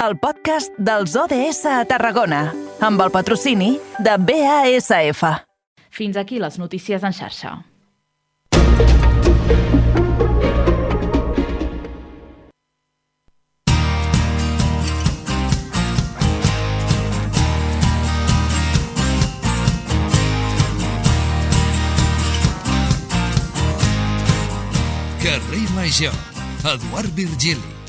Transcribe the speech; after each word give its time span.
el 0.00 0.16
podcast 0.16 0.72
dels 0.80 1.12
ODS 1.16 1.66
a 1.68 1.80
Tarragona, 1.84 2.46
amb 2.80 3.02
el 3.04 3.10
patrocini 3.12 3.74
de 4.00 4.14
BASF. 4.16 5.24
Fins 5.92 6.16
aquí 6.16 6.38
les 6.40 6.56
notícies 6.58 7.04
en 7.04 7.12
xarxa. 7.12 7.58
Carrer 25.20 25.66
Major, 25.76 26.16
Eduard 26.64 27.12
Virgili. 27.12 27.79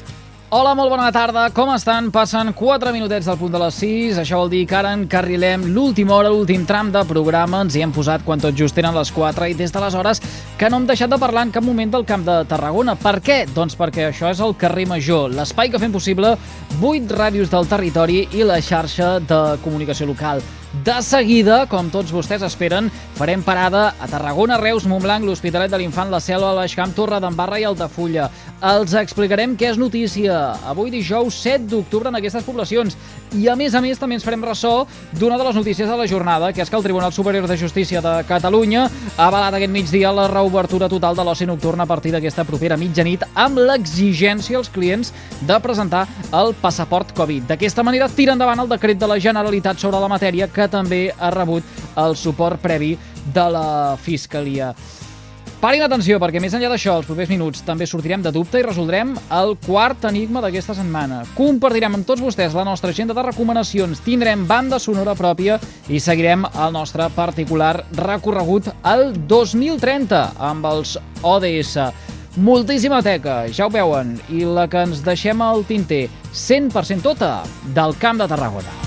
Hola, 0.51 0.73
molt 0.75 0.91
bona 0.91 1.05
tarda. 1.15 1.45
Com 1.55 1.69
estan? 1.71 2.09
Passen 2.11 2.49
4 2.51 2.91
minutets 2.91 3.29
del 3.29 3.37
punt 3.39 3.53
de 3.53 3.61
les 3.61 3.77
6. 3.79 4.17
Això 4.19 4.41
vol 4.41 4.51
dir 4.51 4.65
que 4.67 4.75
ara 4.75 4.91
encarrilem 4.97 5.63
l'última 5.71 6.17
hora, 6.17 6.27
l'últim 6.27 6.65
tram 6.67 6.89
de 6.91 7.05
programa. 7.07 7.61
Ens 7.63 7.77
hi 7.79 7.85
hem 7.85 7.93
posat 7.95 8.25
quan 8.27 8.43
tot 8.43 8.59
just 8.59 8.75
eren 8.75 8.91
les 8.99 9.13
4 9.15 9.47
i 9.47 9.55
des 9.55 9.71
d'aleshores 9.71 10.19
que 10.59 10.67
no 10.67 10.81
hem 10.81 10.91
deixat 10.91 11.15
de 11.15 11.23
parlar 11.23 11.47
en 11.47 11.55
cap 11.55 11.63
moment 11.63 11.95
del 11.95 12.03
Camp 12.03 12.27
de 12.27 12.41
Tarragona. 12.51 12.99
Per 12.99 13.21
què? 13.23 13.45
Doncs 13.55 13.79
perquè 13.79 14.09
això 14.09 14.27
és 14.27 14.43
el 14.43 14.57
carrer 14.59 14.89
Major, 14.91 15.31
l'espai 15.31 15.71
que 15.71 15.79
fem 15.79 15.95
possible 15.95 16.35
8 16.81 17.15
ràdios 17.15 17.47
del 17.47 17.71
territori 17.71 18.25
i 18.35 18.43
la 18.43 18.59
xarxa 18.59 19.21
de 19.23 19.45
comunicació 19.63 20.11
local. 20.11 20.43
De 20.71 21.01
seguida, 21.03 21.65
com 21.67 21.89
tots 21.91 22.13
vostès 22.15 22.45
esperen, 22.47 22.85
farem 23.17 23.41
parada 23.43 23.89
a 23.99 24.07
Tarragona, 24.07 24.55
Reus, 24.55 24.85
Montblanc, 24.87 25.25
l'Hospitalet 25.27 25.71
de 25.71 25.81
l'Infant, 25.81 26.07
la 26.07 26.21
Selva, 26.23 26.53
el 26.53 26.61
Baixcamp, 26.61 26.93
Torre 26.95 27.19
d'Embarra 27.19 27.59
i 27.59 27.65
Altafulla. 27.67 28.29
Els 28.61 28.91
explicarem 28.93 29.55
què 29.57 29.71
és 29.71 29.77
notícia 29.81 30.35
avui 30.69 30.91
dijous 30.93 31.33
7 31.41 31.63
d'octubre 31.71 32.11
en 32.11 32.17
aquestes 32.19 32.43
poblacions. 32.45 32.93
I 33.33 33.47
a 33.49 33.55
més 33.57 33.73
a 33.73 33.81
més 33.81 33.97
també 33.97 34.19
ens 34.19 34.25
farem 34.27 34.43
ressò 34.45 34.83
d'una 35.17 35.39
de 35.39 35.47
les 35.47 35.57
notícies 35.57 35.89
de 35.89 35.95
la 35.97 36.05
jornada, 36.05 36.51
que 36.53 36.61
és 36.61 36.69
que 36.69 36.77
el 36.77 36.85
Tribunal 36.85 37.09
Superior 37.09 37.47
de 37.49 37.57
Justícia 37.57 38.03
de 38.05 38.13
Catalunya 38.29 38.83
ha 38.85 39.25
avalat 39.31 39.57
aquest 39.57 39.73
migdia 39.73 40.13
la 40.13 40.27
reobertura 40.29 40.91
total 40.93 41.17
de 41.17 41.25
l'oci 41.25 41.49
nocturn 41.49 41.81
a 41.81 41.89
partir 41.89 42.13
d'aquesta 42.13 42.45
propera 42.45 42.77
mitjanit 42.77 43.25
amb 43.33 43.57
l'exigència 43.65 44.61
als 44.61 44.69
clients 44.69 45.09
de 45.41 45.59
presentar 45.65 46.05
el 46.29 46.53
passaport 46.61 47.17
Covid. 47.17 47.49
D'aquesta 47.49 47.81
manera 47.81 48.13
tira 48.13 48.37
endavant 48.37 48.61
el 48.61 48.69
decret 48.77 49.01
de 49.01 49.09
la 49.09 49.17
Generalitat 49.17 49.81
sobre 49.81 49.97
la 49.97 50.11
matèria 50.11 50.53
que 50.53 50.69
també 50.69 51.07
ha 51.17 51.33
rebut 51.33 51.65
el 51.97 52.13
suport 52.13 52.61
previ 52.61 52.93
de 53.33 53.49
la 53.57 53.97
Fiscalia. 53.97 54.75
Parin 55.61 55.83
atenció, 55.85 56.17
perquè 56.17 56.39
més 56.41 56.55
enllà 56.57 56.71
d'això, 56.71 56.95
els 56.97 57.05
propers 57.05 57.29
minuts 57.29 57.59
també 57.61 57.85
sortirem 57.85 58.23
de 58.25 58.31
dubte 58.33 58.57
i 58.57 58.63
resoldrem 58.65 59.11
el 59.37 59.51
quart 59.61 60.07
enigma 60.09 60.41
d'aquesta 60.41 60.73
setmana. 60.73 61.19
Compartirem 61.37 61.99
amb 61.99 62.07
tots 62.07 62.23
vostès 62.25 62.55
la 62.57 62.63
nostra 62.65 62.89
agenda 62.89 63.13
de 63.13 63.21
recomanacions, 63.27 64.01
tindrem 64.01 64.47
banda 64.49 64.79
sonora 64.81 65.13
pròpia 65.13 65.59
i 65.85 66.01
seguirem 66.01 66.47
el 66.49 66.73
nostre 66.73 67.05
particular 67.13 67.75
recorregut 67.93 68.71
al 68.81 69.11
2030 69.29 70.23
amb 70.49 70.65
els 70.65 70.95
ODS. 71.21 71.77
Moltíssima 72.41 73.03
teca, 73.05 73.43
ja 73.53 73.69
ho 73.69 73.69
veuen, 73.69 74.15
i 74.33 74.41
la 74.41 74.65
que 74.65 74.81
ens 74.81 75.05
deixem 75.05 75.45
al 75.45 75.61
tinter, 75.69 76.07
100% 76.33 77.05
tota, 77.05 77.35
del 77.77 77.93
Camp 78.01 78.17
de 78.17 78.31
Tarragona. 78.33 78.79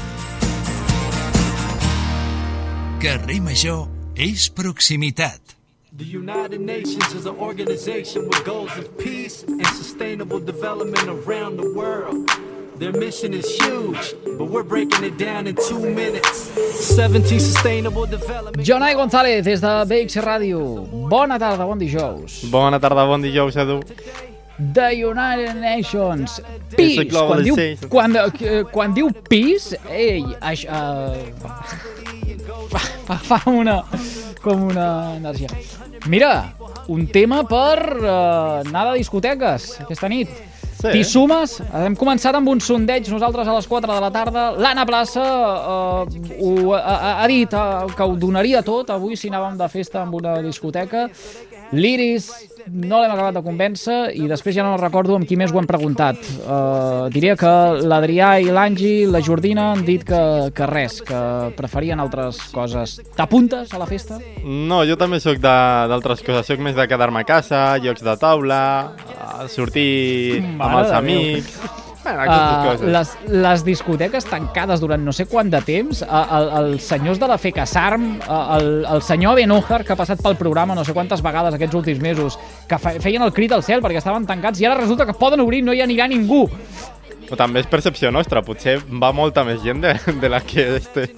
Carrer 2.98 3.44
Major 3.46 3.84
és 4.18 4.50
proximitat. 4.50 5.53
The 5.96 6.04
United 6.04 6.60
Nations 6.60 7.14
is 7.14 7.24
an 7.24 7.36
organization 7.36 8.26
with 8.28 8.44
goals 8.44 8.76
of 8.76 8.98
peace 8.98 9.44
and 9.44 9.64
sustainable 9.64 10.40
development 10.40 11.06
around 11.06 11.56
the 11.56 11.72
world. 11.72 12.28
Their 12.80 12.90
mission 12.90 13.32
is 13.32 13.46
huge, 13.62 14.12
but 14.36 14.46
we're 14.46 14.64
breaking 14.64 15.04
it 15.04 15.16
down 15.16 15.46
in 15.46 15.54
two 15.54 15.78
minutes. 15.78 16.50
17 16.84 17.38
sustainable 17.38 18.06
development. 18.06 18.66
Jonai 18.66 18.96
González, 18.96 19.44
des 19.44 19.60
de 19.60 19.84
BX 19.86 20.16
Ràdio. 20.16 21.08
Bona 21.08 21.38
tarda, 21.38 21.64
bon 21.64 21.78
dijous. 21.78 22.42
Bona 22.50 22.80
tarda, 22.80 23.06
bon 23.06 23.22
dijous, 23.22 23.54
Edu. 23.54 23.80
The 24.74 24.90
United 24.94 25.54
Nations. 25.60 26.40
Peace. 26.76 27.08
Quan 27.12 27.42
diu, 27.44 27.56
quan, 27.88 28.16
eh, 28.16 28.64
quan 28.72 28.92
diu 28.92 29.12
peace, 29.28 29.78
ei, 29.88 30.24
això, 30.40 30.70
uh, 30.70 32.03
fa, 32.70 33.16
fa, 33.16 33.40
una, 33.50 33.82
com 34.42 34.66
una 34.70 34.88
energia. 35.16 35.48
Mira, 36.06 36.32
un 36.88 37.06
tema 37.08 37.44
per 37.48 37.78
uh, 38.00 38.64
anar 38.64 38.90
de 38.90 38.98
discoteques 39.00 39.70
aquesta 39.84 40.10
nit. 40.12 40.32
Sí. 40.74 40.90
T'hi 40.90 41.04
sumes? 41.08 41.54
Hem 41.78 41.94
començat 41.96 42.36
amb 42.36 42.50
un 42.52 42.60
sondeig 42.60 43.06
nosaltres 43.08 43.48
a 43.48 43.54
les 43.56 43.68
4 43.70 43.88
de 43.88 44.00
la 44.04 44.10
tarda. 44.12 44.50
L'Anna 44.60 44.84
Plaça 44.84 45.24
uh, 45.24 46.18
ho, 46.36 46.50
ha, 46.76 47.14
ha 47.22 47.28
dit 47.30 47.56
uh, 47.56 47.86
que 47.88 48.04
ho 48.04 48.18
donaria 48.20 48.60
tot 48.66 48.92
avui 48.92 49.16
si 49.16 49.32
anàvem 49.32 49.56
de 49.60 49.70
festa 49.72 50.02
amb 50.02 50.18
una 50.20 50.36
discoteca. 50.44 51.06
L'Iris 51.74 52.30
no 52.70 53.00
l'hem 53.00 53.12
acabat 53.12 53.36
de 53.36 53.42
convèncer 53.44 53.98
i 54.16 54.28
després 54.30 54.56
ja 54.56 54.64
no 54.64 54.78
recordo 54.80 55.18
amb 55.18 55.28
qui 55.28 55.36
més 55.36 55.52
ho 55.52 55.60
hem 55.60 55.68
preguntat. 55.68 56.20
Uh, 56.44 57.10
diria 57.12 57.36
que 57.36 57.52
l'Adrià 57.84 58.34
i 58.40 58.48
l'Angi, 58.54 58.94
la 59.10 59.20
Jordina, 59.24 59.70
han 59.74 59.84
dit 59.84 60.04
que, 60.08 60.22
que 60.56 60.70
res, 60.70 61.00
que 61.04 61.20
preferien 61.58 62.00
altres 62.00 62.40
coses. 62.54 62.98
T'apuntes 63.18 63.74
a 63.74 63.82
la 63.82 63.88
festa? 63.90 64.20
No, 64.44 64.82
jo 64.88 64.98
també 65.00 65.20
sóc 65.20 65.42
d'altres 65.44 66.24
coses. 66.24 66.48
Sóc 66.48 66.64
més 66.64 66.76
de 66.78 66.88
quedar-me 66.88 67.24
a 67.24 67.28
casa, 67.28 67.64
jocs 67.84 68.04
de 68.04 68.18
taula, 68.20 68.64
sortir 69.52 69.90
amb 70.40 70.70
Mare 70.70 70.84
els 70.86 70.94
de 70.94 71.02
Déu. 71.10 71.83
Uh, 72.04 72.84
les, 72.92 73.12
les 73.32 73.62
discoteques 73.64 74.26
tancades 74.28 74.82
durant 74.82 75.00
no 75.00 75.12
sé 75.16 75.24
quant 75.30 75.48
de 75.48 75.60
temps, 75.64 76.02
uh, 76.04 76.22
el, 76.38 76.48
els 76.60 76.88
senyors 76.88 77.20
de 77.20 77.28
la 77.30 77.38
FECASARM, 77.40 78.04
uh, 78.18 78.40
el, 78.58 78.68
el 78.92 79.04
senyor 79.06 79.38
Benújar, 79.38 79.82
que 79.86 79.94
ha 79.94 79.98
passat 79.98 80.20
pel 80.24 80.36
programa 80.40 80.76
no 80.76 80.84
sé 80.84 80.92
quantes 80.96 81.24
vegades 81.24 81.56
aquests 81.56 81.78
últims 81.80 82.02
mesos, 82.04 82.36
que 82.68 82.78
fe, 82.80 82.98
feien 83.04 83.24
el 83.24 83.32
crit 83.36 83.54
al 83.56 83.64
cel 83.64 83.80
perquè 83.84 84.02
estaven 84.02 84.28
tancats 84.28 84.60
i 84.60 84.68
ara 84.68 84.82
resulta 84.82 85.08
que 85.08 85.16
poden 85.16 85.40
obrir 85.44 85.62
i 85.62 85.66
no 85.66 85.72
hi 85.72 85.80
anirà 85.84 86.10
ningú. 86.10 86.44
Però 87.24 87.38
també 87.40 87.62
és 87.62 87.68
percepció 87.70 88.10
nostra, 88.14 88.42
potser 88.44 88.76
va 89.00 89.12
molta 89.16 89.44
més 89.46 89.62
gent 89.64 89.80
de, 89.84 89.94
de 90.22 90.30
la 90.30 90.42
que 90.44 90.66
este... 90.76 91.08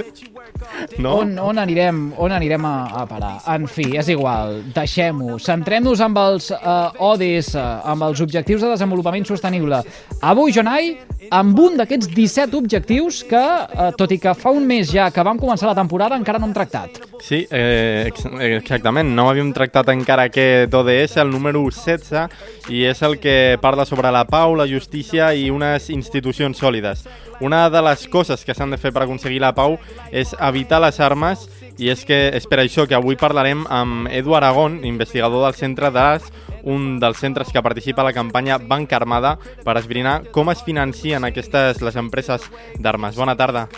No? 1.03 1.17
On, 1.21 1.33
on 1.43 1.59
anirem, 1.61 1.99
on 2.23 2.33
anirem 2.33 2.65
a, 2.65 2.75
a 3.01 3.05
parar? 3.11 3.35
En 3.53 3.67
fi, 3.69 3.89
és 3.99 4.09
igual, 4.13 4.61
deixem-ho. 4.77 5.37
Centrem-nos 5.43 6.01
amb 6.05 6.21
els 6.23 6.49
uh, 6.55 6.95
ODS, 7.11 7.53
amb 7.59 8.07
els 8.07 8.23
Objectius 8.25 8.65
de 8.65 8.71
Desenvolupament 8.73 9.27
Sostenible. 9.29 9.83
Avui, 10.25 10.55
Jonai, 10.57 10.95
amb 11.31 11.59
un 11.59 11.77
d'aquests 11.79 12.09
17 12.15 12.57
objectius 12.59 13.23
que, 13.27 13.41
uh, 13.41 13.91
tot 13.97 14.13
i 14.13 14.19
que 14.23 14.35
fa 14.35 14.51
un 14.55 14.67
mes 14.67 14.91
ja 14.93 15.09
que 15.11 15.23
vam 15.27 15.39
començar 15.39 15.69
la 15.71 15.75
temporada, 15.75 16.17
encara 16.17 16.39
no 16.39 16.47
hem 16.47 16.55
tractat. 16.55 17.01
Sí, 17.21 17.47
eh, 17.51 18.05
ex- 18.09 18.27
exactament. 18.41 19.09
No 19.17 19.29
havíem 19.31 19.53
tractat 19.57 19.89
encara 19.95 20.29
aquest 20.31 20.75
ODS, 20.75 21.17
el 21.23 21.31
número 21.31 21.63
16, 21.65 22.29
i 22.69 22.85
és 22.85 23.03
el 23.03 23.19
que 23.19 23.57
parla 23.61 23.85
sobre 23.87 24.11
la 24.13 24.25
pau, 24.27 24.55
la 24.55 24.67
justícia 24.69 25.33
i 25.35 25.49
unes 25.51 25.89
institucions 25.91 26.59
sòlides. 26.59 27.07
Una 27.41 27.69
de 27.71 27.83
les 27.83 28.07
coses 28.09 28.45
que 28.45 28.55
s'han 28.55 28.71
de 28.71 28.79
fer 28.79 28.93
per 28.93 29.03
aconseguir 29.05 29.41
la 29.41 29.53
pau 29.55 29.79
és 30.11 30.35
evitar 30.41 30.81
les 30.81 31.01
armes 31.01 31.49
i 31.79 31.91
és 31.93 32.05
que 32.09 32.19
és 32.37 32.47
per 32.49 32.61
això 32.63 32.87
que 32.89 32.97
avui 32.97 33.17
parlarem 33.21 33.67
amb 33.69 34.09
Edu 34.11 34.35
Aragón, 34.37 34.81
investigador 34.85 35.45
del 35.45 35.55
Centre 35.59 35.91
d'AS, 35.93 36.31
un 36.65 36.99
dels 36.99 37.19
centres 37.23 37.53
que 37.53 37.63
participa 37.63 38.03
a 38.03 38.09
la 38.09 38.15
campanya 38.17 38.59
Banca 38.59 38.97
Armada 38.97 39.37
per 39.65 39.77
esbrinar 39.79 40.33
com 40.33 40.51
es 40.51 40.63
financien 40.67 41.25
aquestes 41.25 41.83
les 41.83 41.97
empreses 41.97 42.43
d'armes. 42.79 43.15
Bona 43.17 43.37
tarda. 43.37 43.69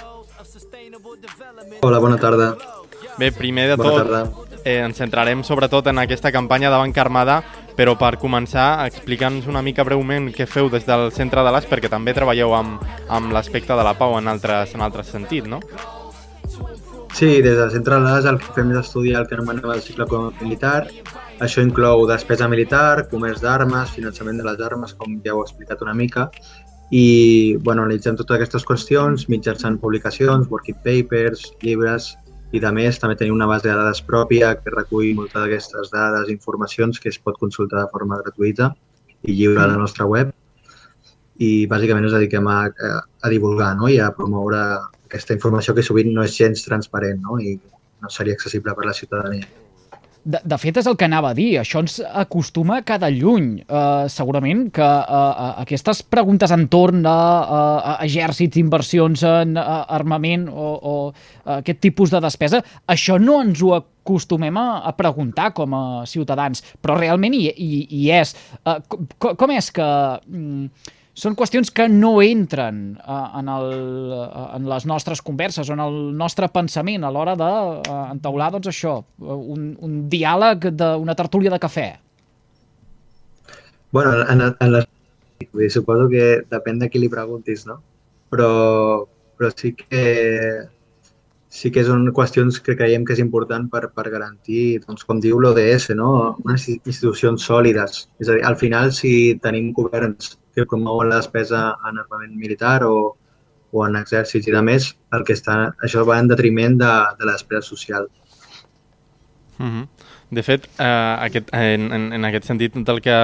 Hola, 1.83 1.99
bona 1.99 2.17
tarda. 2.17 2.57
Bé, 3.19 3.33
primer 3.33 3.69
de 3.69 3.77
Bona 3.77 3.91
tot, 3.91 3.99
tarda. 3.99 4.31
eh, 4.65 4.79
ens 4.85 4.97
centrarem 4.97 5.43
sobretot 5.45 5.87
en 5.91 5.99
aquesta 5.99 6.31
campanya 6.33 6.71
de 6.71 6.77
Banca 6.79 7.01
Armada, 7.03 7.43
però 7.77 7.97
per 7.99 8.17
començar, 8.19 8.87
explicant-nos 8.87 9.47
una 9.51 9.63
mica 9.63 9.85
breument 9.85 10.31
què 10.35 10.47
feu 10.47 10.71
des 10.71 10.87
del 10.87 11.11
centre 11.13 11.43
de 11.43 11.51
l'AS, 11.51 11.67
perquè 11.67 11.91
també 11.91 12.15
treballeu 12.15 12.55
amb, 12.55 12.83
amb 13.09 13.33
l'aspecte 13.33 13.75
de 13.75 13.85
la 13.85 13.95
pau 13.99 14.17
en 14.19 14.29
altres, 14.29 14.75
en 14.75 14.83
altres 14.83 15.11
sentit, 15.11 15.47
no? 15.47 15.61
Sí, 17.15 17.43
des 17.43 17.57
del 17.57 17.71
centre 17.73 17.97
de 17.97 18.05
l'AS 18.05 18.29
el 18.31 18.39
que 18.39 18.53
fem 18.55 18.71
és 18.75 18.79
estudiar 18.83 19.23
el 19.23 19.29
que 19.29 19.35
anomenem 19.39 19.73
el 19.75 19.83
cicle 19.83 20.05
econòmic 20.05 20.43
militar. 20.45 20.87
Això 21.45 21.65
inclou 21.65 22.05
despesa 22.07 22.49
militar, 22.49 23.09
comerç 23.11 23.43
d'armes, 23.43 23.91
finançament 23.97 24.39
de 24.39 24.47
les 24.47 24.63
armes, 24.69 24.95
com 24.95 25.19
ja 25.25 25.35
heu 25.35 25.43
explicat 25.43 25.83
una 25.83 25.95
mica, 25.95 26.29
i 26.91 27.57
bueno, 27.65 27.83
analitzem 27.83 28.17
totes 28.17 28.39
aquestes 28.39 28.65
qüestions 28.65 29.29
mitjançant 29.29 29.77
publicacions, 29.83 30.49
working 30.51 30.79
papers, 30.85 31.45
llibres, 31.63 32.15
i 32.53 32.61
de 32.61 32.71
més 32.73 32.99
també 33.01 33.17
tenim 33.19 33.37
una 33.37 33.49
base 33.49 33.69
de 33.69 33.75
dades 33.77 34.01
pròpia 34.05 34.55
que 34.61 34.73
recull 34.73 35.11
moltes 35.17 35.43
d'aquestes 35.43 35.91
dades 35.93 36.29
i 36.29 36.37
informacions 36.37 37.01
que 37.01 37.11
es 37.13 37.19
pot 37.21 37.37
consultar 37.41 37.83
de 37.83 37.91
forma 37.93 38.21
gratuïta 38.23 38.71
i 39.23 39.35
lliure 39.35 39.61
a 39.61 39.69
la 39.69 39.77
nostra 39.77 40.07
web 40.09 40.33
i 41.45 41.67
bàsicament 41.71 42.09
ens 42.09 42.17
dediquem 42.17 42.49
a, 42.49 42.61
a, 42.67 42.93
a 43.23 43.33
divulgar 43.33 43.75
no? 43.77 43.91
i 43.93 43.99
a 44.01 44.09
promoure 44.17 44.63
aquesta 45.09 45.35
informació 45.35 45.75
que 45.75 45.87
sovint 45.87 46.13
no 46.15 46.27
és 46.27 46.37
gens 46.37 46.67
transparent 46.69 47.25
no? 47.25 47.41
i 47.41 47.57
no 47.59 48.13
seria 48.13 48.37
accessible 48.39 48.77
per 48.77 48.87
la 48.87 48.95
ciutadania. 48.95 49.49
de, 50.29 50.41
de 50.45 50.57
fet, 50.61 50.77
és 50.81 50.87
el 50.89 50.97
que 50.99 51.07
anava 51.07 51.31
a 51.33 51.37
dir. 51.37 51.49
Això 51.61 51.81
ens 51.83 51.99
acostuma 52.05 52.81
cada 52.87 53.09
lluny. 53.13 53.63
Uh, 53.65 54.05
segurament 54.13 54.67
que 54.75 54.85
uh, 54.85 55.47
aquestes 55.63 56.03
preguntes 56.05 56.53
entorn 56.55 57.07
a, 57.09 57.15
a, 57.15 57.61
a 57.79 57.95
exèrcits, 58.05 58.61
inversions 58.61 59.25
en 59.27 59.57
uh, 59.57 59.79
armament 59.99 60.49
o, 60.51 60.69
o 60.77 60.95
uh, 61.09 61.55
aquest 61.59 61.81
tipus 61.87 62.13
de 62.13 62.21
despesa, 62.25 62.61
això 62.91 63.17
no 63.23 63.39
ens 63.45 63.63
ho 63.65 63.73
acostumem 63.79 64.61
a, 64.61 64.69
a 64.91 64.93
preguntar 64.99 65.53
com 65.57 65.75
a 65.79 65.83
ciutadans, 66.09 66.65
però 66.83 66.99
realment 66.99 67.37
hi, 67.39 67.47
hi, 67.55 67.83
hi 67.89 68.05
és. 68.21 68.37
Uh, 68.65 68.79
com, 68.89 69.35
com 69.41 69.57
és 69.57 69.73
que... 69.73 69.91
Um, 70.29 70.95
són 71.19 71.35
qüestions 71.39 71.73
que 71.75 71.89
no 71.91 72.19
entren 72.23 72.83
uh, 73.03 73.39
en, 73.41 73.49
el, 73.51 73.73
uh, 74.15 74.45
en 74.57 74.69
les 74.71 74.87
nostres 74.87 75.23
converses 75.25 75.69
o 75.69 75.75
en 75.75 75.83
el 75.83 75.99
nostre 76.19 76.49
pensament 76.55 77.05
a 77.05 77.11
l'hora 77.15 77.35
d'entaular, 77.39 78.53
uh, 78.53 78.57
doncs 78.59 78.71
això, 78.71 78.95
un, 79.19 79.73
un 79.85 79.99
diàleg 80.13 80.71
d'una 80.79 81.19
tertúlia 81.19 81.51
de 81.55 81.61
cafè. 81.63 81.89
Bueno, 83.91 84.15
en, 84.31 84.45
en 84.63 84.79
dir, 84.79 85.71
suposo 85.73 86.09
que 86.13 86.43
depèn 86.53 86.79
de 86.79 86.91
qui 86.93 87.03
li 87.03 87.11
preguntis, 87.11 87.65
no? 87.67 87.81
Però, 88.31 88.51
però 89.39 89.51
sí 89.57 89.73
que 89.79 90.03
sí 91.49 91.71
que 91.73 91.83
són 91.87 92.05
qüestions 92.15 92.59
que 92.63 92.77
creiem 92.77 93.07
que 93.09 93.15
és 93.17 93.23
important 93.23 93.65
per, 93.73 93.87
per 93.97 94.05
garantir, 94.13 94.83
doncs, 94.85 95.07
com 95.09 95.19
diu 95.25 95.41
l'ODS, 95.41 95.89
no? 95.97 96.11
unes 96.45 96.67
institucions 96.69 97.47
sòlides. 97.49 98.03
És 98.21 98.29
a 98.29 98.37
dir, 98.37 98.45
al 98.45 98.59
final, 98.61 98.93
si 98.95 99.13
tenim 99.43 99.73
governs 99.77 100.37
que 100.65 100.75
promouen 100.75 101.11
la 101.11 101.23
despesa 101.23 101.63
en 101.89 101.99
armament 101.99 102.37
militar 102.37 102.83
o, 102.85 103.17
o 103.73 103.85
en 103.87 103.99
exèrcits 104.01 104.49
i 104.49 104.55
de 104.55 104.63
més, 104.65 104.93
el 105.13 105.25
que 105.25 105.37
està, 105.37 105.59
això 105.85 106.05
va 106.09 106.19
en 106.21 106.31
detriment 106.31 106.79
de, 106.81 106.95
de 107.19 107.29
la 107.29 107.37
despesa 107.39 107.69
social. 107.69 108.09
Mm 109.59 109.71
-hmm. 109.71 109.89
De 110.31 110.43
fet, 110.43 110.69
eh, 110.79 111.17
aquest, 111.21 111.49
en, 111.53 111.93
en, 111.93 112.13
en 112.13 112.25
aquest 112.25 112.45
sentit 112.45 112.75
del 112.75 113.01
que 113.01 113.17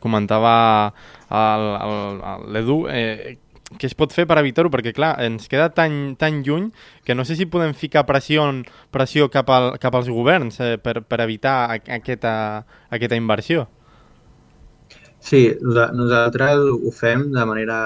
comentava 0.00 0.92
l'Edu, 1.28 2.86
eh, 2.88 3.38
què 3.74 3.88
es 3.88 3.96
pot 3.98 4.12
fer 4.14 4.28
per 4.30 4.38
evitar-ho? 4.38 4.70
Perquè, 4.70 4.92
clar, 4.94 5.16
ens 5.24 5.48
queda 5.50 5.72
tan, 5.74 6.14
tan 6.16 6.42
lluny 6.46 6.70
que 7.04 7.16
no 7.18 7.24
sé 7.26 7.34
si 7.34 7.48
podem 7.50 7.74
ficar 7.74 8.06
pressió, 8.06 8.46
pressió 8.94 9.26
cap, 9.28 9.50
al, 9.50 9.72
cap 9.82 9.94
als 9.98 10.08
governs 10.08 10.60
eh, 10.60 10.76
per, 10.78 11.00
per 11.02 11.20
evitar 11.24 11.72
aquesta, 11.74 12.64
aquesta 12.90 13.18
inversió. 13.18 13.66
Sí, 15.26 15.40
nosaltres 15.60 16.60
ho 16.86 16.90
fem 16.94 17.24
de 17.34 17.44
manera 17.50 17.78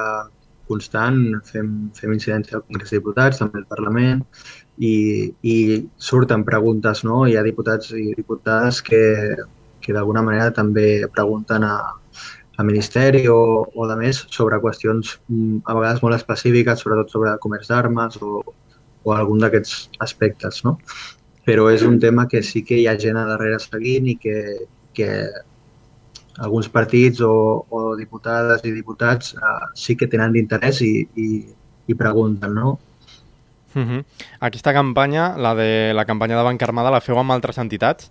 constant, 0.68 1.20
fem, 1.48 1.70
fem 1.96 2.12
incidència 2.14 2.58
al 2.58 2.66
Congrés 2.66 2.92
de 2.92 2.98
Diputats, 2.98 3.40
també 3.40 3.62
al 3.62 3.70
Parlament, 3.70 4.20
i, 4.76 4.92
i 5.40 5.54
surten 6.10 6.44
preguntes, 6.44 7.02
no? 7.06 7.22
Hi 7.26 7.38
ha 7.38 7.46
diputats 7.46 7.94
i 7.96 8.10
diputades 8.18 8.82
que, 8.84 9.00
que 9.80 9.96
d'alguna 9.96 10.22
manera 10.26 10.52
també 10.60 10.86
pregunten 11.16 11.64
a, 11.66 11.74
a 12.60 12.66
Ministeri 12.68 13.24
o, 13.32 13.40
o 13.72 13.88
de 13.88 13.96
més 13.96 14.20
sobre 14.36 14.60
qüestions 14.62 15.16
mm, 15.32 15.62
a 15.64 15.76
vegades 15.80 16.04
molt 16.04 16.20
específiques, 16.20 16.84
sobretot 16.84 17.16
sobre 17.16 17.36
comerç 17.42 17.72
d'armes 17.72 18.20
o, 18.20 18.44
o 18.44 19.16
algun 19.16 19.40
d'aquests 19.40 20.02
aspectes, 20.06 20.60
no? 20.68 20.76
Però 21.48 21.70
és 21.72 21.82
un 21.88 21.96
tema 21.98 22.28
que 22.28 22.44
sí 22.44 22.60
que 22.68 22.78
hi 22.78 22.86
ha 22.86 22.98
gent 23.00 23.16
a 23.16 23.24
darrere 23.32 23.58
seguint 23.64 24.12
i 24.12 24.20
que, 24.20 24.36
que 24.94 25.08
alguns 26.38 26.68
partits 26.68 27.20
o, 27.20 27.66
o 27.68 27.96
diputades 27.96 28.62
i 28.64 28.72
diputats 28.72 29.34
uh, 29.34 29.72
sí 29.74 29.96
que 29.96 30.08
tenen 30.08 30.32
d'interès 30.32 30.80
i, 30.86 30.92
i, 31.16 31.28
i 31.90 31.94
pregunten, 31.98 32.54
no? 32.54 32.78
Uh 33.74 33.82
-huh. 33.82 34.04
Aquesta 34.40 34.72
campanya, 34.72 35.36
la 35.36 35.54
de 35.54 35.92
la 35.94 36.04
campanya 36.04 36.36
de 36.36 36.42
Banca 36.42 36.64
Armada, 36.64 36.90
la 36.90 37.00
feu 37.00 37.18
amb 37.18 37.30
altres 37.30 37.58
entitats? 37.58 38.10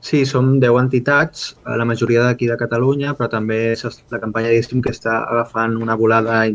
Sí, 0.00 0.26
som 0.26 0.58
10 0.58 0.80
entitats, 0.80 1.56
eh, 1.64 1.76
la 1.76 1.84
majoria 1.84 2.24
d'aquí 2.24 2.48
de 2.48 2.56
Catalunya, 2.56 3.14
però 3.14 3.28
també 3.30 3.74
la 4.10 4.20
campanya, 4.20 4.48
diguéssim, 4.48 4.82
que 4.82 4.90
està 4.90 5.22
agafant 5.30 5.76
una 5.76 5.94
volada, 5.94 6.48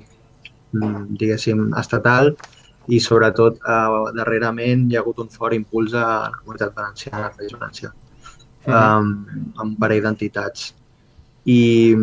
mm, 0.73 1.15
diguéssim, 1.17 1.73
estatal 1.79 2.35
i 2.87 2.99
sobretot 2.99 3.55
eh, 3.55 4.11
darrerament 4.19 4.91
hi 4.91 4.97
ha 4.97 4.99
hagut 4.99 5.19
un 5.19 5.29
fort 5.29 5.53
impuls 5.53 5.93
a 5.93 6.03
la 6.03 6.31
comunitat 6.41 6.75
valenciana, 6.75 7.17
a 7.17 7.21
la 7.29 7.93
Amb, 8.67 9.29
amb 9.55 9.69
un 9.69 9.75
parell 9.79 10.03
d'entitats. 10.03 10.73
I, 11.47 11.95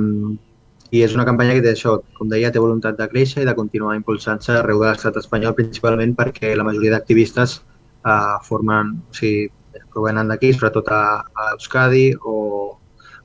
I 0.95 1.03
és 1.05 1.15
una 1.17 1.27
campanya 1.29 1.57
que 1.59 1.65
té 1.65 1.75
això, 1.75 1.99
com 2.17 2.31
deia, 2.31 2.53
té 2.53 2.63
voluntat 2.63 2.97
de 2.97 3.09
créixer 3.11 3.43
i 3.43 3.49
de 3.49 3.57
continuar 3.59 3.97
impulsant-se 3.99 4.55
arreu 4.57 4.81
de 4.81 4.89
l'estat 4.89 5.19
espanyol, 5.21 5.57
principalment 5.59 6.15
perquè 6.17 6.55
la 6.57 6.65
majoria 6.65 6.95
d'activistes 6.95 7.59
eh, 7.61 8.37
formen, 8.49 8.95
o 9.11 9.19
sigui, 9.19 9.51
provenen 9.95 10.31
d'aquí, 10.31 10.53
sobretot 10.55 10.89
a, 10.91 11.03
a 11.23 11.51
Euskadi 11.55 12.07
o 12.23 12.37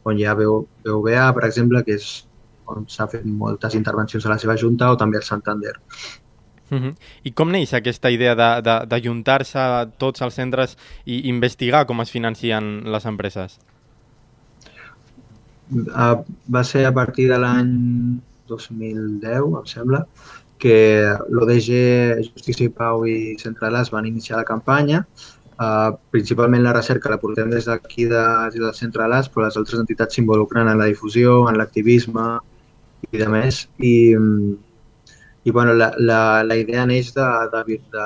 on 0.09 0.17
hi 0.17 0.25
ha 0.25 0.35
BVA, 0.37 1.29
per 1.35 1.45
exemple, 1.47 1.83
que 1.85 1.97
és 1.99 2.09
on 2.69 2.85
s'ha 2.89 3.07
fet 3.11 3.25
moltes 3.25 3.75
intervencions 3.77 4.25
a 4.25 4.33
la 4.33 4.39
seva 4.41 4.55
junta, 4.57 4.91
o 4.93 4.97
també 4.97 5.19
al 5.19 5.25
Santander. 5.27 5.75
Uh 6.69 6.77
-huh. 6.77 6.95
I 7.23 7.31
com 7.31 7.49
neix 7.51 7.73
aquesta 7.73 8.11
idea 8.11 8.35
d'ajuntar-se 8.35 9.59
tots 9.97 10.21
els 10.21 10.33
centres 10.33 10.77
i 11.05 11.27
investigar 11.29 11.85
com 11.85 12.01
es 12.01 12.11
financien 12.11 12.83
les 12.85 13.05
empreses? 13.05 13.59
Uh, 15.71 16.25
va 16.49 16.63
ser 16.63 16.85
a 16.85 16.93
partir 16.93 17.27
de 17.29 17.37
l'any 17.37 18.19
2010, 18.47 19.57
em 19.59 19.65
sembla, 19.65 20.05
que 20.57 21.05
l'ODG 21.29 21.69
Justícia 22.33 22.65
i 22.65 22.69
Pau 22.69 23.05
i 23.07 23.35
Centrales 23.39 23.91
van 23.91 24.05
iniciar 24.05 24.37
la 24.37 24.47
campanya. 24.47 25.05
Uh, 25.59 25.97
principalment 26.09 26.63
la 26.63 26.73
recerca 26.73 27.09
la 27.11 27.19
portem 27.19 27.49
des 27.51 27.65
d'aquí 27.67 28.05
de, 28.05 28.23
de 28.55 28.73
Centrales, 28.73 29.29
però 29.29 29.45
les 29.45 29.57
altres 29.59 29.79
entitats 29.79 30.15
s'involucren 30.15 30.67
en 30.67 30.79
la 30.79 30.87
difusió, 30.87 31.49
en 31.49 31.57
l'activisme 31.59 32.27
i 33.11 33.17
de 33.17 33.27
més. 33.27 33.67
I, 33.77 33.93
i 35.43 35.51
bueno, 35.51 35.73
la, 35.73 35.93
la, 35.97 36.43
la 36.43 36.55
idea 36.59 36.85
neix 36.85 37.13
de, 37.15 37.25
de, 37.53 37.79
de, 37.93 38.05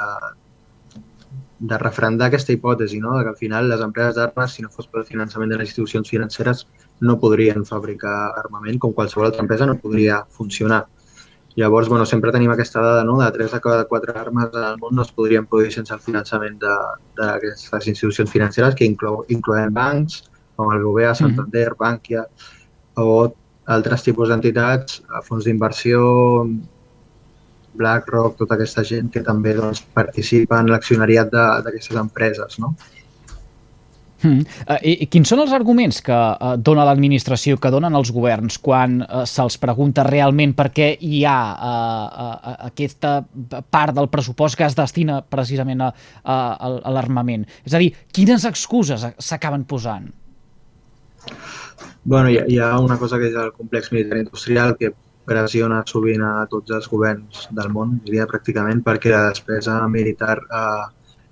de 1.59 1.77
refrendar 1.81 2.27
aquesta 2.27 2.53
hipòtesi, 2.53 2.99
no? 2.99 3.15
que 3.21 3.31
al 3.31 3.37
final 3.39 3.69
les 3.71 3.81
empreses 3.81 4.17
d'armes, 4.19 4.53
si 4.53 4.65
no 4.65 4.71
fos 4.71 4.89
pel 4.91 5.05
finançament 5.07 5.53
de 5.53 5.59
les 5.61 5.71
institucions 5.71 6.09
financeres, 6.09 6.65
no 7.01 7.19
podrien 7.19 7.65
fabricar 7.65 8.17
armament, 8.41 8.79
com 8.79 8.93
qualsevol 8.93 9.29
altra 9.29 9.45
empresa 9.45 9.67
no 9.69 9.79
podria 9.79 10.23
funcionar. 10.29 10.85
Llavors, 11.55 11.87
bueno, 11.87 12.05
sempre 12.09 12.31
tenim 12.33 12.49
aquesta 12.51 12.81
dada 12.81 13.03
no? 13.05 13.19
de 13.21 13.29
3 13.31 13.51
de 13.53 13.61
cada 13.61 13.85
4 13.85 14.15
armes 14.17 14.55
al 14.57 14.79
món 14.81 14.95
no 14.97 15.03
es 15.05 15.11
podrien 15.13 15.45
produir 15.45 15.71
sense 15.71 15.93
el 15.93 16.01
finançament 16.01 16.57
d'aquestes 16.59 17.87
institucions 17.91 18.31
financeres 18.31 18.75
que 18.75 18.87
inclou, 18.89 19.21
inclouen 19.29 19.73
bancs, 19.73 20.23
com 20.57 20.71
el 20.73 20.81
BBVA, 20.81 21.13
Santander. 21.15 21.69
Bankia, 21.77 22.25
o 22.97 23.29
altres 23.73 24.03
tipus 24.03 24.29
d'entitats, 24.33 24.99
fons 25.27 25.45
d'inversió, 25.45 26.01
BlackRock, 27.77 28.37
tota 28.39 28.57
aquesta 28.57 28.83
gent 28.87 29.11
que 29.13 29.23
també 29.25 29.55
doncs, 29.57 29.83
participa 29.95 30.59
en 30.61 30.71
l'accionariat 30.71 31.31
d'aquestes 31.33 31.99
empreses. 31.99 32.59
No? 32.61 32.73
Mm. 34.23 34.45
I, 34.79 34.93
I 35.03 35.07
quins 35.11 35.27
són 35.27 35.41
els 35.43 35.51
arguments 35.55 35.99
que 36.03 36.15
uh, 36.15 36.53
dona 36.55 36.85
l'administració, 36.87 37.57
que 37.59 37.71
donen 37.73 37.95
els 37.99 38.11
governs, 38.15 38.57
quan 38.63 39.01
uh, 39.03 39.23
se'ls 39.27 39.59
pregunta 39.61 40.05
realment 40.07 40.55
per 40.55 40.69
què 40.75 40.93
hi 41.03 41.23
ha 41.27 41.37
uh, 41.51 42.07
uh, 42.07 42.55
aquesta 42.69 43.17
part 43.73 43.95
del 43.97 44.09
pressupost 44.13 44.57
que 44.59 44.67
es 44.67 44.77
destina 44.79 45.19
precisament 45.27 45.83
a, 45.83 45.91
a, 46.23 46.39
a 46.79 46.95
l'armament? 46.95 47.45
És 47.67 47.75
a 47.75 47.83
dir, 47.83 47.91
quines 48.15 48.47
excuses 48.47 49.05
s'acaben 49.19 49.67
posant? 49.67 50.07
Bueno, 52.03 52.29
hi 52.29 52.39
ha, 52.39 52.47
hi 52.47 52.59
ha 52.59 52.73
una 52.79 52.97
cosa 52.99 53.19
que 53.19 53.29
és 53.31 53.35
el 53.39 53.51
complex 53.55 53.91
militar 53.91 54.23
industrial 54.23 54.77
que 54.79 54.91
pressiona 55.27 55.81
sovint 55.87 56.23
a 56.25 56.33
tots 56.51 56.73
els 56.75 56.89
governs 56.91 57.47
del 57.51 57.71
món, 57.73 57.97
diria 58.05 58.27
pràcticament, 58.29 58.83
perquè 58.85 59.13
la 59.13 59.29
despesa 59.29 59.77
militar 59.87 60.37
eh, 60.43 60.83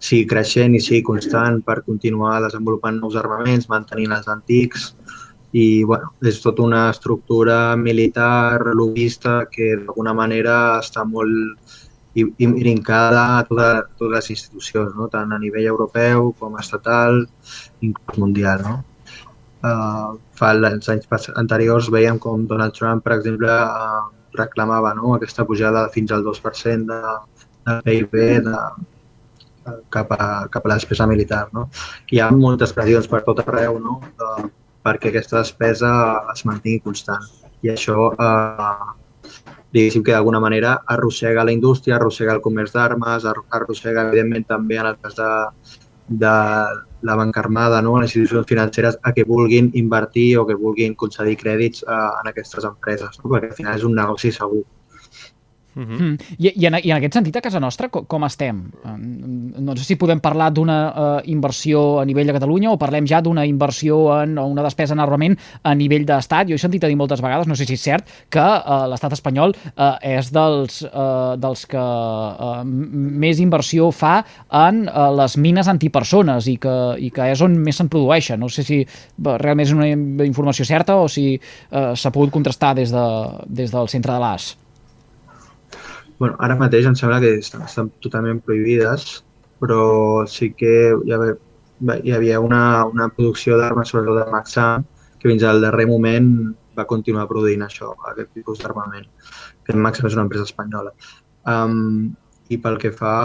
sigui 0.01 0.25
creixent 0.29 0.75
i 0.75 0.81
sigui 0.81 1.03
constant 1.05 1.61
per 1.65 1.81
continuar 1.85 2.39
desenvolupant 2.45 2.97
nous 3.01 3.17
armaments, 3.19 3.69
mantenint 3.69 4.15
els 4.17 4.29
antics, 4.31 4.91
i 5.51 5.83
bueno, 5.83 6.13
és 6.23 6.39
tota 6.41 6.63
una 6.63 6.85
estructura 6.89 7.75
militar, 7.75 8.61
lobista, 8.73 9.41
que 9.51 9.73
d'alguna 9.75 10.13
manera 10.15 10.55
està 10.79 11.03
molt 11.03 11.79
brincada 12.13 13.37
a 13.37 13.43
totes, 13.47 13.83
totes 13.99 14.15
les 14.15 14.29
institucions, 14.35 14.95
no? 14.95 15.07
tant 15.11 15.31
a 15.31 15.39
nivell 15.39 15.67
europeu 15.73 16.31
com 16.39 16.57
estatal, 16.59 17.25
inclús 17.81 18.23
mundial. 18.23 18.63
No? 18.63 18.77
Uh, 19.61 20.17
fa 20.33 20.55
els 20.55 20.89
anys 20.89 21.27
anteriors 21.37 21.89
veiem 21.93 22.17
com 22.21 22.47
Donald 22.49 22.73
Trump, 22.73 23.03
per 23.05 23.13
exemple, 23.19 23.51
uh, 23.51 24.07
reclamava 24.37 24.93
no? 24.97 25.13
aquesta 25.15 25.45
pujada 25.45 25.87
fins 25.93 26.11
al 26.11 26.23
2% 26.25 26.87
de, 26.89 27.01
de 27.67 27.75
PIB 27.85 28.17
de, 28.47 28.55
uh, 28.55 29.75
cap, 29.93 30.15
a, 30.17 30.47
cap 30.49 30.65
a 30.65 30.73
la 30.73 30.79
despesa 30.81 31.07
militar. 31.07 31.43
No? 31.53 31.67
Hi 32.09 32.23
ha 32.23 32.31
moltes 32.33 32.73
pressions 32.73 33.09
per 33.11 33.21
tot 33.27 33.43
arreu 33.45 33.77
no? 33.83 33.99
de, 34.17 34.49
perquè 34.81 35.11
aquesta 35.11 35.43
despesa 35.43 35.93
es 36.33 36.45
mantingui 36.49 36.81
constant. 36.87 37.29
I 37.61 37.75
això, 37.75 38.09
uh, 38.17 38.95
diguéssim 39.71 40.03
que 40.03 40.15
d'alguna 40.15 40.41
manera 40.41 40.79
arrossega 40.89 41.45
la 41.45 41.53
indústria, 41.53 41.99
arrossega 41.99 42.33
el 42.33 42.41
comerç 42.41 42.73
d'armes, 42.75 43.27
arrossega 43.29 44.07
evidentment 44.09 44.47
també 44.49 44.81
en 44.81 44.89
el 44.89 44.97
cas 45.03 45.19
de, 45.19 45.29
de 46.23 46.33
la 47.01 47.15
banca 47.15 47.39
armada, 47.39 47.81
no? 47.81 47.99
les 47.99 48.15
institucions 48.15 48.47
financeres, 48.47 48.99
a 49.03 49.13
que 49.13 49.23
vulguin 49.23 49.71
invertir 49.73 50.37
o 50.37 50.45
que 50.47 50.55
vulguin 50.55 50.95
concedir 50.95 51.37
crèdits 51.37 51.85
a, 51.87 52.01
en 52.21 52.29
aquestes 52.31 52.67
empreses, 52.67 53.19
no? 53.23 53.31
perquè 53.31 53.51
al 53.51 53.57
final 53.57 53.79
és 53.79 53.87
un 53.87 53.97
negoci 53.97 54.31
segur. 54.35 54.63
Uh 55.75 55.83
-huh. 55.83 56.01
mm. 56.01 56.17
I, 56.37 56.51
i, 56.61 56.65
en, 56.65 56.75
I 56.83 56.91
en 56.91 56.97
aquest 56.97 57.13
sentit, 57.13 57.35
a 57.35 57.41
casa 57.41 57.59
nostra, 57.59 57.87
com, 57.89 58.05
com 58.05 58.23
estem? 58.25 58.71
No 59.57 59.75
sé 59.75 59.83
si 59.83 59.95
podem 59.95 60.19
parlar 60.19 60.51
d'una 60.51 60.77
uh, 60.89 61.21
inversió 61.25 61.99
a 61.99 62.05
nivell 62.05 62.27
de 62.27 62.33
Catalunya 62.33 62.71
o 62.71 62.77
parlem 62.77 63.07
ja 63.07 63.21
d'una 63.21 63.45
inversió 63.45 64.21
en, 64.21 64.37
o 64.37 64.45
una 64.47 64.63
despesa 64.63 64.93
en 64.93 64.99
armament 64.99 65.37
a 65.63 65.73
nivell 65.75 66.05
d'estat. 66.05 66.47
Jo 66.47 66.55
he 66.55 66.57
sentit 66.57 66.83
a 66.83 66.87
dir 66.87 66.95
moltes 66.95 67.21
vegades, 67.21 67.47
no 67.47 67.55
sé 67.55 67.65
si 67.65 67.73
és 67.73 67.81
cert, 67.81 68.05
que 68.29 68.39
uh, 68.39 68.87
l'estat 68.89 69.13
espanyol 69.13 69.55
uh, 69.77 69.95
és 70.01 70.31
dels, 70.31 70.81
uh, 70.83 71.37
dels 71.37 71.65
que 71.65 71.77
uh, 71.77 72.63
més 72.65 73.39
inversió 73.39 73.91
fa 73.91 74.25
en 74.51 74.87
uh, 74.87 75.15
les 75.15 75.37
mines 75.37 75.67
antipersones 75.67 76.47
i 76.47 76.57
que, 76.57 76.95
i 76.99 77.09
que 77.11 77.31
és 77.31 77.41
on 77.41 77.55
més 77.57 77.77
se'n 77.77 77.89
produeixen. 77.89 78.39
No 78.39 78.49
sé 78.49 78.63
si 78.63 78.81
uh, 78.83 79.37
realment 79.37 79.67
és 79.67 79.73
una 79.73 79.87
informació 80.25 80.65
certa 80.65 80.97
o 80.97 81.07
si 81.07 81.39
uh, 81.39 81.95
s'ha 81.95 82.11
pogut 82.11 82.31
contrastar 82.31 82.75
des, 82.75 82.91
de, 82.91 83.07
des 83.47 83.71
del 83.71 83.87
centre 83.87 84.11
de 84.11 84.19
l'AS 84.19 84.57
bueno, 86.21 86.35
ara 86.45 86.53
mateix 86.53 86.85
em 86.85 86.93
sembla 86.93 87.17
que 87.23 87.31
estan, 87.41 87.63
estan 87.65 87.87
totalment 88.03 88.43
prohibides, 88.45 89.23
però 89.57 90.21
sí 90.29 90.51
que 90.53 90.73
hi 90.93 91.13
havia, 91.15 91.33
hi 91.97 92.11
havia 92.13 92.41
una, 92.45 92.59
una 92.85 93.07
producció 93.09 93.57
d'armes, 93.57 93.89
sobretot 93.89 94.19
de 94.19 94.25
Maxam, 94.29 94.85
que 95.17 95.31
fins 95.31 95.41
al 95.49 95.65
darrer 95.65 95.87
moment 95.89 96.27
va 96.77 96.85
continuar 96.91 97.25
produint 97.31 97.65
això, 97.65 97.89
aquest 98.11 98.29
tipus 98.37 98.61
d'armament, 98.61 99.07
que 99.65 99.73
Maxam 99.87 100.11
és 100.11 100.19
una 100.19 100.27
empresa 100.27 100.45
espanyola. 100.45 100.93
Um, 101.49 102.13
I 102.53 102.59
pel 102.61 102.77
que 102.77 102.93
fa 102.93 103.15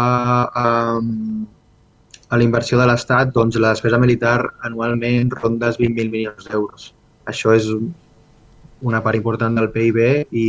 a, 0.49 0.67
a 0.97 2.41
la 2.41 2.49
inversió 2.49 2.81
de 2.81 2.89
l'Estat, 2.89 3.37
doncs 3.37 3.61
la 3.61 3.75
despesa 3.77 4.01
militar 4.01 4.39
anualment 4.71 5.37
ronda 5.37 5.69
els 5.69 5.77
20.000 5.85 6.17
milions 6.17 6.49
d'euros. 6.49 6.95
Això 7.29 7.53
és 7.61 7.69
una 8.81 9.05
part 9.05 9.21
important 9.21 9.61
del 9.61 9.69
PIB 9.77 10.01
i 10.31 10.49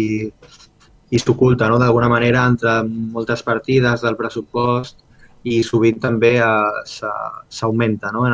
i 1.09 1.19
s'oculta 1.19 1.69
no? 1.71 1.77
d'alguna 1.79 2.09
manera 2.11 2.45
entre 2.51 2.81
moltes 2.87 3.43
partides 3.43 4.03
del 4.03 4.17
pressupost 4.19 4.99
i 5.47 5.61
sovint 5.63 5.99
també 6.03 6.33
eh, 6.43 6.85
s'augmenta. 6.87 8.11
No? 8.11 8.25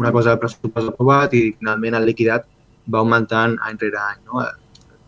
Una 0.00 0.12
cosa 0.12 0.32
el 0.32 0.40
pressupost 0.40 0.92
aprovat 0.92 1.34
i 1.36 1.50
finalment 1.58 1.98
el 1.98 2.06
liquidat 2.08 2.46
va 2.92 3.02
augmentant 3.02 3.58
any 3.66 3.76
rere 3.82 4.00
any. 4.00 4.22
No? 4.30 4.44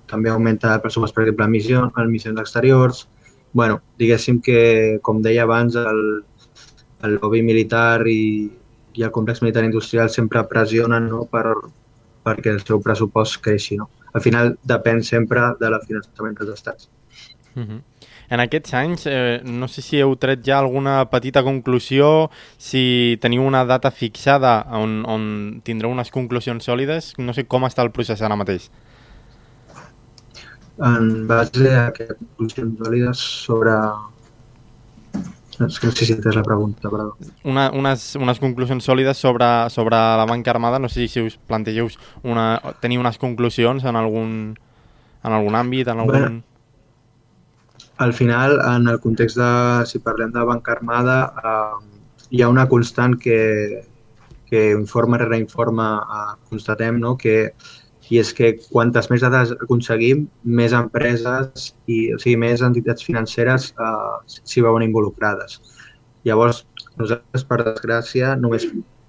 També 0.08 0.32
augmenta 0.32 0.74
el 0.74 0.82
pressupost, 0.84 1.14
per 1.14 1.24
exemple, 1.24 1.46
en 1.46 1.54
missions, 1.54 1.92
en 1.96 2.12
missions 2.12 2.40
exteriors. 2.40 3.06
bueno, 3.52 3.80
diguéssim 3.98 4.42
que, 4.44 5.00
com 5.02 5.22
deia 5.24 5.46
abans, 5.46 5.74
el, 5.74 6.00
el 7.02 7.14
lobby 7.16 7.40
militar 7.42 8.04
i, 8.06 8.50
i 8.94 9.02
el 9.02 9.10
complex 9.10 9.40
militar 9.42 9.64
industrial 9.64 10.10
sempre 10.12 10.44
pressionen 10.50 11.08
no? 11.08 11.24
per, 11.32 11.54
perquè 12.26 12.52
el 12.52 12.60
seu 12.60 12.82
pressupost 12.84 13.40
creixi. 13.42 13.80
No? 13.80 13.88
Al 14.12 14.24
final 14.24 14.52
depèn 14.68 15.02
sempre 15.02 15.48
de 15.60 15.72
la 15.72 15.80
finançament 15.86 16.36
dels 16.38 16.54
estats. 16.58 16.90
Uh 17.58 17.66
-huh. 17.66 17.80
En 18.30 18.40
aquests 18.40 18.74
anys, 18.74 19.06
eh, 19.06 19.40
no 19.44 19.66
sé 19.68 19.80
si 19.82 19.96
heu 19.96 20.12
tret 20.20 20.42
ja 20.44 20.58
alguna 20.58 20.98
petita 21.08 21.42
conclusió, 21.42 22.30
si 22.58 23.16
teniu 23.22 23.42
una 23.42 23.64
data 23.64 23.90
fixada 23.90 24.66
on, 24.76 25.00
on 25.08 25.60
tindreu 25.64 25.90
unes 25.90 26.10
conclusions 26.10 26.68
sòlides, 26.68 27.14
no 27.18 27.32
sé 27.32 27.46
com 27.48 27.64
està 27.64 27.82
el 27.82 27.90
procés 27.90 28.20
ara 28.22 28.36
mateix. 28.36 28.68
En 30.78 31.26
base 31.26 31.72
a 31.74 31.88
que 31.96 32.06
conclusions 32.06 32.78
sòlides 32.78 33.18
sobre... 33.46 33.72
No 35.58 35.66
sé 35.74 35.90
si 35.90 36.12
és 36.12 36.36
la 36.36 36.44
pregunta, 36.46 36.92
però... 36.92 37.08
Una, 37.48 37.70
unes, 37.74 38.14
unes 38.20 38.38
conclusions 38.38 38.84
sòlides 38.84 39.18
sobre, 39.18 39.48
sobre 39.74 39.96
la 39.96 40.26
banca 40.28 40.52
armada, 40.52 40.78
no 40.78 40.88
sé 40.92 41.08
si 41.08 41.24
us 41.24 41.38
plantegeu 41.48 41.88
una, 42.22 42.60
tenir 42.84 43.00
unes 43.00 43.18
conclusions 43.18 43.82
en 43.88 43.96
algun, 43.96 44.54
en 45.24 45.32
algun 45.32 45.58
àmbit, 45.58 45.88
en 45.88 46.04
algun... 46.04 46.14
Bueno, 46.20 46.57
al 47.98 48.12
final, 48.14 48.58
en 48.76 48.88
el 48.88 49.00
context 49.00 49.36
de, 49.36 49.86
si 49.86 49.98
parlem 49.98 50.30
de 50.32 50.44
banca 50.46 50.72
armada, 50.72 51.18
eh, 51.42 51.98
hi 52.30 52.42
ha 52.42 52.48
una 52.48 52.68
constant 52.68 53.16
que, 53.18 53.38
que 54.46 54.70
informe 54.70 55.18
rere 55.18 55.38
informe 55.38 55.88
eh, 55.98 56.32
constatem, 56.48 57.00
no? 57.02 57.16
que 57.16 57.52
i 58.08 58.16
és 58.22 58.30
que 58.32 58.54
quantes 58.70 59.10
més 59.12 59.20
dades 59.20 59.50
aconseguim, 59.52 60.22
més 60.60 60.72
empreses 60.72 61.72
i 61.92 61.98
o 62.14 62.20
sigui, 62.22 62.38
més 62.40 62.62
entitats 62.64 63.04
financeres 63.04 63.72
eh, 63.74 64.38
s'hi 64.48 64.64
veuen 64.64 64.86
involucrades. 64.86 65.58
Llavors, 66.24 66.62
nosaltres, 66.96 67.44
per 67.50 67.60
desgràcia, 67.66 68.32
només 68.40 68.64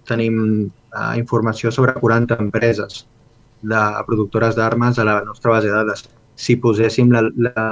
tenim 0.10 0.42
eh, 0.66 1.14
informació 1.22 1.72
sobre 1.72 1.96
40 2.02 2.40
empreses 2.44 3.06
de 3.62 3.84
productores 4.08 4.58
d'armes 4.58 5.00
a 5.00 5.08
la 5.08 5.20
nostra 5.24 5.56
base 5.56 5.70
de 5.70 5.78
dades. 5.78 6.08
Si 6.36 6.56
poséssim 6.60 7.12
la, 7.12 7.24
la, 7.38 7.66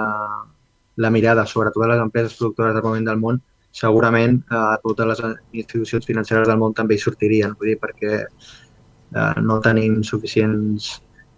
la 0.98 1.12
mirada 1.14 1.46
sobre 1.46 1.72
totes 1.72 1.92
les 1.94 2.02
empreses 2.02 2.36
productores 2.38 2.76
del 2.76 2.84
moment 2.84 3.08
del 3.08 3.22
món, 3.22 3.42
segurament 3.72 4.40
eh, 4.50 4.76
totes 4.84 5.10
les 5.12 5.24
institucions 5.64 6.06
financeres 6.10 6.48
del 6.50 6.60
món 6.62 6.74
també 6.78 6.98
hi 6.98 7.04
sortirien, 7.04 7.54
vull 7.58 7.72
dir, 7.72 7.78
perquè 7.82 8.14
eh, 8.24 9.34
no 9.42 9.60
tenim 9.66 10.02
suficients 10.04 10.90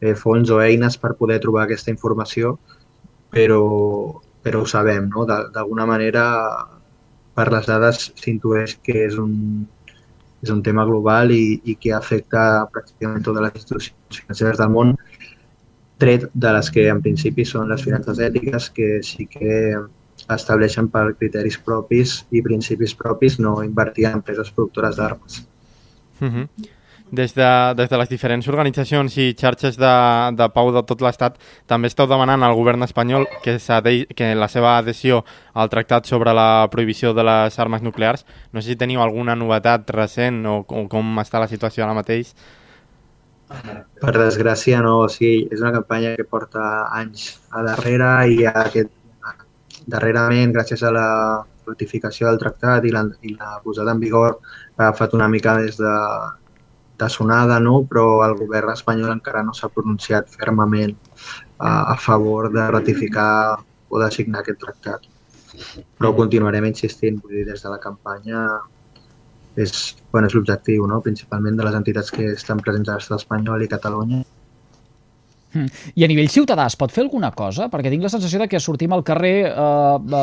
eh, 0.02 0.16
fons 0.16 0.52
o 0.52 0.62
eines 0.64 0.98
per 0.98 1.16
poder 1.20 1.40
trobar 1.44 1.66
aquesta 1.66 1.92
informació, 1.92 2.56
però, 3.34 3.64
però 4.44 4.64
ho 4.64 4.70
sabem, 4.70 5.10
no? 5.12 5.26
D'alguna 5.28 5.86
manera, 5.90 6.24
per 7.36 7.50
les 7.54 7.68
dades 7.70 8.10
s'intueix 8.20 8.78
que 8.84 8.96
és 9.06 9.20
un, 9.20 9.36
és 10.44 10.52
un 10.54 10.64
tema 10.64 10.86
global 10.88 11.32
i, 11.36 11.60
i 11.68 11.76
que 11.76 11.94
afecta 11.96 12.66
pràcticament 12.74 13.26
totes 13.26 13.46
les 13.46 13.60
institucions 13.60 14.24
financeres 14.24 14.60
del 14.62 14.74
món 14.74 14.96
tret 16.00 16.26
de 16.34 16.56
les 16.56 16.72
que 16.74 16.88
en 16.90 17.04
principi 17.04 17.46
són 17.46 17.70
les 17.70 17.84
finances 17.84 18.20
ètiques, 18.24 18.72
que 18.74 18.90
sí 19.06 19.28
que 19.30 19.76
estableixen 20.28 20.90
per 20.92 21.14
criteris 21.20 21.60
propis 21.66 22.20
i 22.32 22.42
principis 22.46 22.96
propis 22.98 23.40
no 23.40 23.60
invertir 23.64 24.10
en 24.10 24.20
empreses 24.20 24.52
productores 24.52 24.98
d'armes. 24.98 25.46
Uh 26.20 26.26
mhm. 26.26 26.36
-huh. 26.36 26.70
Des 27.12 27.34
de, 27.34 27.74
des 27.76 27.90
de 27.90 27.98
les 27.98 28.10
diferents 28.10 28.48
organitzacions 28.48 29.18
i 29.18 29.34
xarxes 29.34 29.78
de, 29.78 29.94
de 30.38 30.48
pau 30.54 30.72
de 30.72 30.84
tot 30.84 31.02
l'Estat 31.02 31.40
també 31.66 31.88
esteu 31.88 32.06
demanant 32.06 32.44
al 32.44 32.54
govern 32.54 32.84
espanyol 32.84 33.26
que, 33.42 33.58
que 34.16 34.36
la 34.36 34.48
seva 34.48 34.78
adhesió 34.78 35.26
al 35.54 35.70
tractat 35.70 36.06
sobre 36.06 36.34
la 36.34 36.68
prohibició 36.70 37.16
de 37.16 37.24
les 37.24 37.58
armes 37.58 37.82
nuclears. 37.82 38.26
No 38.54 38.62
sé 38.62 38.70
si 38.70 38.76
teniu 38.76 39.02
alguna 39.02 39.36
novetat 39.36 39.90
recent 39.90 40.46
o, 40.46 40.60
o 40.68 40.88
com 40.88 41.18
està 41.18 41.40
la 41.40 41.48
situació 41.48 41.84
ara 41.84 41.98
mateix 41.98 42.36
per 44.00 44.14
desgràcia 44.16 44.80
no, 44.86 44.96
o 45.06 45.10
sigui, 45.12 45.48
és 45.52 45.62
una 45.64 45.74
campanya 45.76 46.16
que 46.18 46.26
porta 46.28 46.64
anys 47.00 47.32
a 47.52 47.64
darrere 47.66 48.10
i 48.34 48.46
aquest, 48.50 48.92
darrerament, 49.90 50.54
gràcies 50.56 50.84
a 50.86 50.92
la 50.94 51.08
ratificació 51.70 52.30
del 52.30 52.40
tractat 52.42 52.86
i 52.86 52.94
la, 52.94 53.04
i 53.26 53.34
la 53.36 53.58
posada 53.64 53.96
en 53.96 54.02
vigor, 54.04 54.38
ha 54.78 54.90
agafat 54.90 55.16
una 55.18 55.28
mica 55.32 55.56
des 55.60 55.78
de, 55.78 55.96
de 57.00 57.10
sonada, 57.10 57.60
no? 57.60 57.84
però 57.90 58.24
el 58.28 58.36
govern 58.40 58.74
espanyol 58.74 59.14
encara 59.16 59.44
no 59.46 59.56
s'ha 59.58 59.72
pronunciat 59.74 60.30
fermament 60.36 60.96
a, 61.58 61.94
a 61.94 61.96
favor 61.98 62.52
de 62.54 62.66
ratificar 62.72 63.32
o 63.90 64.02
de 64.02 64.12
signar 64.14 64.44
aquest 64.44 64.62
tractat. 64.66 65.08
Però 65.98 66.14
continuarem 66.16 66.68
insistint, 66.70 67.18
vull 67.22 67.40
dir, 67.40 67.48
des 67.50 67.64
de 67.64 67.72
la 67.72 67.80
campanya 67.82 68.44
és, 69.64 69.96
bueno, 70.14 70.30
és 70.30 70.36
l'objectiu, 70.38 70.86
no? 70.88 71.02
principalment 71.06 71.58
de 71.60 71.66
les 71.68 71.78
entitats 71.80 72.12
que 72.16 72.32
estan 72.34 72.62
presents 72.64 72.90
a 72.90 72.98
l'estat 72.98 73.20
espanyol 73.20 73.66
i 73.66 73.72
Catalunya. 73.72 74.24
Hmm. 75.50 75.66
I 75.98 76.06
a 76.06 76.10
nivell 76.12 76.30
ciutadà 76.30 76.68
es 76.70 76.76
pot 76.78 76.92
fer 76.94 77.02
alguna 77.02 77.32
cosa? 77.34 77.70
Perquè 77.74 77.90
tinc 77.90 78.04
la 78.06 78.12
sensació 78.14 78.38
de 78.44 78.48
que 78.52 78.60
sortim 78.62 78.94
al 78.94 79.02
carrer 79.06 79.50
eh, 79.50 79.54
a, 79.58 80.22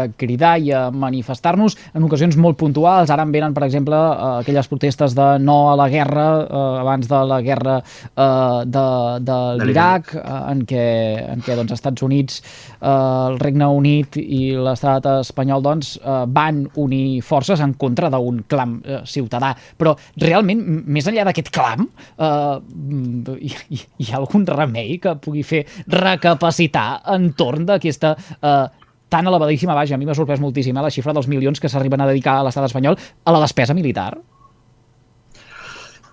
a 0.00 0.04
cridar 0.16 0.54
i 0.64 0.70
a 0.72 0.86
manifestar-nos 0.88 1.76
en 1.92 2.06
ocasions 2.06 2.38
molt 2.40 2.56
puntuals. 2.60 3.12
Ara 3.12 3.26
en 3.26 3.34
venen, 3.34 3.52
per 3.56 3.66
exemple, 3.66 3.98
eh, 3.98 4.30
aquelles 4.40 4.70
protestes 4.70 5.16
de 5.18 5.26
no 5.44 5.58
a 5.72 5.74
la 5.76 5.90
guerra 5.92 6.26
eh, 6.46 6.62
abans 6.80 7.10
de 7.10 7.20
la 7.32 7.40
guerra 7.44 7.74
eh, 7.82 8.62
de, 8.64 8.86
de 9.28 9.38
l'Iraq, 9.60 10.14
eh, 10.16 10.38
en 10.54 10.64
què, 10.70 10.86
en 11.34 11.44
què 11.44 11.58
doncs, 11.60 11.76
Estats 11.76 12.06
Units, 12.06 12.40
eh, 12.80 12.88
el 12.88 13.38
Regne 13.42 13.68
Unit 13.76 14.16
i 14.22 14.40
l'estat 14.56 15.10
espanyol 15.18 15.64
doncs, 15.68 15.96
eh, 16.00 16.16
van 16.32 16.64
unir 16.80 17.20
forces 17.26 17.60
en 17.60 17.76
contra 17.76 18.08
d'un 18.14 18.40
clam 18.48 18.78
eh, 18.80 19.02
ciutadà. 19.04 19.52
Però 19.76 19.92
realment, 20.24 20.64
més 20.88 21.12
enllà 21.12 21.28
d'aquest 21.28 21.52
clam, 21.52 21.84
eh, 22.16 23.36
hi, 23.36 23.84
hi 24.00 24.10
ha 24.10 24.16
algun 24.22 24.45
remei 24.52 24.98
que 25.02 25.16
pugui 25.22 25.42
fer 25.46 25.64
recapacitar 25.88 27.02
entorn 27.16 27.66
d'aquesta 27.68 28.14
eh, 28.16 28.66
tan 29.08 29.26
elevadíssima, 29.26 29.74
vaja, 29.74 29.94
a 29.94 29.98
mi 29.98 30.06
m'ha 30.06 30.14
sorprès 30.14 30.40
moltíssim 30.42 30.76
eh, 30.76 30.82
la 30.82 30.90
xifra 30.90 31.14
dels 31.16 31.28
milions 31.30 31.60
que 31.60 31.70
s'arriben 31.70 32.02
a 32.02 32.08
dedicar 32.10 32.40
a 32.40 32.46
l'estat 32.46 32.66
espanyol 32.68 32.98
a 32.98 33.34
la 33.34 33.42
despesa 33.44 33.74
militar? 33.74 34.12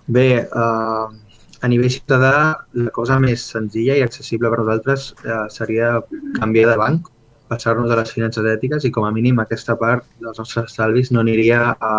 Bé, 0.06 0.28
eh, 0.44 1.06
a 1.64 1.68
nivell 1.68 1.90
ciutadà, 1.90 2.34
la 2.76 2.92
cosa 2.92 3.18
més 3.22 3.46
senzilla 3.54 3.96
i 3.96 4.04
accessible 4.04 4.50
per 4.52 4.60
nosaltres 4.60 5.12
eh, 5.24 5.42
seria 5.50 5.96
canviar 6.38 6.70
de 6.70 6.78
banc, 6.80 7.10
passar-nos 7.48 7.90
a 7.90 7.98
les 8.00 8.12
finances 8.12 8.46
ètiques 8.50 8.84
i 8.84 8.92
com 8.92 9.06
a 9.08 9.12
mínim 9.14 9.40
aquesta 9.40 9.76
part 9.80 10.06
dels 10.20 10.38
nostres 10.40 10.70
estalvis 10.70 11.10
no 11.12 11.22
aniria 11.24 11.74
a, 11.80 11.94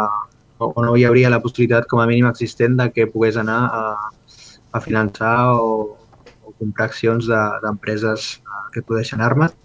o, 0.58 0.72
no 0.82 0.96
hi 0.96 1.06
hauria 1.06 1.32
la 1.34 1.42
possibilitat 1.44 1.90
com 1.92 2.02
a 2.02 2.08
mínim 2.10 2.30
existent 2.30 2.78
de 2.80 2.90
que 2.94 3.08
pogués 3.12 3.38
anar 3.42 3.60
a, 3.80 3.84
a 4.72 4.82
finançar 4.82 5.36
o 5.60 5.98
comprar 6.60 6.88
accions 6.90 7.28
de- 7.32 7.60
d'empreses 7.64 8.28
de, 8.42 8.62
que 8.74 8.84
produeixen 8.84 9.22
armes. 9.22 9.56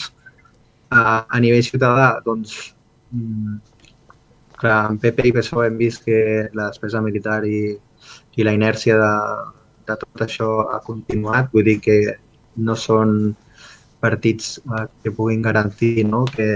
A, 0.91 1.27
a 1.29 1.41
nivell 1.41 1.63
ciutadà, 1.67 2.09
doncs, 2.25 2.57
mm, 3.13 3.57
clar, 4.61 4.81
en 4.91 4.99
PP 5.03 5.29
i 5.31 5.33
PSOE 5.37 5.69
hem 5.69 5.79
vist 5.79 6.05
que 6.05 6.19
la 6.55 6.69
despesa 6.71 7.01
militar 7.05 7.41
i, 7.47 7.61
i 8.37 8.47
la 8.47 8.55
inèrcia 8.57 8.97
de, 9.01 9.13
de 9.89 9.97
tot 10.03 10.27
això 10.27 10.51
ha 10.75 10.81
continuat. 10.87 11.51
Vull 11.55 11.67
dir 11.71 11.79
que 11.85 12.01
no 12.67 12.77
són 12.77 13.35
partits 14.01 14.59
eh, 14.59 14.87
que 15.03 15.13
puguin 15.13 15.43
garantir 15.43 16.05
no? 16.09 16.25
que, 16.25 16.49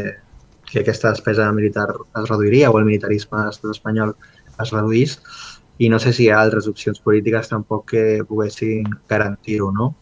que 0.70 0.80
aquesta 0.80 1.12
despesa 1.12 1.50
militar 1.52 1.88
es 1.94 2.28
reduiria 2.30 2.70
o 2.70 2.78
el 2.80 2.88
militarisme 2.88 3.38
de 3.38 3.46
l'estat 3.50 3.74
espanyol 3.76 4.14
es 4.62 4.72
reduís 4.72 5.18
i 5.78 5.88
no 5.90 5.98
sé 5.98 6.12
si 6.14 6.26
hi 6.26 6.30
ha 6.32 6.40
altres 6.40 6.68
opcions 6.70 7.00
polítiques 7.04 7.50
tampoc 7.50 7.88
que 7.90 8.04
poguessin 8.28 8.86
garantir-ho, 9.10 9.72
no? 9.74 9.94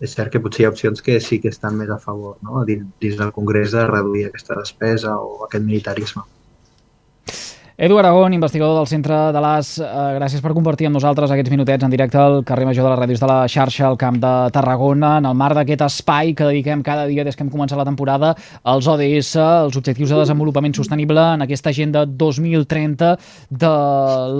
És 0.00 0.12
cert 0.12 0.32
que 0.32 0.40
potser 0.44 0.62
hi 0.62 0.68
ha 0.68 0.72
opcions 0.74 1.02
que 1.02 1.18
sí 1.24 1.40
que 1.40 1.52
estan 1.54 1.76
més 1.80 1.90
a 1.90 1.98
favor, 1.98 2.36
no? 2.44 2.64
Dins, 2.68 3.16
del 3.16 3.32
Congrés 3.32 3.72
de 3.72 3.86
reduir 3.88 4.26
aquesta 4.28 4.58
despesa 4.58 5.16
o 5.16 5.46
aquest 5.48 5.64
militarisme. 5.64 6.26
Edu 7.78 7.98
Aragón, 7.98 8.32
investigador 8.32 8.78
del 8.78 8.86
Centre 8.88 9.16
de 9.36 9.40
l'AS, 9.44 9.74
eh, 9.78 9.84
gràcies 10.16 10.40
per 10.40 10.54
compartir 10.56 10.86
amb 10.88 10.96
nosaltres 10.96 11.28
aquests 11.30 11.52
minutets 11.52 11.84
en 11.84 11.92
directe 11.92 12.16
al 12.16 12.38
carrer 12.42 12.64
Major 12.64 12.86
de 12.86 12.92
les 12.94 13.00
Ràdios 13.02 13.20
de 13.20 13.28
la 13.28 13.46
xarxa 13.52 13.84
al 13.86 13.98
Camp 14.00 14.16
de 14.16 14.32
Tarragona, 14.50 15.18
en 15.18 15.26
el 15.28 15.34
marc 15.36 15.58
d'aquest 15.58 15.84
espai 15.84 16.32
que 16.32 16.48
dediquem 16.48 16.82
cada 16.82 17.04
dia 17.04 17.22
des 17.22 17.36
que 17.36 17.44
hem 17.44 17.52
començat 17.52 17.76
la 17.76 17.84
temporada 17.84 18.34
als 18.64 18.88
ODS, 18.88 19.36
els 19.36 19.76
Objectius 19.76 20.08
de 20.08 20.22
Desenvolupament 20.22 20.72
Sostenible, 20.72 21.20
en 21.34 21.42
aquesta 21.42 21.68
agenda 21.68 22.06
2030 22.06 23.18
de 23.50 23.74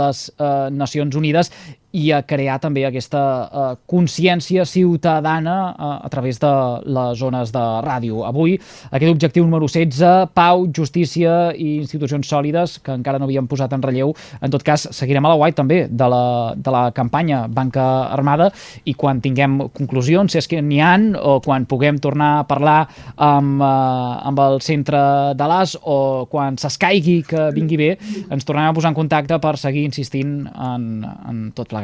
les 0.00 0.32
eh, 0.38 0.70
Nacions 0.72 1.14
Unides 1.14 1.52
i 1.96 2.10
a 2.12 2.20
crear 2.26 2.58
també 2.60 2.84
aquesta 2.86 3.20
eh, 3.46 3.66
consciència 3.88 4.66
ciutadana 4.68 5.56
eh, 5.70 5.90
a 6.06 6.10
través 6.12 6.40
de 6.42 6.52
les 6.96 7.18
zones 7.18 7.52
de 7.54 7.64
ràdio. 7.86 8.24
Avui, 8.26 8.56
aquest 8.90 9.12
objectiu 9.12 9.46
número 9.46 9.68
16, 9.70 10.32
pau, 10.36 10.66
justícia 10.76 11.52
i 11.54 11.76
institucions 11.78 12.28
sòlides, 12.28 12.78
que 12.84 12.96
encara 12.96 13.20
no 13.20 13.28
havíem 13.28 13.48
posat 13.48 13.72
en 13.76 13.84
relleu. 13.84 14.14
En 14.42 14.52
tot 14.52 14.64
cas, 14.66 14.88
seguirem 14.96 15.24
a 15.24 15.32
la 15.32 15.38
guai 15.40 15.54
també 15.56 15.84
de 15.88 16.10
la, 16.10 16.54
de 16.56 16.74
la 16.74 16.84
campanya 16.96 17.44
Banca 17.48 17.86
Armada 18.12 18.50
i 18.84 18.96
quan 18.98 19.22
tinguem 19.24 19.58
conclusions, 19.76 20.32
si 20.32 20.42
és 20.42 20.50
que 20.50 20.60
n'hi 20.60 20.82
han, 20.82 21.12
o 21.16 21.38
quan 21.44 21.68
puguem 21.70 22.00
tornar 22.02 22.32
a 22.40 22.46
parlar 22.48 22.78
amb, 23.16 23.62
eh, 23.62 24.28
amb 24.32 24.44
el 24.46 24.60
centre 24.64 25.00
de 25.38 25.48
l'AS 25.48 25.76
o 25.84 26.26
quan 26.30 26.58
s'escaigui 26.60 27.20
que 27.26 27.48
vingui 27.56 27.80
bé, 27.80 27.90
ens 28.28 28.44
tornarem 28.44 28.74
a 28.74 28.76
posar 28.76 28.92
en 28.92 28.98
contacte 28.98 29.40
per 29.40 29.56
seguir 29.60 29.86
insistint 29.86 30.42
en, 30.50 30.90
en 31.06 31.42
tot 31.56 31.68
plegat. 31.70 31.75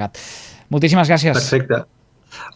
Moltíssimes 0.72 1.10
gràcies. 1.10 1.36
Perfecte. 1.36 1.82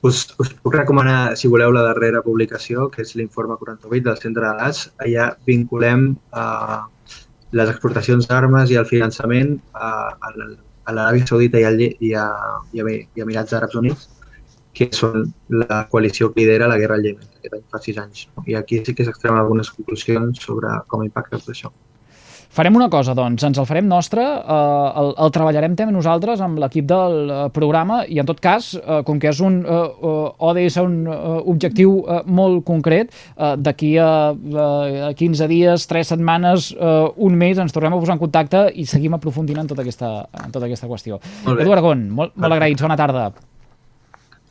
Us, 0.09 0.23
us 0.40 0.52
puc 0.64 0.75
recomanar, 0.75 1.37
si 1.37 1.50
voleu, 1.52 1.73
la 1.75 1.85
darrera 1.85 2.23
publicació, 2.25 2.88
que 2.93 3.02
és 3.05 3.14
l'informe 3.19 3.59
48 3.61 4.09
del 4.09 4.21
Centre 4.23 4.47
de 4.47 4.52
l'AS. 4.57 4.87
Allà 5.05 5.31
vinculem 5.49 6.09
eh, 6.14 6.78
les 7.61 7.73
exportacions 7.73 8.28
d'armes 8.31 8.73
i 8.73 8.78
el 8.81 8.88
finançament 8.88 9.57
a, 9.75 9.90
a 10.16 10.33
l'Aràbia 10.93 11.28
Saudita 11.28 11.61
i, 11.61 11.66
al, 11.69 11.81
i, 11.83 12.12
a, 12.14 12.26
i, 12.73 12.83
a, 12.83 12.87
i 12.93 13.23
a 13.23 13.26
Emirats 13.26 13.57
Àrabs 13.59 13.76
Units, 13.83 14.09
que 14.76 14.90
són 14.93 15.31
la 15.49 15.85
coalició 15.93 16.31
que 16.33 16.43
lidera 16.43 16.69
la 16.69 16.76
guerra 16.81 16.99
al 16.99 17.07
Iemen, 17.09 17.28
que 17.40 17.61
fa 17.73 17.81
sis 17.81 17.97
anys. 18.00 18.26
No? 18.37 18.45
I 18.47 18.59
aquí 18.59 18.83
sí 18.85 18.95
que 18.95 19.07
s'extremen 19.07 19.40
algunes 19.40 19.73
conclusions 19.73 20.43
sobre 20.45 20.73
com 20.93 21.05
impacta 21.07 21.40
tot 21.40 21.55
això. 21.55 21.73
Farem 22.57 22.77
una 22.79 22.87
cosa, 22.89 23.13
doncs, 23.13 23.43
ens 23.45 23.59
el 23.61 23.67
farem 23.69 23.85
nostre, 23.85 24.23
eh, 24.25 25.01
el, 25.03 25.11
el 25.21 25.33
treballarem 25.35 25.75
també 25.77 25.93
nosaltres 25.93 26.41
amb 26.41 26.57
l'equip 26.63 26.87
del 26.89 27.17
eh, 27.29 27.41
programa 27.53 27.99
i, 28.09 28.17
en 28.23 28.29
tot 28.31 28.41
cas, 28.41 28.71
eh, 28.79 29.03
com 29.05 29.21
que 29.21 29.29
és 29.29 29.43
un 29.45 29.59
eh, 29.61 29.75
eh, 29.77 30.47
ODS, 30.49 30.79
un 30.81 30.95
eh, 31.05 31.19
objectiu 31.53 31.99
eh, 32.01 32.23
molt 32.39 32.65
concret, 32.65 33.13
eh, 33.37 33.53
d'aquí 33.61 33.93
a, 34.01 34.09
eh, 34.33 35.05
a 35.11 35.13
15 35.21 35.51
dies, 35.53 35.85
3 35.93 36.15
setmanes, 36.15 36.71
eh, 36.73 36.97
un 37.29 37.37
mes, 37.37 37.61
ens 37.61 37.77
tornem 37.77 37.93
a 37.93 38.01
posar 38.01 38.17
en 38.17 38.25
contacte 38.25 38.65
i 38.73 38.89
seguim 38.89 39.21
aprofundint 39.21 39.61
en 39.61 39.69
tota 39.75 39.85
aquesta, 39.85 40.15
en 40.47 40.57
tota 40.57 40.71
aquesta 40.71 40.89
qüestió. 40.89 41.21
Molt. 41.45 41.61
Edu 41.61 41.76
Aragón, 41.76 42.09
molt, 42.09 42.37
molt 42.41 42.57
agraïts, 42.57 42.89
bona 42.89 42.97
tarda. 42.97 43.30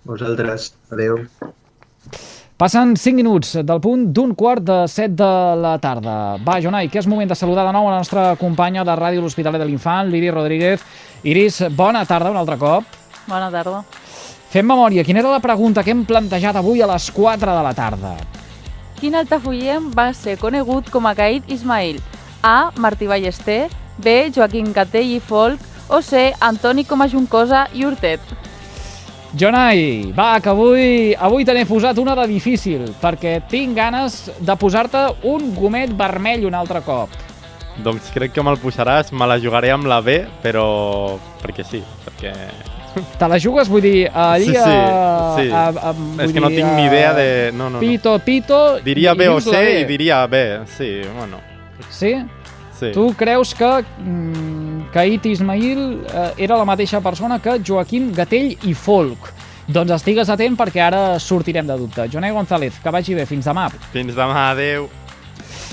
Vosaltres, 0.06 0.75
adeu. 0.93 1.23
Passen 2.55 2.93
5 2.95 3.17
minuts 3.19 3.49
del 3.67 3.81
punt 3.83 4.05
d'un 4.15 4.29
quart 4.31 4.63
de 4.63 4.75
7 4.87 5.11
de 5.19 5.31
la 5.59 5.73
tarda. 5.83 6.37
Va, 6.39 6.53
Jonai, 6.63 6.87
que 6.87 7.01
és 7.01 7.07
moment 7.11 7.27
de 7.27 7.35
saludar 7.35 7.65
de 7.67 7.73
nou 7.75 7.89
a 7.89 7.91
la 7.91 7.97
nostra 7.99 8.23
companya 8.39 8.85
de 8.87 8.93
ràdio 8.95 9.19
L'Hospitalet 9.19 9.59
de 9.59 9.67
l'Infant, 9.67 10.07
l'Iris 10.07 10.31
Rodríguez. 10.31 10.85
Iris, 11.27 11.57
bona 11.75 12.05
tarda 12.07 12.31
un 12.31 12.39
altre 12.39 12.55
cop. 12.55 12.87
Bona 13.27 13.49
tarda. 13.51 13.81
Fem 14.53 14.63
memòria, 14.71 15.03
quina 15.03 15.19
era 15.19 15.33
la 15.35 15.41
pregunta 15.43 15.83
que 15.83 15.91
hem 15.91 16.05
plantejat 16.07 16.55
avui 16.55 16.79
a 16.79 16.87
les 16.93 17.09
4 17.11 17.57
de 17.57 17.67
la 17.67 17.75
tarda? 17.75 18.13
Quin 19.01 19.19
altafullem 19.19 19.91
va 19.91 20.13
ser 20.15 20.37
conegut 20.39 20.87
com 20.95 21.11
a 21.11 21.15
Caïd 21.17 21.51
Ismail? 21.51 21.99
A. 22.39 22.71
Martí 22.79 23.11
Ballester, 23.11 23.65
B. 23.99 24.31
Joaquim 24.31 24.71
Catell 24.71 25.11
i 25.17 25.19
Folk 25.19 25.91
o 25.91 25.99
C. 25.99 26.31
Antoni 26.39 26.87
Coma 26.87 27.11
Juncosa 27.11 27.67
i 27.75 27.83
Hortet. 27.83 28.23
Jonai, 29.36 30.13
va, 30.15 30.39
que 30.39 30.50
avui, 30.50 31.13
avui 31.19 31.43
te 31.43 31.54
n'he 31.54 31.65
posat 31.67 31.98
una 32.00 32.13
de 32.15 32.28
difícil, 32.30 32.86
perquè 33.02 33.41
tinc 33.52 33.76
ganes 33.76 34.30
de 34.39 34.56
posar-te 34.56 35.02
un 35.28 35.50
gomet 35.58 35.91
vermell 35.98 36.45
un 36.48 36.56
altre 36.56 36.80
cop. 36.86 37.12
Doncs 37.84 38.08
crec 38.15 38.32
que 38.32 38.43
me'l 38.45 38.56
posaràs, 38.62 39.10
me 39.12 39.28
la 39.28 39.36
jugaré 39.43 39.74
amb 39.76 39.89
la 39.91 39.98
B, 40.00 40.21
però... 40.43 41.17
perquè 41.43 41.65
sí, 41.67 41.82
perquè... 42.06 42.32
Te 43.19 43.28
la 43.28 43.36
jugues, 43.43 43.67
vull 43.67 43.84
dir, 43.84 44.06
allí 44.08 44.45
Sí, 44.45 44.54
sí, 44.54 44.60
a... 44.63 45.34
sí. 45.36 45.50
a, 45.52 45.65
a, 45.67 45.91
vull 45.91 46.21
És 46.24 46.32
que 46.32 46.39
no 46.39 46.48
tinc 46.54 46.69
ni 46.78 46.86
a- 46.86 46.88
idea 46.88 47.12
de... 47.17 47.28
No, 47.52 47.65
no, 47.67 47.76
no. 47.76 47.84
Pito, 47.84 48.13
pito... 48.24 48.62
Diria 48.86 49.13
B 49.19 49.28
o 49.28 49.41
C 49.43 49.52
B. 49.52 49.74
i 49.82 49.84
diria 49.89 50.21
B, 50.32 50.45
sí, 50.78 51.02
bueno, 51.17 51.41
Sí? 51.91 52.13
sí. 52.80 52.93
Tu 52.95 53.10
creus 53.19 53.52
que 53.54 53.84
mm, 54.00 54.74
Caït 54.95 55.25
Ismail 55.27 55.79
eh, 56.08 56.29
era 56.45 56.55
la 56.55 56.63
mateixa 56.63 57.01
persona 57.03 57.41
que 57.43 57.58
Joaquim 57.60 58.13
Gatell 58.15 58.53
i 58.63 58.71
Folk? 58.71 59.27
Doncs 59.67 59.91
estigues 59.91 60.29
atent 60.31 60.55
perquè 60.55 60.86
ara 60.86 61.01
sortirem 61.19 61.67
de 61.67 61.75
dubte. 61.75 62.05
Jonai 62.13 62.31
González, 62.31 62.77
que 62.79 62.93
vagi 62.93 63.17
bé. 63.17 63.25
Fins 63.27 63.49
demà. 63.49 63.65
Fins 63.91 64.15
demà, 64.15 64.51
adeu. 64.53 64.88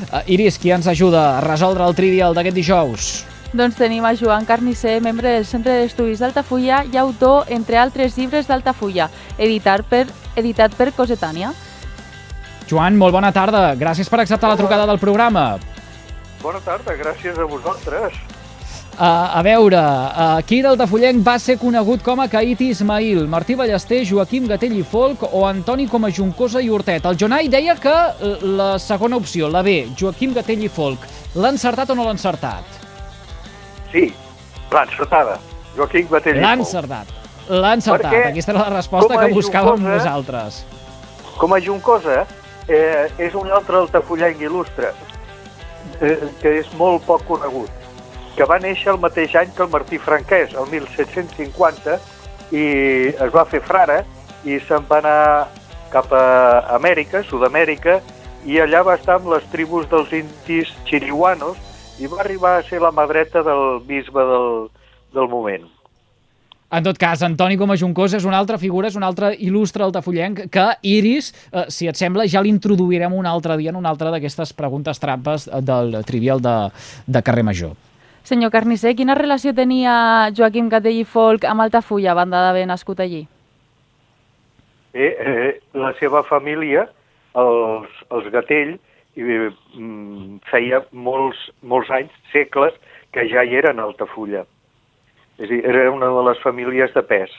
Uh, 0.08 0.24
Iris, 0.26 0.58
qui 0.58 0.72
ens 0.74 0.88
ajuda 0.90 1.36
a 1.36 1.44
resoldre 1.44 1.86
el 1.86 1.94
trivial 1.94 2.34
d'aquest 2.34 2.56
dijous? 2.56 3.12
Doncs 3.52 3.76
tenim 3.78 4.02
a 4.08 4.14
Joan 4.18 4.48
Carnisser, 4.48 4.96
membre 5.04 5.36
del 5.36 5.46
Centre 5.46 5.76
d'Estudis 5.82 6.24
d'Altafulla 6.24 6.82
i 6.90 6.98
autor, 6.98 7.46
entre 7.52 7.78
altres 7.78 8.16
llibres 8.18 8.50
d'Altafulla, 8.50 9.10
editat 9.38 9.86
per, 9.86 10.06
editat 10.40 10.74
per 10.74 10.90
Cosetània. 10.96 11.52
Joan, 12.66 12.98
molt 12.98 13.14
bona 13.14 13.30
tarda. 13.30 13.68
Gràcies 13.78 14.10
per 14.10 14.24
acceptar 14.24 14.50
la 14.50 14.58
trucada 14.58 14.88
del 14.88 14.98
programa. 14.98 15.60
Bona 16.42 16.64
tarda, 16.64 16.96
gràcies 16.98 17.36
a 17.38 17.46
vosaltres. 17.46 18.16
Uh, 18.92 19.38
a 19.38 19.40
veure, 19.42 19.78
uh, 19.80 20.42
qui 20.44 20.58
d'Altafollenc 20.62 21.22
va 21.24 21.38
ser 21.40 21.54
conegut 21.58 22.02
com 22.04 22.20
a 22.20 22.26
Caït 22.28 22.60
Ismail? 22.60 23.22
Martí 23.26 23.54
Ballester, 23.56 24.02
Joaquim 24.04 24.44
Gatell 24.50 24.74
i 24.76 24.82
Folk 24.84 25.24
o 25.32 25.46
Antoni 25.48 25.86
com 25.88 26.04
a 26.04 26.10
Juncosa 26.12 26.60
i 26.60 26.68
Hortet? 26.70 27.06
El 27.08 27.16
Jonai 27.18 27.48
deia 27.48 27.74
que 27.80 27.88
eh, 27.94 28.34
la 28.60 28.74
segona 28.78 29.16
opció, 29.16 29.48
la 29.48 29.62
B, 29.64 29.88
Joaquim 29.98 30.34
Gatell 30.36 30.66
i 30.66 30.68
Folk, 30.68 31.08
l'ha 31.34 31.54
encertat 31.56 31.88
o 31.90 31.96
no 31.96 32.04
l'ha 32.04 32.12
encertat? 32.18 32.78
Sí, 33.90 34.06
l'encertada. 34.70 35.38
Joaquim 35.74 36.06
Batell. 36.12 36.36
i 36.36 36.44
L'ha 36.44 36.52
Pou. 36.52 36.66
encertat. 36.66 37.16
L'ha 37.48 37.72
encertat. 37.80 38.12
Perquè, 38.12 38.28
Aquesta 38.28 38.52
era 38.52 38.66
la 38.68 38.76
resposta 38.76 39.16
que 39.18 39.32
buscàvem 39.32 39.78
Juncosa- 39.80 39.96
nosaltres. 39.96 40.64
Com 41.40 41.54
a 41.56 41.60
Juncosa, 41.64 42.26
eh, 42.68 43.08
és 43.18 43.34
un 43.34 43.48
altre 43.50 43.80
altafollenc 43.86 44.36
il·lustre, 44.38 44.92
eh, 45.98 46.18
que 46.42 46.58
és 46.60 46.68
molt 46.76 47.02
poc 47.08 47.24
conegut, 47.26 47.70
que 48.36 48.46
va 48.48 48.58
néixer 48.62 48.92
el 48.94 49.00
mateix 49.00 49.34
any 49.36 49.52
que 49.56 49.64
el 49.64 49.70
Martí 49.72 49.98
Franquès, 50.00 50.54
el 50.54 50.68
1750, 50.70 51.98
i 52.52 52.64
es 53.12 53.32
va 53.32 53.44
fer 53.48 53.60
frare 53.64 54.02
i 54.44 54.58
se'n 54.66 54.86
va 54.88 55.00
anar 55.02 55.18
cap 55.92 56.12
a 56.16 56.24
Amèrica, 56.76 57.22
Sud-amèrica, 57.28 58.00
i 58.48 58.58
allà 58.60 58.82
va 58.86 58.96
estar 58.98 59.18
amb 59.20 59.28
les 59.34 59.44
tribus 59.52 59.86
dels 59.90 60.10
indis 60.16 60.72
chirihuanos 60.88 61.60
i 62.00 62.08
va 62.10 62.22
arribar 62.24 62.56
a 62.56 62.64
ser 62.66 62.80
la 62.82 62.90
mà 62.90 63.06
dreta 63.06 63.44
del 63.46 63.80
bisbe 63.86 64.24
del, 64.26 64.50
del 65.14 65.28
moment. 65.30 65.68
En 66.72 66.80
tot 66.86 66.96
cas, 66.96 67.20
Antoni 67.20 67.58
Coma 67.60 67.76
Juncosa 67.76 68.16
és 68.16 68.24
una 68.24 68.38
altra 68.40 68.56
figura, 68.56 68.88
és 68.88 68.96
un 68.96 69.04
altre 69.04 69.34
il·lustre 69.36 69.84
altafollenc 69.84 70.46
que, 70.50 70.66
Iris, 70.88 71.28
eh, 71.52 71.66
si 71.68 71.86
et 71.90 72.00
sembla, 72.00 72.24
ja 72.24 72.40
l'introduirem 72.40 73.12
un 73.12 73.28
altre 73.28 73.58
dia 73.60 73.74
en 73.74 73.76
una 73.76 73.92
altra 73.92 74.10
d'aquestes 74.10 74.56
preguntes 74.56 74.98
trampes 75.02 75.50
del 75.60 75.98
trivial 76.08 76.40
de, 76.40 76.56
de 77.04 77.22
carrer 77.22 77.44
Major. 77.44 77.76
Senyor 78.22 78.52
Carnisser, 78.54 78.92
quina 78.94 79.16
relació 79.18 79.50
tenia 79.50 80.30
Joaquim 80.30 80.68
Catell 80.70 81.00
i 81.00 81.06
Folk 81.08 81.42
amb 81.48 81.64
Altafulla, 81.64 82.12
a 82.12 82.18
banda 82.20 82.38
d'haver 82.44 82.68
nascut 82.70 83.00
allí? 83.02 83.24
Eh, 84.94 85.08
eh, 85.10 85.48
la 85.74 85.90
seva 85.98 86.22
família, 86.28 86.84
els, 87.34 87.96
els 88.14 88.28
Gatell, 88.30 88.76
mm, 89.16 90.36
feia 90.52 90.84
molts, 90.92 91.40
molts 91.62 91.90
anys, 91.90 92.12
segles, 92.30 92.76
que 93.10 93.26
ja 93.26 93.42
hi 93.42 93.58
eren 93.58 93.80
a 93.80 93.88
Altafulla. 93.90 94.44
És 95.40 95.48
a 95.48 95.50
dir, 95.50 95.64
era 95.66 95.90
una 95.90 96.12
de 96.14 96.22
les 96.28 96.38
famílies 96.44 96.94
de 96.94 97.02
pes. 97.02 97.34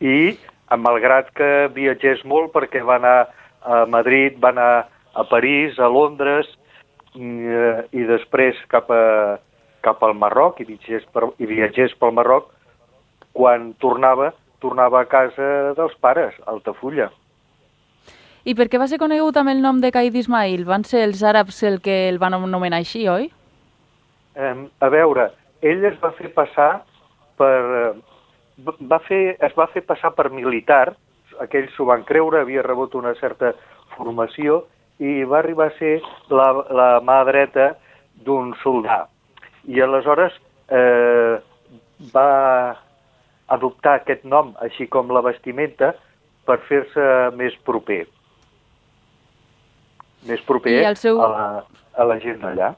I, 0.00 0.38
malgrat 0.72 1.28
que 1.36 1.68
viatgés 1.76 2.24
molt 2.24 2.54
perquè 2.54 2.80
va 2.80 2.96
anar 2.96 3.28
a 3.60 3.84
Madrid, 3.84 4.40
va 4.40 4.54
anar 4.54 4.72
a 5.12 5.28
París, 5.28 5.76
a 5.78 5.92
Londres, 5.92 6.48
i, 7.12 7.28
eh, 7.44 7.84
i 7.92 8.08
després 8.08 8.56
cap, 8.72 8.88
a, 8.88 9.36
cap 9.84 10.02
al 10.04 10.14
Marroc, 10.18 10.60
i 10.60 10.68
viatgés, 10.68 11.06
per, 11.12 11.30
i 11.38 11.48
viatgés 11.48 11.94
pel 12.00 12.14
Marroc, 12.16 12.50
quan 13.36 13.72
tornava, 13.82 14.32
tornava 14.60 15.02
a 15.02 15.08
casa 15.08 15.72
dels 15.78 15.96
pares, 16.00 16.36
a 16.44 16.52
Altafulla. 16.54 17.10
I 18.44 18.54
per 18.56 18.70
què 18.72 18.80
va 18.80 18.88
ser 18.88 18.98
conegut 19.00 19.36
amb 19.36 19.52
el 19.52 19.60
nom 19.60 19.80
de 19.82 19.90
Caid 19.92 20.16
Ismail? 20.16 20.64
Van 20.68 20.84
ser 20.88 21.04
els 21.04 21.20
àrabs 21.22 21.60
el 21.68 21.80
que 21.84 22.08
el 22.08 22.18
van 22.18 22.34
anomenar 22.36 22.80
així, 22.80 23.04
oi? 23.08 23.28
Eh, 24.34 24.54
a 24.80 24.88
veure, 24.88 25.28
ell 25.60 25.84
es 25.84 25.98
va 26.00 26.14
fer 26.16 26.32
passar 26.36 26.72
per... 27.40 27.60
Va 28.60 28.98
fer, 29.00 29.38
es 29.40 29.54
va 29.56 29.64
fer 29.72 29.80
passar 29.88 30.10
per 30.12 30.26
militar, 30.28 30.90
aquells 31.40 31.72
s'ho 31.72 31.86
van 31.88 32.02
creure, 32.04 32.42
havia 32.42 32.64
rebut 32.66 32.92
una 32.98 33.14
certa 33.16 33.54
formació 33.94 34.66
i 35.00 35.22
va 35.24 35.38
arribar 35.38 35.70
a 35.70 35.76
ser 35.78 35.94
la, 36.28 36.50
la 36.68 36.88
mà 37.00 37.22
dreta 37.24 37.70
d'un 38.26 38.52
soldat. 38.60 39.08
I 39.68 39.80
aleshores 39.84 40.32
eh, 40.70 41.36
va 42.14 42.28
adoptar 43.50 43.98
aquest 44.00 44.24
nom, 44.24 44.54
així 44.62 44.86
com 44.88 45.10
la 45.12 45.20
vestimenta, 45.26 45.92
per 46.46 46.58
fer-se 46.68 47.02
més 47.36 47.56
proper. 47.66 48.04
Més 50.28 50.40
proper 50.46 50.76
seu- 50.96 51.20
a, 51.22 51.28
la, 51.32 51.44
a 51.96 52.04
la 52.06 52.18
gent 52.22 52.40
d'allà. 52.42 52.74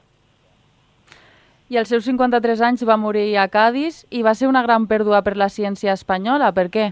I 1.69 1.77
als 1.79 1.89
seus 1.89 2.05
53 2.05 2.61
anys 2.61 2.83
va 2.85 2.97
morir 2.99 3.37
a 3.39 3.47
Cádiz 3.49 4.03
i 4.11 4.21
va 4.21 4.33
ser 4.35 4.47
una 4.49 4.61
gran 4.63 4.85
pèrdua 4.87 5.23
per 5.25 5.35
la 5.39 5.47
ciència 5.49 5.93
espanyola. 5.95 6.51
Per 6.53 6.67
què? 6.69 6.89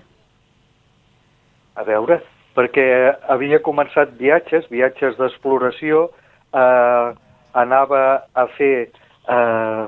A 1.76 1.84
veure, 1.88 2.22
perquè 2.58 2.86
havia 3.30 3.62
començat 3.64 4.16
viatges, 4.20 4.66
viatges 4.72 5.18
d'exploració, 5.20 6.08
eh, 6.54 7.14
anava 7.54 8.02
a 8.34 8.48
fer 8.58 8.90
eh, 9.30 9.86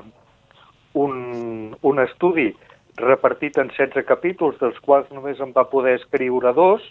un, 0.94 1.76
un 1.82 2.02
estudi 2.02 2.52
repartit 2.96 3.58
en 3.58 3.70
16 3.74 4.06
capítols, 4.06 4.58
dels 4.60 4.78
quals 4.84 5.10
només 5.10 5.40
en 5.42 5.54
va 5.54 5.66
poder 5.70 5.96
escriure 5.98 6.52
dos, 6.54 6.84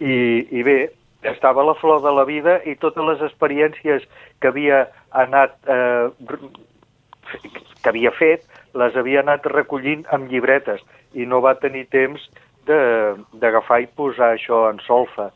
i, 0.00 0.46
i 0.50 0.62
bé, 0.66 0.78
estava 1.22 1.62
a 1.62 1.66
la 1.70 1.74
flor 1.78 2.02
de 2.02 2.12
la 2.14 2.24
vida 2.26 2.58
i 2.66 2.76
totes 2.78 3.04
les 3.06 3.22
experiències 3.26 4.04
que 4.40 4.50
havia 4.50 4.86
anat 5.10 5.56
eh, 5.66 6.10
que 7.82 7.90
havia 7.90 8.12
fet, 8.14 8.46
les 8.78 8.96
havia 8.96 9.22
anat 9.24 9.46
recollint 9.50 10.04
amb 10.14 10.30
llibretes 10.30 10.82
i 11.14 11.26
no 11.26 11.42
va 11.44 11.58
tenir 11.58 11.86
temps 11.92 12.22
d'agafar 12.68 13.80
i 13.82 13.88
posar 13.96 14.34
això 14.34 14.66
en 14.68 14.80
solfa. 14.84 15.30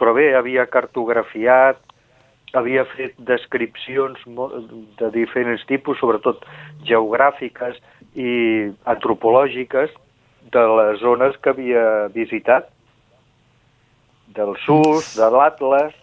Però 0.00 0.12
bé, 0.16 0.30
havia 0.36 0.66
cartografiat, 0.68 1.80
havia 2.56 2.84
fet 2.96 3.14
descripcions 3.28 4.20
de 4.98 5.10
diferents 5.14 5.62
tipus, 5.68 5.98
sobretot 6.00 6.44
geogràfiques 6.88 7.78
i 8.18 8.70
antropològiques, 8.90 9.92
de 10.50 10.62
les 10.80 11.00
zones 11.02 11.36
que 11.42 11.52
havia 11.52 11.84
visitat, 12.14 12.70
del 14.34 14.54
SUS, 14.64 15.14
de 15.18 15.28
l'Atlas, 15.30 15.94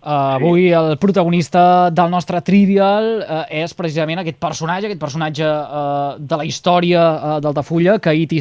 Uh, 0.00 0.40
avui 0.40 0.70
el 0.72 0.94
protagonista 0.96 1.90
del 1.92 2.08
nostre 2.08 2.38
Trivial 2.40 3.08
uh, 3.20 3.42
és 3.52 3.74
precisament 3.76 4.22
aquest 4.22 4.38
personatge, 4.40 4.88
aquest 4.88 5.00
personatge 5.02 5.44
uh, 5.44 6.14
de 6.16 6.38
la 6.40 6.46
història 6.48 7.02
uh, 7.02 7.34
d'Altafulla, 7.44 7.98
Caït, 8.00 8.32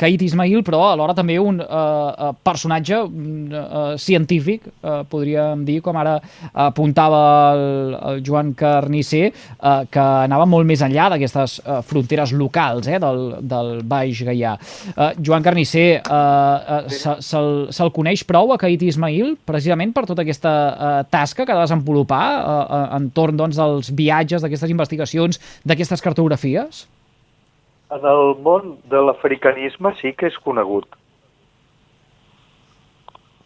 Caït 0.00 0.24
Ismail, 0.24 0.62
però 0.64 0.80
alhora 0.88 1.12
també 1.12 1.36
un 1.36 1.60
uh, 1.60 2.30
personatge 2.40 3.02
uh, 3.04 3.92
científic, 4.00 4.64
uh, 4.80 5.02
podríem 5.12 5.66
dir, 5.68 5.82
com 5.84 5.98
ara 6.00 6.14
apuntava 6.64 7.20
el, 7.58 7.92
el 8.14 8.22
Joan 8.24 8.54
Carnisser, 8.56 9.34
uh, 9.60 9.82
que 9.92 10.06
anava 10.24 10.48
molt 10.48 10.64
més 10.68 10.80
enllà 10.80 11.10
d'aquestes 11.12 11.58
uh, 11.66 11.82
fronteres 11.84 12.32
locals 12.32 12.88
eh, 12.88 12.96
del, 13.02 13.22
del 13.52 13.82
Baix 13.84 14.24
Gaià. 14.30 14.54
Uh, 14.96 15.10
Joan 15.20 15.44
Carnisser, 15.44 16.00
uh, 16.08 16.80
uh, 16.80 16.88
se- 16.88 17.18
se'l 17.20 17.52
se 17.68 17.90
coneix 17.92 18.24
prou 18.24 18.56
a 18.56 18.60
Caït 18.64 18.88
Ismail 18.88 19.36
precisament 19.44 19.92
per 19.92 20.06
tota 20.08 20.24
aquesta 20.24 20.56
uh, 20.72 20.98
tasca 21.10 21.46
que 21.46 21.52
ha 21.52 21.58
de 21.58 21.66
desenvolupar 21.66 22.24
uh, 22.38 22.56
uh, 22.62 22.88
entorn 22.98 23.36
doncs, 23.36 23.58
dels 23.58 23.92
viatges, 23.96 24.42
d'aquestes 24.42 24.72
investigacions, 24.72 25.40
d'aquestes 25.64 26.04
cartografies? 26.04 26.86
En 27.92 28.04
el 28.08 28.34
món 28.40 28.76
de 28.88 29.00
l'africanisme 29.04 29.92
sí 30.00 30.14
que 30.16 30.30
és 30.30 30.38
conegut. 30.44 30.86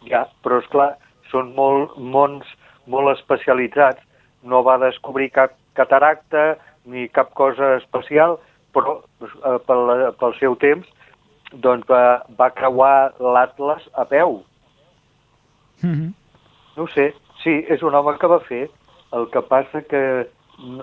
Ja, 0.07 0.25
però 0.43 0.61
és 0.61 0.69
clar, 0.71 0.93
són 1.31 1.51
molt, 1.55 1.97
mons 1.99 2.47
molt 2.87 3.11
especialitzats. 3.17 3.99
No 4.47 4.63
va 4.63 4.77
descobrir 4.79 5.33
cap 5.35 5.57
cataracta 5.75 6.55
ni 6.87 7.09
cap 7.11 7.33
cosa 7.35 7.75
especial, 7.81 8.37
però 8.73 9.01
eh, 9.25 9.57
pel, 9.67 9.91
pel 10.21 10.37
seu 10.39 10.55
temps 10.61 10.87
doncs 11.51 11.87
va, 11.87 12.23
va 12.39 12.49
creuar 12.55 13.13
l'Atlas 13.19 13.83
a 13.93 14.05
peu. 14.05 14.41
Mm 15.81 15.93
-hmm. 15.93 16.13
No 16.75 16.83
ho 16.83 16.87
sé, 16.87 17.13
sí, 17.47 17.61
és 17.71 17.83
un 17.83 17.95
home 17.95 18.17
que 18.19 18.29
va 18.29 18.41
fer. 18.47 18.65
El 19.15 19.29
que 19.31 19.41
passa 19.47 19.83
que 19.87 20.03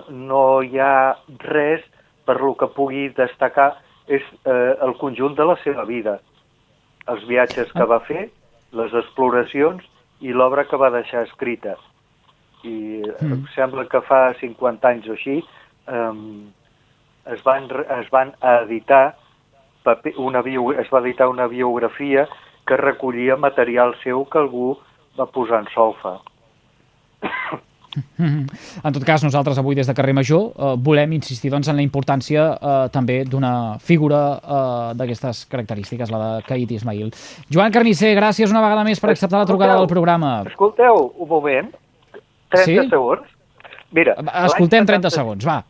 no 0.09 0.45
hi 0.65 0.79
ha 0.81 1.15
res 1.45 1.83
per 2.25 2.39
lo 2.41 2.55
que 2.57 2.71
pugui 2.73 3.09
destacar 3.13 3.75
és 4.07 4.23
eh, 4.45 4.73
el 4.85 4.95
conjunt 5.01 5.35
de 5.37 5.45
la 5.45 5.57
seva 5.63 5.85
vida. 5.85 6.17
Els 7.11 7.25
viatges 7.29 7.69
que 7.73 7.85
va 7.85 7.99
fer, 8.07 8.29
les 8.73 8.93
exploracions 8.97 9.83
i 10.25 10.33
l'obra 10.33 10.65
que 10.65 10.79
va 10.81 10.93
deixar 10.93 11.25
escrita. 11.27 11.75
I 12.65 13.03
mm. 13.03 13.33
em 13.35 13.43
sembla 13.53 13.85
que 13.91 14.01
fa 14.07 14.31
50 14.39 14.89
anys 14.89 15.09
o 15.11 15.17
així 15.17 15.37
eh, 15.41 16.13
es, 17.35 17.45
van, 17.45 17.69
es 17.99 18.09
van 18.13 18.33
editar 18.55 19.03
paper, 19.85 20.15
una 20.17 20.41
bio, 20.41 20.71
es 20.73 20.89
va 20.89 21.03
editar 21.05 21.29
una 21.29 21.45
biografia 21.47 22.25
que 22.65 22.77
recollia 22.81 23.37
material 23.37 23.93
seu 24.01 24.25
que 24.25 24.41
algú 24.41 24.71
va 25.19 25.29
posar 25.29 25.61
en 25.61 25.69
solfa. 25.75 26.17
En 28.19 28.91
tot 28.93 29.03
cas, 29.07 29.23
nosaltres 29.23 29.57
avui 29.61 29.75
des 29.77 29.87
de 29.87 29.93
Carrer 29.95 30.13
Major 30.13 30.49
eh, 30.51 30.71
volem 30.83 31.13
insistir 31.15 31.51
doncs, 31.53 31.69
en 31.71 31.77
la 31.79 31.83
importància 31.85 32.47
eh, 32.55 32.73
també 32.91 33.21
d'una 33.29 33.77
figura 33.79 34.19
eh, 34.35 34.89
d'aquestes 34.99 35.45
característiques, 35.51 36.11
la 36.11 36.19
de 36.25 36.43
Caït 36.49 36.73
Ismail. 36.75 37.13
Joan 37.51 37.71
Carnisser, 37.71 38.11
gràcies 38.17 38.51
una 38.51 38.63
vegada 38.65 38.83
més 38.87 38.99
per 38.99 39.13
acceptar 39.13 39.39
la 39.39 39.47
trucada 39.47 39.77
del 39.79 39.87
programa. 39.87 40.41
Escolteu, 40.51 41.13
un 41.15 41.29
moment, 41.29 41.71
30 42.51 42.65
Sí? 42.65 42.75
segons. 42.89 43.31
Mira, 43.95 44.17
Escoltem 44.43 44.83
l'any 44.83 44.91
30 44.99 45.09
70 45.09 45.15
segons, 45.15 45.47
va. 45.47 45.61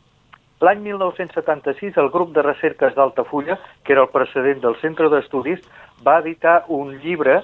L'any 0.65 0.79
1976, 0.81 1.97
el 2.01 2.09
grup 2.09 2.31
de 2.33 2.41
recerques 2.41 2.95
d'Altafulla, 2.95 3.59
que 3.83 3.93
era 3.93 4.01
el 4.01 4.09
precedent 4.09 4.61
del 4.63 4.77
Centre 4.81 5.09
d'Estudis, 5.13 5.59
va 6.01 6.21
editar 6.23 6.63
un 6.73 6.95
llibre 7.03 7.43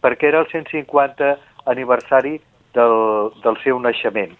perquè 0.00 0.30
era 0.30 0.40
el 0.40 0.46
150 0.48 1.34
aniversari 1.66 2.38
del, 2.78 2.96
del 3.44 3.58
seu 3.64 3.80
naixement. 3.82 4.32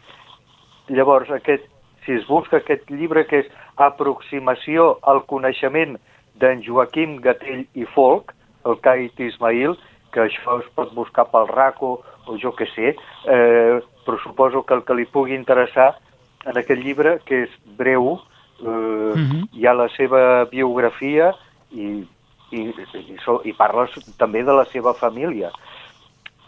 Llavors, 0.94 1.31
aquest, 1.35 1.66
si 2.07 2.14
es 2.16 2.27
busca 2.31 2.62
aquest 2.62 2.88
llibre 2.94 3.27
que 3.29 3.42
és 3.44 3.51
Aproximació 3.79 4.96
al 5.11 5.24
coneixement 5.31 5.96
d'en 6.40 6.62
Joaquim 6.64 7.18
Gatell 7.22 7.66
i 7.79 7.85
Folk, 7.94 8.33
el 8.66 8.79
Cait 8.85 9.18
Ismail, 9.20 9.74
que 10.14 10.22
això 10.24 10.59
es 10.62 10.68
pot 10.74 10.94
buscar 10.96 11.27
pel 11.33 11.48
RACO 11.51 11.90
o 12.29 12.37
jo 12.40 12.53
que 12.57 12.66
sé, 12.72 12.94
eh, 13.29 13.79
però 14.07 14.18
suposo 14.22 14.62
que 14.64 14.74
el 14.79 14.83
que 14.88 14.94
li 14.96 15.05
pugui 15.07 15.35
interessar 15.37 15.90
en 16.46 16.57
aquest 16.57 16.81
llibre, 16.81 17.18
que 17.27 17.42
és 17.44 17.51
breu, 17.79 18.18
eh, 18.62 18.66
Mhm. 18.66 19.48
hi 19.53 19.66
ha 19.66 19.74
la 19.74 19.88
seva 19.96 20.44
biografia 20.51 21.35
i, 21.72 22.05
i, 22.51 22.61
i, 22.72 23.16
so- 23.24 23.42
i 23.44 23.53
parles 23.53 23.90
també 24.18 24.42
de 24.44 24.53
la 24.53 24.64
seva 24.72 24.94
família. 24.94 25.51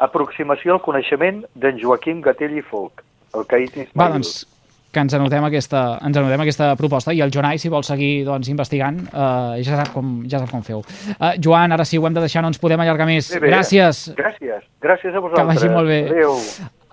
Aproximació 0.01 0.79
al 0.79 0.81
coneixement 0.85 1.43
d'en 1.61 1.79
Joaquim 1.81 2.23
Gatell 2.25 2.57
i 2.57 2.63
Folk, 2.65 3.05
el 3.37 3.45
Ismail. 3.45 3.91
Va, 3.97 4.09
doncs, 4.15 4.47
que 4.91 5.03
ens 5.05 5.15
anotem 5.15 5.45
aquesta, 5.47 5.83
ens 6.03 6.19
anotem 6.19 6.43
aquesta 6.43 6.73
proposta 6.79 7.15
i 7.15 7.21
el 7.23 7.31
Jonai, 7.31 7.61
si 7.63 7.71
vol 7.71 7.85
seguir 7.87 8.25
doncs, 8.27 8.49
investigant, 8.51 8.99
eh, 9.07 9.61
ja, 9.63 9.77
sap 9.79 9.93
com, 9.95 10.21
ja 10.31 10.41
sap 10.43 10.51
com 10.51 10.65
feu. 10.67 10.83
Eh, 11.15 11.35
Joan, 11.43 11.73
ara 11.77 11.87
sí, 11.87 11.99
ho 11.99 12.07
hem 12.09 12.17
de 12.17 12.25
deixar, 12.27 12.43
no 12.43 12.51
ens 12.51 12.59
podem 12.59 12.81
allargar 12.83 13.07
més. 13.07 13.31
Bé, 13.35 13.41
bé. 13.45 13.53
Gràcies. 13.55 14.09
Gràcies. 14.19 14.67
Gràcies 14.83 15.13
a 15.15 15.19
Que 15.19 15.27
vosaltres. 15.27 15.55
vagi 15.55 15.71
molt 15.75 15.89
bé. 15.89 16.01
Adéu. 16.11 16.35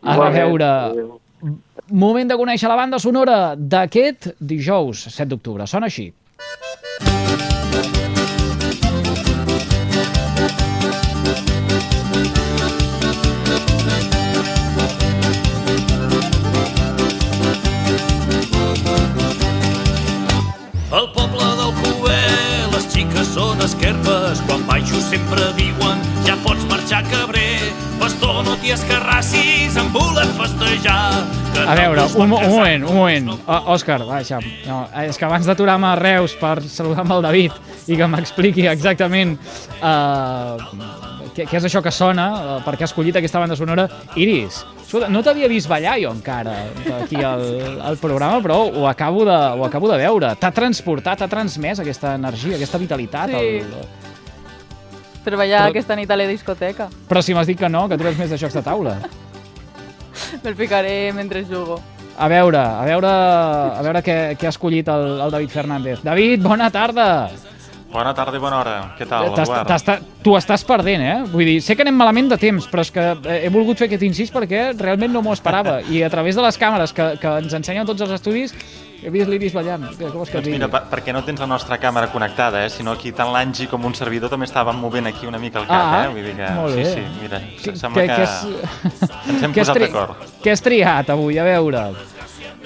A 0.04 0.18
reveure. 0.20 0.72
Adéu. 0.92 1.20
Moment 1.90 2.28
de 2.30 2.36
conèixer 2.36 2.68
la 2.70 2.76
banda 2.76 3.00
sonora 3.00 3.56
d'aquest 3.56 4.34
dijous, 4.40 5.08
7 5.10 5.30
d'octubre. 5.30 5.66
Sona 5.66 5.88
així. 5.88 6.12
Sempre 25.28 25.52
diuen 25.58 26.00
ja 26.28 26.36
pots 26.44 26.64
marxar 26.70 27.04
cabrer. 27.12 27.60
Pastor, 27.98 28.44
no 28.46 28.56
t'hi 28.62 28.74
escarrassis, 28.76 29.78
em 29.80 29.90
volen 29.94 30.30
festejar. 30.38 31.26
A 31.64 31.76
veure, 31.76 32.06
un, 32.16 32.32
un 32.32 32.52
moment, 32.52 32.86
un 32.86 32.96
moment. 32.96 33.32
O, 33.34 33.60
Òscar, 33.74 34.00
baixa. 34.06 34.40
No, 34.68 34.84
és 35.04 35.18
que 35.18 35.26
abans 35.28 35.48
d'aturar-me 35.50 35.90
a 35.90 35.96
Reus 36.00 36.38
per 36.40 36.60
saludar 36.70 37.04
amb 37.06 37.18
el 37.18 37.26
David 37.26 37.58
i 37.88 37.98
que 37.98 38.10
m'expliqui 38.12 38.68
exactament 38.70 39.36
uh, 39.82 41.17
què, 41.38 41.46
què 41.46 41.60
és 41.60 41.68
això 41.70 41.84
que 41.86 41.94
sona, 41.94 42.26
uh, 42.34 42.56
per 42.66 42.74
què 42.78 42.86
ha 42.86 42.90
escollit 42.90 43.20
aquesta 43.20 43.42
banda 43.42 43.58
sonora, 43.60 43.86
Iris, 44.18 44.64
escolta, 44.82 45.10
no 45.14 45.22
t'havia 45.26 45.50
vist 45.52 45.70
ballar 45.70 45.98
jo 46.02 46.14
encara 46.16 46.56
aquí 47.02 47.22
al, 47.22 47.44
al 47.86 48.00
programa, 48.02 48.42
però 48.44 48.64
ho 48.66 48.88
acabo 48.90 49.26
de, 49.28 49.38
ho 49.38 49.66
acabo 49.68 49.92
de 49.92 50.00
veure. 50.02 50.34
T'ha 50.42 50.52
transportat, 50.56 51.22
t'ha 51.22 51.30
transmès 51.32 51.84
aquesta 51.84 52.16
energia, 52.18 52.58
aquesta 52.58 52.82
vitalitat. 52.82 53.36
Sí. 53.36 53.60
El... 53.62 53.76
Treballar 55.28 55.66
Però- 55.66 55.74
aquesta 55.76 55.98
nit 56.00 56.10
a 56.10 56.18
la 56.18 56.26
discoteca. 56.30 56.88
Però 57.10 57.22
si 57.22 57.36
m'has 57.36 57.50
dit 57.50 57.60
que 57.60 57.70
no, 57.70 57.86
que 57.92 58.00
tu 58.00 58.08
eres 58.08 58.18
més 58.18 58.32
de 58.32 58.40
jocs 58.40 58.56
de 58.58 58.64
taula. 58.66 58.96
Me'l 60.44 60.56
ficaré 60.58 61.12
mentre 61.14 61.44
jugo. 61.46 61.82
A 62.18 62.26
veure, 62.32 62.58
a 62.58 62.86
veure, 62.88 63.12
a 63.12 63.84
veure 63.86 64.02
què, 64.02 64.16
què 64.40 64.48
ha 64.48 64.54
escollit 64.56 64.88
el, 64.90 65.20
el 65.28 65.36
David 65.36 65.54
Fernández. 65.54 66.02
David, 66.02 66.42
bona 66.42 66.72
tarda! 66.74 67.12
Bona 67.28 67.36
tarda 67.36 67.57
i 67.88 68.40
bona 68.40 68.58
hora. 68.60 68.74
Què 68.98 69.06
tal, 69.08 69.30
Eduard? 69.32 70.04
Tu 70.24 70.34
estàs 70.36 70.64
perdent, 70.68 71.02
eh? 71.02 71.18
Vull 71.32 71.46
dir, 71.48 71.62
sé 71.64 71.76
que 71.76 71.86
anem 71.86 71.96
malament 71.96 72.28
de 72.34 72.38
temps, 72.38 72.66
però 72.68 72.84
és 72.84 72.92
que 72.92 73.04
eh, 73.16 73.38
he 73.46 73.50
volgut 73.54 73.80
fer 73.80 73.88
aquest 73.88 74.04
incís 74.04 74.32
perquè 74.34 74.74
realment 74.78 75.14
no 75.14 75.22
m'ho 75.24 75.34
esperava. 75.34 75.80
I 75.94 76.04
a 76.04 76.10
través 76.12 76.36
de 76.36 76.44
les 76.44 76.60
càmeres 76.60 76.92
que, 76.94 77.14
que 77.22 77.38
ens 77.44 77.54
ensenyen 77.56 77.88
tots 77.88 78.04
els 78.04 78.12
estudis, 78.18 78.54
he 79.02 79.10
vist 79.14 79.30
l'Iris 79.32 79.54
ballant. 79.56 79.86
Què 79.96 80.10
vols 80.12 80.28
que 80.30 80.42
Doncs 80.42 80.52
mira, 80.52 80.68
per, 80.74 80.84
perquè 80.92 81.14
no 81.16 81.24
tens 81.24 81.40
la 81.40 81.48
nostra 81.48 81.78
càmera 81.80 82.12
connectada, 82.12 82.66
eh? 82.66 82.70
sinó 82.74 82.98
aquí 82.98 83.14
tant 83.16 83.32
l'Angi 83.32 83.70
com 83.72 83.86
un 83.88 83.96
servidor 83.96 84.30
també 84.34 84.50
estaven 84.50 84.76
movent 84.82 85.08
aquí 85.08 85.26
una 85.30 85.40
mica 85.40 85.62
el 85.64 85.68
cap, 85.70 85.88
Ah, 85.94 86.04
eh? 86.04 86.12
Vull 86.12 86.28
dir 86.28 86.36
que, 86.36 86.52
molt 86.60 86.76
bé. 86.76 86.86
Sí, 86.86 87.00
sí, 87.00 87.08
mira, 87.22 87.42
Que- 87.64 87.76
sembla 87.78 88.02
que, 88.04 88.08
que 88.08 88.24
és- 88.28 89.02
ens 89.32 89.44
hem 89.48 89.52
has 89.56 89.58
posat 89.64 89.80
d'acord. 89.86 90.28
Què 90.44 90.52
has 90.52 90.62
triat 90.66 91.10
avui? 91.16 91.38
A 91.40 91.48
veure. 91.48 91.88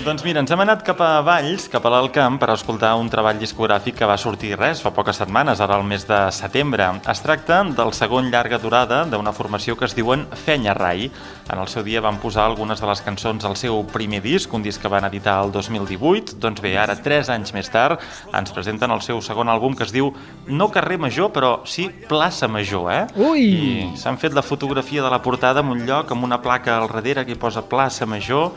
Doncs 0.01 0.23
mira, 0.25 0.41
ens 0.41 0.49
hem 0.49 0.61
anat 0.63 0.79
cap 0.81 0.97
a 1.05 1.19
Valls, 1.21 1.67
cap 1.69 1.83
a 1.85 1.89
l'Alt 1.93 2.09
Camp, 2.15 2.39
per 2.41 2.47
escoltar 2.49 2.95
un 2.97 3.09
treball 3.13 3.37
discogràfic 3.37 3.99
que 3.99 4.07
va 4.09 4.15
sortir 4.17 4.55
res 4.57 4.79
fa 4.81 4.89
poques 4.95 5.19
setmanes, 5.21 5.59
ara 5.61 5.75
al 5.77 5.85
mes 5.85 6.07
de 6.09 6.17
setembre. 6.33 6.87
Es 7.11 7.21
tracta 7.21 7.59
del 7.77 7.93
segon 7.93 8.31
llarga 8.33 8.57
durada 8.57 9.03
d'una 9.05 9.33
formació 9.37 9.75
que 9.77 9.85
es 9.85 9.93
diuen 9.93 10.23
Fenya 10.33 10.73
Rai. 10.73 11.05
En 11.53 11.61
el 11.61 11.69
seu 11.69 11.85
dia 11.85 12.01
van 12.01 12.17
posar 12.17 12.47
algunes 12.47 12.81
de 12.81 12.89
les 12.89 13.05
cançons 13.05 13.45
al 13.45 13.53
seu 13.61 13.83
primer 13.93 14.23
disc, 14.25 14.49
un 14.57 14.65
disc 14.65 14.81
que 14.81 14.89
van 14.89 15.05
editar 15.05 15.37
el 15.45 15.53
2018. 15.53 16.39
Doncs 16.41 16.65
bé, 16.65 16.73
ara, 16.81 16.97
tres 16.97 17.29
anys 17.29 17.53
més 17.53 17.69
tard, 17.69 18.01
ens 18.33 18.57
presenten 18.57 18.89
el 18.89 19.05
seu 19.05 19.21
segon 19.21 19.53
àlbum 19.53 19.77
que 19.77 19.85
es 19.85 19.93
diu 19.93 20.09
No 20.47 20.71
carrer 20.73 20.97
Major, 20.97 21.29
però 21.29 21.59
sí 21.69 21.91
Plaça 22.09 22.49
Major, 22.49 22.89
eh? 22.89 23.05
Ui! 23.21 23.45
I 23.45 23.89
s'han 24.01 24.17
fet 24.17 24.33
la 24.33 24.41
fotografia 24.41 25.05
de 25.05 25.13
la 25.13 25.21
portada 25.21 25.61
en 25.61 25.69
un 25.77 25.85
lloc 25.85 26.09
amb 26.09 26.25
una 26.25 26.41
placa 26.41 26.79
al 26.79 26.89
darrere 26.89 27.27
que 27.27 27.37
hi 27.37 27.43
posa 27.45 27.69
Plaça 27.69 28.09
Major. 28.09 28.49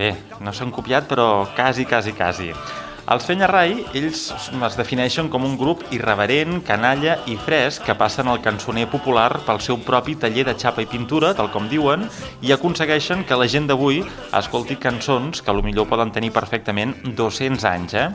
Bé, 0.00 0.14
no 0.40 0.52
s'han 0.56 0.70
copiat, 0.72 1.04
però 1.10 1.44
quasi, 1.52 1.84
quasi, 1.84 2.14
quasi. 2.16 2.46
Els 3.10 3.24
Fenya 3.26 3.48
Rai, 3.50 3.74
ells 3.98 4.20
es 4.32 4.76
defineixen 4.78 5.26
com 5.28 5.44
un 5.44 5.58
grup 5.60 5.82
irreverent, 5.92 6.60
canalla 6.64 7.18
i 7.28 7.34
fresc 7.36 7.84
que 7.84 7.96
passen 7.98 8.30
el 8.32 8.40
cançoner 8.40 8.86
popular 8.88 9.42
pel 9.44 9.60
seu 9.60 9.76
propi 9.84 10.14
taller 10.22 10.46
de 10.48 10.54
xapa 10.56 10.80
i 10.80 10.88
pintura, 10.88 11.34
tal 11.36 11.50
com 11.52 11.68
diuen, 11.68 12.06
i 12.40 12.54
aconsegueixen 12.56 13.26
que 13.28 13.36
la 13.36 13.48
gent 13.50 13.68
d'avui 13.68 14.00
escolti 14.40 14.78
cançons 14.80 15.44
que 15.44 15.56
millor 15.60 15.90
poden 15.90 16.14
tenir 16.16 16.32
perfectament 16.32 16.96
200 17.04 17.68
anys, 17.74 17.98
eh? 17.98 18.08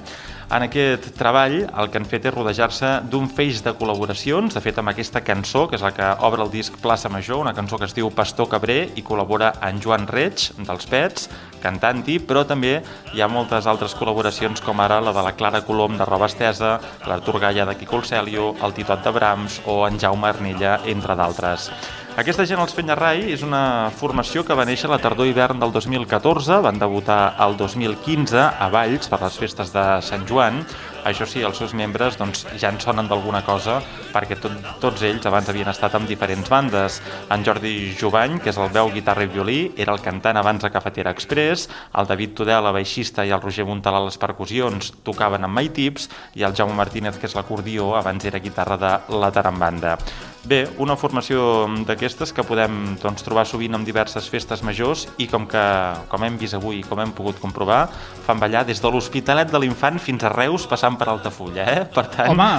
En 0.45 0.61
aquest 0.61 1.07
treball 1.17 1.55
el 1.65 1.87
que 1.89 1.97
han 1.97 2.05
fet 2.05 2.27
és 2.29 2.33
rodejar-se 2.35 2.89
d'un 3.09 3.25
feix 3.25 3.63
de 3.65 3.71
col·laboracions, 3.79 4.53
de 4.53 4.61
fet 4.61 4.77
amb 4.77 4.91
aquesta 4.91 5.23
cançó, 5.25 5.63
que 5.65 5.79
és 5.79 5.85
la 5.85 5.89
que 5.95 6.11
obre 6.27 6.45
el 6.45 6.51
disc 6.53 6.77
Plaça 6.83 7.09
Major, 7.09 7.41
una 7.41 7.55
cançó 7.57 7.79
que 7.81 7.89
es 7.89 7.95
diu 7.97 8.11
Pastor 8.13 8.51
Cabré 8.51 8.77
i 8.93 9.01
col·labora 9.01 9.55
en 9.65 9.81
Joan 9.81 10.05
Reig, 10.05 10.51
dels 10.61 10.85
Pets, 10.91 11.27
cantant-hi, 11.65 12.19
però 12.21 12.45
també 12.45 12.77
hi 13.15 13.25
ha 13.25 13.31
moltes 13.31 13.65
altres 13.65 13.97
col·laboracions 13.97 14.61
com 14.61 14.85
ara 14.85 15.01
la 15.01 15.15
de 15.17 15.25
la 15.25 15.33
Clara 15.33 15.65
Colom 15.65 15.97
de 15.97 16.05
Roba 16.05 16.29
Estesa, 16.29 16.77
l'Artur 17.09 17.41
Galla 17.41 17.65
de 17.65 17.79
Quico 17.81 18.03
Celio, 18.05 18.53
el 18.61 18.77
Titot 18.77 19.01
de 19.01 19.17
Brahms 19.17 19.63
o 19.65 19.81
en 19.89 19.97
Jaume 19.97 20.29
Arnella, 20.29 20.79
entre 20.85 21.17
d'altres. 21.17 21.71
Aquesta 22.15 22.45
gent, 22.47 22.61
els 22.63 22.71
Penyarrai, 22.71 23.25
és 23.35 23.41
una 23.43 23.91
formació 23.91 24.45
que 24.47 24.55
va 24.55 24.63
néixer 24.63 24.87
la 24.87 25.01
tardor-hivern 25.03 25.59
del 25.59 25.73
2014, 25.75 26.61
van 26.63 26.77
debutar 26.79 27.33
el 27.43 27.57
2015 27.59 28.37
a 28.39 28.67
Valls 28.71 29.09
per 29.11 29.17
les 29.19 29.35
festes 29.35 29.73
de 29.73 29.81
Sant 29.99 30.21
Joan. 30.29 30.61
Això 31.03 31.25
sí, 31.27 31.41
els 31.43 31.57
seus 31.59 31.73
membres 31.75 32.15
doncs, 32.15 32.45
ja 32.55 32.69
en 32.71 32.79
sonen 32.79 33.09
d'alguna 33.11 33.41
cosa 33.43 33.81
perquè 34.13 34.37
tot, 34.39 34.55
tots 34.79 35.03
ells 35.03 35.27
abans 35.27 35.51
havien 35.51 35.67
estat 35.67 35.97
amb 35.99 36.07
diferents 36.07 36.47
bandes. 36.53 37.01
En 37.35 37.43
Jordi 37.43 37.91
Jovany, 37.99 38.37
que 38.39 38.53
és 38.53 38.59
el 38.63 38.71
veu, 38.71 38.93
guitarra 38.95 39.27
i 39.27 39.31
violí, 39.33 39.57
era 39.75 39.91
el 39.91 39.99
cantant 40.05 40.39
abans 40.39 40.63
a 40.63 40.71
Cafetera 40.71 41.11
Express, 41.11 41.67
el 41.99 42.07
David 42.07 42.37
Tudela, 42.39 42.71
baixista, 42.71 43.25
i 43.27 43.33
el 43.35 43.43
Roger 43.43 43.67
Montal 43.67 43.99
a 43.99 44.05
les 44.05 44.15
percussions 44.23 44.93
tocaven 45.03 45.43
amb 45.43 45.59
My 45.59 45.67
Tips, 45.67 46.07
i 46.39 46.47
el 46.47 46.55
Jaume 46.55 46.79
Martínez, 46.79 47.19
que 47.19 47.27
és 47.27 47.35
l'acordió, 47.35 47.91
abans 47.99 48.23
era 48.23 48.39
guitarra 48.39 48.79
de 48.79 49.19
la 49.19 49.33
Tarambanda. 49.35 49.97
Bé, 50.45 50.59
una 50.77 50.93
formació 50.93 51.65
d'aquestes 51.87 52.29
que 52.35 52.43
podem 52.45 52.75
doncs, 53.01 53.23
trobar 53.25 53.47
sovint 53.49 53.73
en 53.73 53.85
diverses 53.85 54.27
festes 54.29 54.61
majors 54.61 55.07
i 55.17 55.25
com 55.25 55.47
que, 55.49 55.63
com 56.11 56.21
hem 56.21 56.35
vist 56.37 56.53
avui 56.53 56.83
i 56.83 56.85
com 56.85 57.01
hem 57.01 57.15
pogut 57.17 57.39
comprovar, 57.41 57.87
fan 58.27 58.37
ballar 58.41 58.61
des 58.67 58.77
de 58.81 58.91
l'Hospitalet 58.93 59.49
de 59.49 59.61
l'Infant 59.63 59.97
fins 59.97 60.21
a 60.21 60.29
Reus 60.29 60.67
passant 60.69 60.99
per 61.01 61.07
Altafulla, 61.09 61.65
eh? 61.65 61.87
Per 61.95 62.05
tant, 62.13 62.29
Home, 62.35 62.49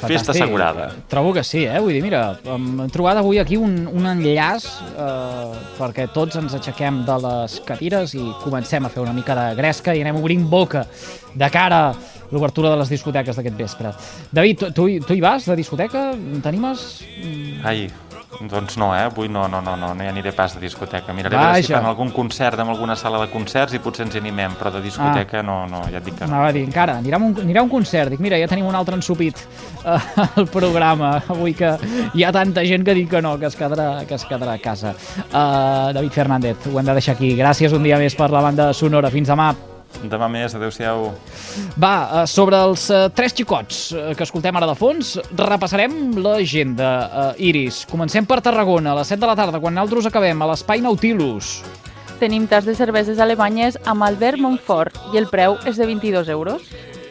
festa 0.00 0.08
fantàstic. 0.08 0.32
assegurada. 0.34 0.88
Trobo 1.12 1.36
que 1.36 1.46
sí, 1.46 1.62
eh? 1.70 1.78
Vull 1.78 1.94
dir, 1.94 2.02
mira, 2.02 2.24
hem 2.50 2.82
trobat 2.90 3.22
avui 3.22 3.38
aquí 3.38 3.60
un, 3.62 3.78
un 3.94 4.10
enllaç 4.10 4.66
eh, 4.90 5.62
perquè 5.78 6.10
tots 6.16 6.42
ens 6.42 6.58
aixequem 6.58 7.04
de 7.06 7.20
les 7.28 7.60
cadires 7.68 8.18
i 8.18 8.26
comencem 8.42 8.90
a 8.90 8.90
fer 8.90 9.06
una 9.06 9.14
mica 9.14 9.38
de 9.38 9.48
gresca 9.54 9.94
i 9.94 10.02
anem 10.02 10.18
obrint 10.18 10.50
boca 10.50 10.82
de 11.36 11.50
cara 11.54 11.94
l'obertura 12.30 12.70
de 12.70 12.76
les 12.80 12.88
discoteques 12.88 13.36
d'aquest 13.36 13.56
vespre. 13.56 13.92
David, 14.32 14.66
tu, 14.74 14.88
tu, 15.00 15.14
hi- 15.14 15.20
vas, 15.20 15.44
de 15.46 15.56
discoteca? 15.56 16.10
T'animes? 16.42 16.82
Ai, 17.64 17.86
doncs 18.50 18.76
no, 18.76 18.90
eh? 18.94 19.04
Avui 19.06 19.28
no, 19.32 19.46
no, 19.48 19.60
no, 19.64 19.76
no, 19.76 19.94
no 19.94 20.04
hi 20.04 20.08
aniré 20.10 20.32
pas 20.36 20.52
de 20.54 20.60
discoteca. 20.60 21.14
Miraré 21.16 21.36
a 21.36 21.40
veure 21.40 21.62
si 21.62 21.70
Vaja. 21.72 21.78
fan 21.80 21.86
algun 21.88 22.10
concert 22.12 22.58
en 22.60 22.68
alguna 22.68 22.96
sala 22.96 23.20
de 23.22 23.30
concerts 23.32 23.72
i 23.74 23.80
potser 23.80 24.04
ens 24.06 24.16
animem, 24.18 24.52
però 24.58 24.72
de 24.74 24.82
discoteca 24.84 25.42
no, 25.42 25.62
no, 25.70 25.82
ja 25.90 25.98
et 26.02 26.04
dic 26.04 26.18
que 26.18 26.26
no. 26.26 26.34
Anava 26.34 26.48
a 26.50 26.52
dir, 26.52 26.64
encara, 26.66 26.98
anirà 27.00 27.16
a 27.16 27.22
un, 27.22 27.36
anirà 27.44 27.62
a 27.62 27.64
un 27.64 27.70
concert. 27.72 28.10
Dic, 28.12 28.20
mira, 28.20 28.36
ja 28.42 28.48
tenim 28.50 28.66
un 28.68 28.74
altre 28.76 28.96
ensupit 28.98 29.40
eh, 29.84 29.96
al 30.36 30.48
programa, 30.52 31.14
avui 31.32 31.54
que 31.56 31.72
hi 32.14 32.24
ha 32.26 32.32
tanta 32.34 32.64
gent 32.66 32.84
que 32.84 32.94
dic 32.98 33.08
que 33.14 33.22
no, 33.22 33.38
que 33.38 33.46
es 33.46 33.56
quedarà, 33.56 34.04
que 34.06 34.14
es 34.18 34.26
quedarà 34.28 34.58
a 34.58 34.62
casa. 34.62 34.92
Uh, 35.30 35.94
David 35.96 36.12
Fernández, 36.12 36.66
ho 36.72 36.78
hem 36.78 36.86
de 36.86 36.98
deixar 37.00 37.14
aquí. 37.16 37.32
Gràcies 37.38 37.72
un 37.72 37.82
dia 37.86 37.96
més 37.98 38.14
per 38.18 38.28
la 38.34 38.42
banda 38.44 38.72
sonora. 38.74 39.10
Fins 39.14 39.28
demà. 39.32 39.54
Demà 40.04 40.28
més, 40.28 40.52
adeu-siau. 40.54 41.08
Va, 41.80 41.94
eh, 42.22 42.26
sobre 42.28 42.58
els 42.68 42.84
eh, 42.92 43.06
tres 43.16 43.32
xicots 43.34 43.78
eh, 43.96 44.12
que 44.14 44.26
escoltem 44.26 44.56
ara 44.60 44.68
de 44.68 44.74
fons, 44.78 45.14
repassarem 45.38 46.12
l'agenda. 46.22 47.34
Iris, 47.38 47.84
comencem 47.90 48.26
per 48.28 48.42
Tarragona, 48.44 48.92
a 48.92 48.98
les 49.00 49.08
7 49.08 49.20
de 49.24 49.30
la 49.30 49.36
tarda, 49.38 49.60
quan 49.60 49.74
nosaltres 49.74 50.06
acabem, 50.12 50.42
a 50.42 50.50
l'Espai 50.52 50.84
Nautilus. 50.84 51.62
Tenim 52.20 52.46
tas 52.48 52.64
de 52.64 52.74
cerveses 52.76 53.18
alemanyes 53.20 53.76
amb 53.84 54.04
Albert 54.06 54.40
Montfort 54.40 54.96
i 55.12 55.18
el 55.20 55.26
preu 55.32 55.56
és 55.68 55.76
de 55.76 55.84
22 55.88 56.28
euros. 56.32 56.62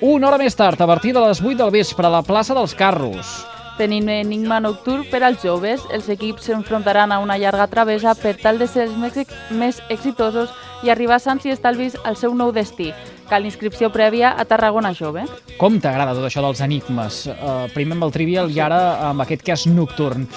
Una 0.01 0.27
hora 0.29 0.37
més 0.41 0.55
tard, 0.57 0.79
a 0.81 0.87
partir 0.89 1.13
de 1.13 1.21
les 1.25 1.41
8 1.41 1.57
del 1.63 1.71
vespre, 1.73 2.05
a 2.07 2.13
la 2.19 2.23
plaça 2.25 2.53
dels 2.57 2.73
Carros. 2.75 3.35
Tenim 3.77 4.07
Enigma 4.07 4.61
Nocturn 4.63 5.03
per 5.11 5.19
als 5.27 5.41
joves. 5.43 5.81
Els 5.91 6.07
equips 6.09 6.45
s'enfrontaran 6.47 7.11
a 7.11 7.19
una 7.19 7.35
llarga 7.37 7.67
travessa 7.67 8.13
per 8.15 8.37
tal 8.41 8.57
de 8.57 8.67
ser 8.71 8.85
els 8.87 8.95
més, 8.97 9.17
ex- 9.19 9.35
més 9.51 9.81
exitosos 9.91 10.49
i 10.85 10.91
arribar 10.93 11.17
sants 11.19 11.45
i 11.45 11.53
estalvis 11.53 11.97
al 12.05 12.17
seu 12.19 12.35
nou 12.37 12.51
destí. 12.53 12.91
Cal 13.25 13.45
inscripció 13.47 13.89
prèvia 13.89 14.35
a 14.37 14.45
Tarragona 14.45 14.93
Jove. 14.93 15.23
Com 15.57 15.79
t'agrada 15.81 16.13
tot 16.13 16.27
això 16.27 16.43
dels 16.45 16.61
enigmes? 16.61 17.23
Uh, 17.31 17.65
primer 17.73 17.97
amb 17.97 18.05
el 18.05 18.13
Trivial 18.13 18.51
i 18.53 18.59
ara 18.61 18.81
amb 19.09 19.25
aquest 19.25 19.41
cas 19.45 19.65
nocturn. 19.65 20.27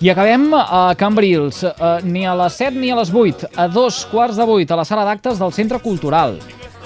I 0.00 0.08
acabem 0.14 0.48
a 0.56 0.94
Cambrils, 0.96 1.60
uh, 1.68 1.98
ni 2.04 2.24
a 2.24 2.36
les 2.38 2.56
7 2.56 2.78
ni 2.78 2.92
a 2.94 2.96
les 2.96 3.12
8, 3.12 3.52
a 3.56 3.68
dos 3.68 4.04
quarts 4.08 4.38
de 4.40 4.46
8, 4.46 4.72
a 4.72 4.80
la 4.80 4.86
sala 4.88 5.04
d'actes 5.04 5.42
del 5.42 5.52
Centre 5.52 5.82
Cultural. 5.84 6.38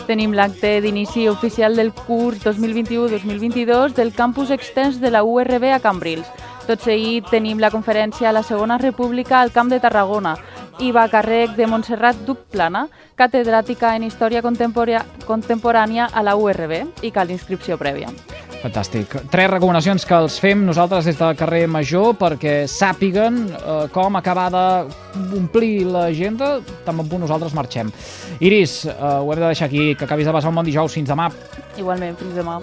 Tenim 0.09 0.33
l'acte 0.35 0.81
d'inici 0.83 1.29
oficial 1.31 1.77
del 1.79 1.93
curs 1.95 2.43
2021-2022 2.43 3.95
del 3.95 4.11
campus 4.17 4.51
extens 4.51 4.99
de 5.01 5.13
la 5.15 5.23
URB 5.23 5.71
a 5.71 5.79
Cambrils. 5.79 6.27
Tot 6.67 6.83
seguit 6.83 7.27
tenim 7.31 7.59
la 7.63 7.71
conferència 7.71 8.29
a 8.31 8.35
la 8.35 8.43
Segona 8.47 8.79
República 8.79 9.41
al 9.41 9.51
Camp 9.55 9.71
de 9.71 9.79
Tarragona 9.83 10.37
i 10.81 10.93
va 10.93 11.05
a 11.05 11.11
càrrec 11.13 11.57
de 11.59 11.67
Montserrat 11.69 12.23
Duplana, 12.27 12.87
catedràtica 13.19 13.95
en 13.97 14.07
Història 14.09 14.43
Contemporània 14.43 16.09
a 16.13 16.23
la 16.25 16.37
URB 16.37 17.05
i 17.05 17.11
cal 17.13 17.31
inscripció 17.31 17.77
prèvia. 17.81 18.09
Fantàstic. 18.63 19.17
Tres 19.33 19.51
recomanacions 19.51 20.07
que 20.07 20.15
els 20.15 20.39
fem 20.39 20.63
nosaltres 20.63 21.09
des 21.09 21.19
del 21.19 21.35
carrer 21.39 21.65
Major 21.67 22.15
perquè 22.19 22.63
sàpiguen 22.71 23.43
eh, 23.51 23.75
com 23.95 24.17
acabar 24.17 24.49
d'omplir 24.55 25.83
l'agenda, 25.91 26.55
tan 26.87 27.03
bon 27.03 27.11
punt 27.11 27.27
nosaltres 27.27 27.57
marxem. 27.59 27.91
Iris, 28.39 28.85
eh, 28.87 28.95
ho 28.95 29.33
hem 29.33 29.43
de 29.43 29.49
deixar 29.49 29.67
aquí, 29.67 29.97
que 29.97 30.07
acabis 30.07 30.31
de 30.31 30.39
passar 30.39 30.55
un 30.55 30.63
bon 30.63 30.71
dijous. 30.71 30.95
Fins 30.95 31.11
demà. 31.11 31.29
Igualment, 31.77 32.17
fins 32.23 32.39
demà. 32.39 32.61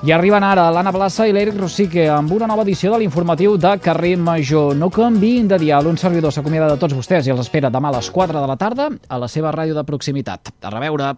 I 0.00 0.14
arriben 0.16 0.40
ara 0.40 0.70
l'Anna 0.72 0.94
Plaça 0.96 1.26
i 1.28 1.32
l'Eric 1.36 1.58
Rosique 1.60 2.06
amb 2.08 2.32
una 2.32 2.46
nova 2.48 2.64
edició 2.64 2.94
de 2.94 3.02
l'informatiu 3.02 3.58
de 3.60 3.74
Carrer 3.84 4.14
Major. 4.16 4.72
No 4.72 4.88
canviïn 4.88 5.50
de 5.50 5.58
dial. 5.60 5.90
Un 5.92 6.00
servidor 6.00 6.32
s'acomiada 6.32 6.70
de 6.72 6.80
tots 6.80 6.96
vostès 6.96 7.28
i 7.28 7.34
els 7.34 7.44
espera 7.44 7.68
demà 7.68 7.92
a 7.92 7.98
les 7.98 8.08
4 8.08 8.40
de 8.40 8.48
la 8.48 8.56
tarda 8.56 8.88
a 8.88 9.20
la 9.20 9.28
seva 9.28 9.52
ràdio 9.52 9.76
de 9.76 9.84
proximitat. 9.84 10.54
A 10.64 10.72
reveure. 10.72 11.12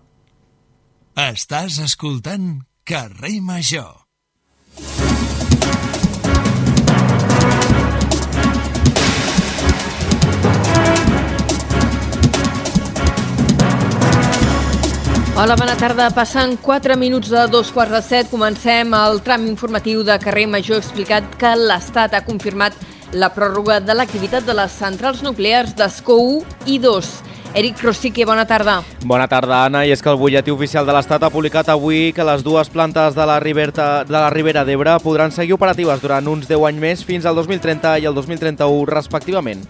Estàs 1.31 1.79
escoltant 1.87 2.57
Carrer 2.83 3.39
Major. 3.39 4.02
Hola, 15.35 15.57
bona 15.57 15.75
tarda. 15.81 16.11
Passen 16.13 16.59
4 16.61 16.95
minuts 17.01 17.31
de 17.33 17.47
dos 17.49 17.71
quarts 17.73 17.95
de 17.95 18.03
set. 18.05 18.29
Comencem 18.29 18.93
el 18.93 19.23
tram 19.25 19.47
informatiu 19.49 20.03
de 20.05 20.19
carrer 20.21 20.45
Major 20.47 20.77
explicat 20.77 21.25
que 21.41 21.55
l'Estat 21.57 22.13
ha 22.13 22.21
confirmat 22.27 22.77
la 23.17 23.31
pròrroga 23.33 23.79
de 23.81 23.97
l'activitat 23.97 24.45
de 24.45 24.53
les 24.53 24.77
centrals 24.77 25.23
nuclears 25.25 25.73
d'Escó 25.75 26.19
1 26.21 26.69
i 26.69 26.77
2. 26.85 27.09
Eric 27.55 27.81
Rosique, 27.81 28.27
bona 28.29 28.45
tarda. 28.45 28.83
Bona 29.09 29.25
tarda, 29.29 29.65
Anna. 29.65 29.87
I 29.89 29.97
és 29.97 30.05
que 30.05 30.13
el 30.13 30.21
butlletí 30.21 30.53
oficial 30.53 30.85
de 30.85 30.93
l'Estat 30.93 31.25
ha 31.25 31.33
publicat 31.33 31.73
avui 31.73 32.13
que 32.13 32.29
les 32.29 32.45
dues 32.45 32.69
plantes 32.69 33.17
de 33.17 33.27
la, 33.27 33.41
Riberta, 33.41 34.05
de 34.05 34.13
la 34.13 34.29
Ribera 34.31 34.67
d'Ebre 34.69 34.99
podran 35.01 35.33
seguir 35.33 35.57
operatives 35.57 36.05
durant 36.05 36.29
uns 36.29 36.45
10 36.45 36.69
anys 36.69 36.85
més 36.85 37.09
fins 37.09 37.25
al 37.25 37.41
2030 37.41 38.03
i 38.05 38.09
el 38.09 38.21
2031, 38.21 38.85
respectivament. 38.85 39.65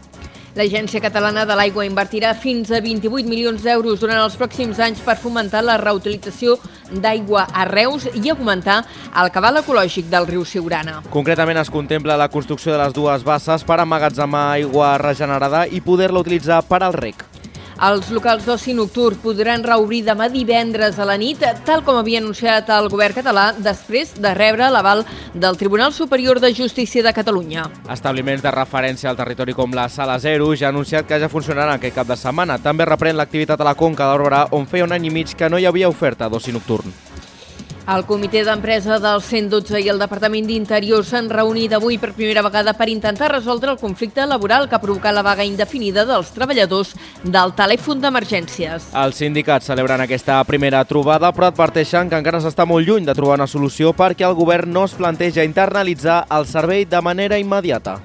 L'Agència 0.52 1.00
Catalana 1.00 1.46
de 1.48 1.54
l'Aigua 1.56 1.86
invertirà 1.88 2.34
fins 2.36 2.68
a 2.76 2.82
28 2.84 3.24
milions 3.24 3.62
d'euros 3.64 4.02
durant 4.02 4.20
els 4.20 4.36
pròxims 4.36 4.82
anys 4.84 5.00
per 5.00 5.14
fomentar 5.16 5.62
la 5.64 5.78
reutilització 5.80 6.58
d'aigua 6.92 7.46
a 7.56 7.64
Reus 7.70 8.04
i 8.12 8.28
augmentar 8.28 8.82
el 9.22 9.32
cabal 9.32 9.62
ecològic 9.62 10.12
del 10.12 10.28
riu 10.28 10.44
Siurana. 10.44 11.00
Concretament 11.14 11.62
es 11.62 11.72
contempla 11.72 12.20
la 12.20 12.28
construcció 12.28 12.74
de 12.74 12.82
les 12.84 12.92
dues 12.92 13.24
basses 13.24 13.64
per 13.64 13.80
emmagatzemar 13.80 14.50
aigua 14.58 14.98
regenerada 15.00 15.64
i 15.64 15.80
poder-la 15.80 16.20
utilitzar 16.20 16.60
per 16.68 16.82
al 16.84 17.00
rec. 17.00 17.24
Els 17.82 18.12
locals 18.14 18.44
d'oci 18.46 18.76
nocturn 18.78 19.18
podran 19.18 19.64
reobrir 19.66 20.04
demà 20.06 20.28
divendres 20.30 21.00
a 21.02 21.06
la 21.08 21.16
nit, 21.18 21.40
tal 21.66 21.80
com 21.82 21.96
havia 21.98 22.20
anunciat 22.22 22.68
el 22.70 22.86
govern 22.92 23.16
català 23.16 23.48
després 23.58 24.12
de 24.22 24.30
rebre 24.38 24.68
l'aval 24.70 25.02
del 25.34 25.58
Tribunal 25.58 25.90
Superior 25.90 26.38
de 26.38 26.52
Justícia 26.54 27.02
de 27.02 27.10
Catalunya. 27.12 27.64
Establiments 27.90 28.44
de 28.44 28.54
referència 28.54 29.10
al 29.10 29.18
territori 29.18 29.58
com 29.58 29.74
la 29.74 29.88
Sala 29.90 30.20
Zero 30.22 30.52
ja 30.54 30.68
ha 30.68 30.70
anunciat 30.70 31.10
que 31.10 31.18
ja 31.18 31.32
funcionaran 31.32 31.74
aquest 31.74 31.98
cap 31.98 32.06
de 32.06 32.20
setmana. 32.20 32.60
També 32.62 32.86
reprèn 32.86 33.18
l'activitat 33.18 33.58
a 33.58 33.66
la 33.72 33.74
Conca 33.74 34.12
Barberà, 34.12 34.44
on 34.54 34.70
feia 34.70 34.86
un 34.86 34.94
any 34.94 35.10
i 35.10 35.16
mig 35.18 35.34
que 35.34 35.50
no 35.50 35.58
hi 35.58 35.66
havia 35.66 35.90
oferta 35.90 36.30
d'oci 36.30 36.54
nocturn. 36.54 36.94
El 37.82 38.04
comitè 38.06 38.44
d'empresa 38.46 39.00
del 39.02 39.18
112 39.26 39.80
i 39.82 39.88
el 39.90 39.98
Departament 39.98 40.46
d'Interior 40.46 41.02
s'han 41.02 41.26
reunit 41.32 41.72
avui 41.74 41.96
per 41.98 42.12
primera 42.14 42.44
vegada 42.46 42.76
per 42.78 42.86
intentar 42.88 43.32
resoldre 43.32 43.72
el 43.72 43.80
conflicte 43.80 44.22
laboral 44.22 44.68
que 44.68 44.76
ha 44.78 44.80
provocat 44.80 45.16
la 45.16 45.24
vaga 45.26 45.42
indefinida 45.42 46.04
dels 46.06 46.30
treballadors 46.30 46.94
del 47.24 47.56
telèfon 47.58 47.98
d'emergències. 47.98 48.92
Els 48.94 49.18
sindicats 49.18 49.66
celebren 49.66 50.06
aquesta 50.06 50.38
primera 50.46 50.84
trobada, 50.86 51.32
però 51.34 51.50
adverteixen 51.50 52.06
que 52.06 52.22
encara 52.22 52.38
s'està 52.38 52.68
molt 52.70 52.86
lluny 52.86 53.10
de 53.10 53.18
trobar 53.18 53.40
una 53.40 53.50
solució 53.50 53.90
perquè 53.90 54.30
el 54.30 54.38
govern 54.38 54.70
no 54.70 54.86
es 54.86 54.94
planteja 54.94 55.42
internalitzar 55.42 56.22
el 56.30 56.46
servei 56.46 56.86
de 56.86 57.02
manera 57.02 57.42
immediata. 57.42 57.98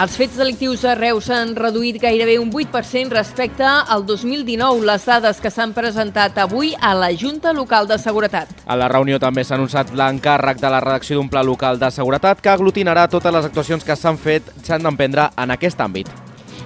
Els 0.00 0.14
fets 0.16 0.38
delictius 0.40 0.86
a 0.88 0.94
Reus 0.96 1.26
s'han 1.28 1.52
reduït 1.52 1.98
gairebé 2.00 2.38
un 2.40 2.48
8% 2.50 3.12
respecte 3.12 3.66
al 3.66 4.06
2019, 4.08 4.80
les 4.88 5.04
dades 5.04 5.40
que 5.44 5.52
s'han 5.52 5.74
presentat 5.76 6.40
avui 6.40 6.72
a 6.80 6.94
la 6.96 7.10
Junta 7.12 7.52
Local 7.52 7.86
de 7.90 8.00
Seguretat. 8.00 8.48
A 8.64 8.78
la 8.80 8.88
reunió 8.88 9.20
també 9.20 9.44
s'ha 9.44 9.58
anunciat 9.60 9.92
l'encàrrec 9.92 10.64
de 10.64 10.72
la 10.72 10.80
redacció 10.80 11.20
d'un 11.20 11.28
pla 11.28 11.44
local 11.44 11.78
de 11.78 11.92
seguretat 11.92 12.40
que 12.40 12.50
aglutinarà 12.50 13.06
totes 13.12 13.36
les 13.36 13.52
actuacions 13.52 13.84
que 13.84 13.96
s'han 13.96 14.16
fet 14.16 14.48
s'han 14.64 14.82
d'emprendre 14.82 15.28
en 15.36 15.52
aquest 15.52 15.84
àmbit. 15.84 16.08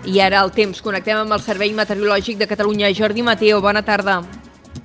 I 0.07 0.21
ara 0.23 0.41
el 0.47 0.55
temps. 0.55 0.81
Connectem 0.81 1.19
amb 1.19 1.35
el 1.35 1.43
Servei 1.43 1.75
Meteorològic 1.75 2.39
de 2.39 2.47
Catalunya. 2.47 2.95
Jordi 2.95 3.27
Mateo, 3.27 3.61
bona 3.61 3.83
tarda. 3.83 4.21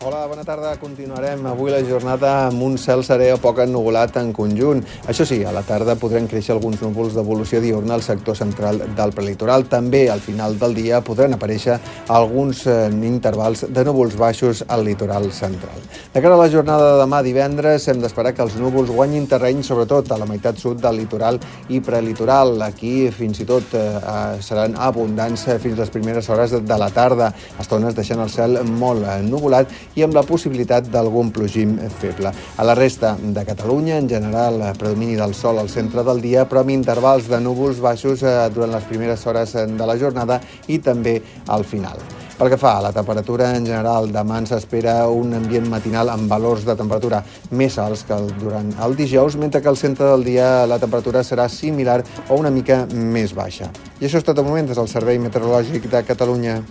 Hola, 0.03 0.25
bona 0.25 0.41
tarda. 0.41 0.71
Continuarem 0.81 1.43
avui 1.45 1.69
la 1.69 1.83
jornada 1.85 2.47
amb 2.47 2.63
un 2.65 2.73
cel 2.81 3.03
serè 3.05 3.27
o 3.35 3.37
poc 3.37 3.59
ennuvolat 3.61 4.15
en 4.17 4.31
conjunt. 4.33 4.79
Això 5.11 5.27
sí, 5.29 5.35
a 5.45 5.51
la 5.53 5.61
tarda 5.61 5.93
podran 5.93 6.25
créixer 6.25 6.55
alguns 6.55 6.79
núvols 6.81 7.13
d'evolució 7.13 7.59
diurna 7.61 7.93
al 7.93 8.01
sector 8.01 8.33
central 8.39 8.81
del 8.97 9.13
prelitoral. 9.13 9.67
També 9.69 10.07
al 10.09 10.23
final 10.25 10.57
del 10.57 10.73
dia 10.73 11.03
podran 11.05 11.37
aparèixer 11.37 11.75
alguns 12.15 12.63
eh, 12.65 12.87
intervals 12.89 13.67
de 13.69 13.83
núvols 13.85 14.15
baixos 14.17 14.63
al 14.67 14.87
litoral 14.87 15.29
central. 15.37 15.85
De 16.15 16.25
cara 16.25 16.33
a 16.33 16.41
la 16.41 16.49
jornada 16.49 16.95
de 16.95 16.97
demà 17.03 17.21
divendres 17.21 17.85
hem 17.93 18.01
d'esperar 18.01 18.33
que 18.33 18.41
els 18.41 18.57
núvols 18.57 18.89
guanyin 18.89 19.29
terreny 19.29 19.61
sobretot 19.61 20.09
a 20.09 20.17
la 20.17 20.25
meitat 20.25 20.57
sud 20.57 20.81
del 20.81 20.97
litoral 21.03 21.37
i 21.69 21.77
prelitoral. 21.77 22.55
Aquí 22.71 23.11
fins 23.13 23.43
i 23.45 23.49
tot 23.53 23.77
eh, 23.77 23.85
seran 24.41 24.73
abundants 24.81 25.45
fins 25.61 25.77
les 25.77 25.93
primeres 25.93 26.33
hores 26.33 26.57
de 26.57 26.81
la 26.87 26.89
tarda, 26.89 27.29
estones 27.61 27.93
deixant 27.93 28.25
el 28.25 28.33
cel 28.33 28.63
molt 28.65 29.05
ennuvolat 29.19 29.69
i 29.95 30.06
amb 30.06 30.15
la 30.15 30.23
possibilitat 30.27 30.88
d'algun 30.91 31.32
plogim 31.36 31.77
feble. 31.99 32.32
A 32.32 32.67
la 32.67 32.75
resta 32.77 33.15
de 33.21 33.45
Catalunya, 33.45 33.97
en 33.97 34.10
general, 34.10 34.62
predomini 34.80 35.19
del 35.19 35.36
sol 35.36 35.60
al 35.60 35.69
centre 35.69 36.04
del 36.08 36.21
dia, 36.21 36.47
però 36.47 36.63
amb 36.63 36.73
intervals 36.73 37.30
de 37.32 37.39
núvols 37.43 37.82
baixos 37.84 38.23
eh, 38.23 38.36
durant 38.54 38.75
les 38.75 38.89
primeres 38.89 39.25
hores 39.27 39.54
de 39.54 39.86
la 39.88 39.97
jornada 39.97 40.41
i 40.67 40.80
també 40.80 41.19
al 41.47 41.65
final. 41.67 41.99
Pel 42.41 42.49
que 42.49 42.58
fa 42.58 42.71
a 42.80 42.82
la 42.82 42.89
temperatura, 42.89 43.51
en 43.54 43.67
general, 43.69 44.08
demà 44.10 44.39
ens 44.41 44.49
espera 44.56 44.95
un 45.13 45.36
ambient 45.38 45.67
matinal 45.69 46.10
amb 46.10 46.25
valors 46.32 46.63
de 46.65 46.73
temperatura 46.73 47.19
més 47.54 47.77
alts 47.77 48.01
que 48.08 48.17
el, 48.17 48.32
durant 48.41 48.71
el 48.82 48.97
dijous, 48.97 49.38
mentre 49.38 49.62
que 49.62 49.69
al 49.69 49.77
centre 49.77 50.10
del 50.10 50.25
dia 50.25 50.65
la 50.65 50.80
temperatura 50.82 51.21
serà 51.21 51.45
similar 51.54 51.99
o 52.30 52.41
una 52.41 52.49
mica 52.49 52.88
més 52.89 53.36
baixa. 53.38 53.69
I 53.99 54.10
això 54.10 54.17
és 54.17 54.25
tot 54.25 54.41
de 54.41 54.47
moment 54.47 54.65
des 54.65 54.82
del 54.82 54.89
Servei 54.89 55.21
Meteorològic 55.21 55.86
de 55.93 56.01
Catalunya. 56.08 56.63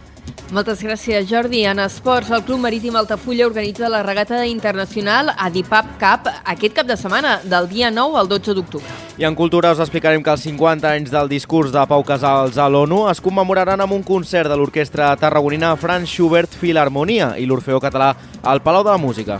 Moltes 0.50 0.80
gràcies, 0.82 1.28
Jordi. 1.30 1.60
En 1.70 1.78
esports, 1.78 2.30
el 2.34 2.42
Club 2.42 2.58
Marítim 2.58 2.96
Altafulla 2.98 3.46
organitza 3.46 3.88
la 3.88 4.02
regata 4.02 4.40
internacional 4.50 5.30
Adipap 5.38 5.92
Cup 6.00 6.26
aquest 6.44 6.74
cap 6.74 6.88
de 6.88 6.96
setmana, 6.98 7.36
del 7.44 7.68
dia 7.70 7.92
9 7.94 8.18
al 8.18 8.26
12 8.28 8.56
d'octubre. 8.58 8.96
I 9.16 9.28
en 9.28 9.36
cultura 9.38 9.70
us 9.70 9.78
explicarem 9.78 10.24
que 10.26 10.34
els 10.34 10.42
50 10.48 10.90
anys 10.90 11.14
del 11.14 11.30
discurs 11.30 11.70
de 11.70 11.86
Pau 11.86 12.02
Casals 12.02 12.58
a 12.58 12.66
l'ONU 12.66 13.04
es 13.12 13.22
commemoraran 13.22 13.80
amb 13.80 13.94
un 13.94 14.02
concert 14.02 14.50
de 14.50 14.58
l'orquestra 14.58 15.12
tarragonina 15.20 15.76
Franz 15.76 16.10
Schubert 16.10 16.50
Filharmonia 16.50 17.36
i 17.38 17.46
l'Orfeó 17.46 17.78
Català 17.78 18.16
al 18.42 18.62
Palau 18.66 18.82
de 18.82 18.90
la 18.90 18.98
Música. 18.98 19.38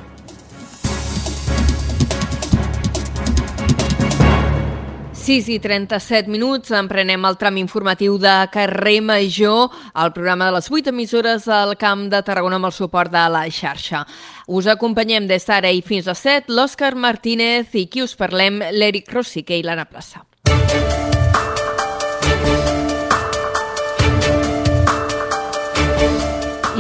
6 5.31 5.47
i 5.55 5.61
37 5.63 6.27
minuts, 6.27 6.73
emprenem 6.75 7.23
el 7.29 7.37
tram 7.39 7.61
informatiu 7.61 8.17
de 8.19 8.33
Carrer 8.51 8.97
Major, 8.99 9.69
el 10.03 10.11
programa 10.11 10.49
de 10.49 10.57
les 10.57 10.67
8 10.67 10.91
emissores 10.91 11.47
al 11.47 11.77
Camp 11.79 12.09
de 12.11 12.19
Tarragona 12.27 12.59
amb 12.59 12.67
el 12.67 12.75
suport 12.75 13.15
de 13.15 13.23
la 13.31 13.45
xarxa. 13.47 14.01
Us 14.49 14.67
acompanyem 14.67 15.29
des 15.31 15.47
d'ara 15.47 15.71
i 15.71 15.85
fins 15.87 16.11
a 16.11 16.17
7 16.19 16.51
l'Òscar 16.51 16.97
Martínez 16.99 17.79
i 17.79 17.87
qui 17.87 18.03
us 18.03 18.17
parlem, 18.19 18.59
l'Eric 18.75 19.15
Rossique 19.15 19.55
i 19.55 19.63
l'Anna 19.63 19.87
Plaça. 19.87 20.25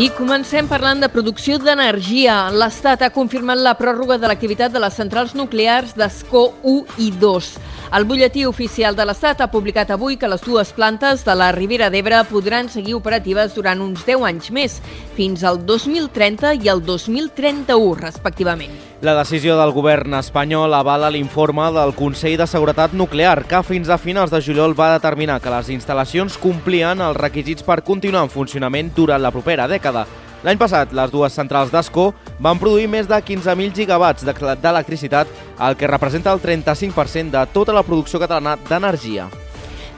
I 0.00 0.06
comencem 0.16 0.64
parlant 0.64 1.02
de 1.02 1.10
producció 1.12 1.58
d'energia. 1.60 2.46
L'Estat 2.56 3.02
ha 3.04 3.10
confirmat 3.12 3.60
la 3.60 3.74
pròrroga 3.76 4.16
de 4.16 4.30
l'activitat 4.30 4.72
de 4.72 4.80
les 4.80 4.94
centrals 4.96 5.34
nuclears 5.36 5.92
d'Escó 5.92 6.46
1 6.64 7.02
i 7.04 7.10
2. 7.20 7.50
El 7.98 8.06
butlletí 8.08 8.46
oficial 8.48 8.96
de 8.96 9.04
l'Estat 9.04 9.42
ha 9.44 9.50
publicat 9.52 9.90
avui 9.92 10.16
que 10.16 10.30
les 10.32 10.40
dues 10.40 10.72
plantes 10.72 11.26
de 11.26 11.34
la 11.36 11.50
Ribera 11.52 11.90
d'Ebre 11.92 12.22
podran 12.30 12.72
seguir 12.72 12.94
operatives 12.96 13.52
durant 13.52 13.82
uns 13.84 14.06
10 14.06 14.24
anys 14.30 14.48
més, 14.56 14.78
fins 15.20 15.42
al 15.44 15.58
2030 15.66 16.54
i 16.64 16.68
el 16.72 16.80
2031, 16.80 17.98
respectivament. 18.00 18.72
La 19.04 19.12
decisió 19.18 19.52
del 19.58 19.72
govern 19.76 20.14
espanyol 20.16 20.72
avala 20.72 21.10
l'informe 21.12 21.66
del 21.74 21.92
Consell 21.98 22.38
de 22.40 22.46
Seguretat 22.48 22.94
Nuclear, 22.96 23.42
que 23.44 23.60
fins 23.66 23.90
a 23.92 23.98
finals 24.00 24.32
de 24.32 24.40
juliol 24.40 24.72
va 24.78 24.94
determinar 24.94 25.36
que 25.44 25.52
les 25.52 25.68
instal·lacions 25.76 26.38
complien 26.40 27.04
els 27.04 27.20
requisits 27.20 27.66
per 27.66 27.82
continuar 27.84 28.24
en 28.24 28.32
funcionament 28.32 28.94
durant 28.96 29.20
la 29.20 29.34
propera 29.34 29.68
dècada. 29.68 30.06
L'any 30.40 30.56
passat, 30.56 30.96
les 30.96 31.12
dues 31.12 31.36
centrals 31.36 31.68
d'Escó 31.68 32.14
van 32.40 32.56
produir 32.56 32.88
més 32.88 33.04
de 33.04 33.20
15.000 33.20 33.76
gigawatts 33.76 34.24
d'electricitat, 34.24 35.28
el 35.60 35.76
que 35.76 35.92
representa 35.92 36.32
el 36.32 36.40
35% 36.40 37.36
de 37.36 37.46
tota 37.52 37.76
la 37.76 37.84
producció 37.84 38.24
catalana 38.24 38.56
d'energia. 38.70 39.28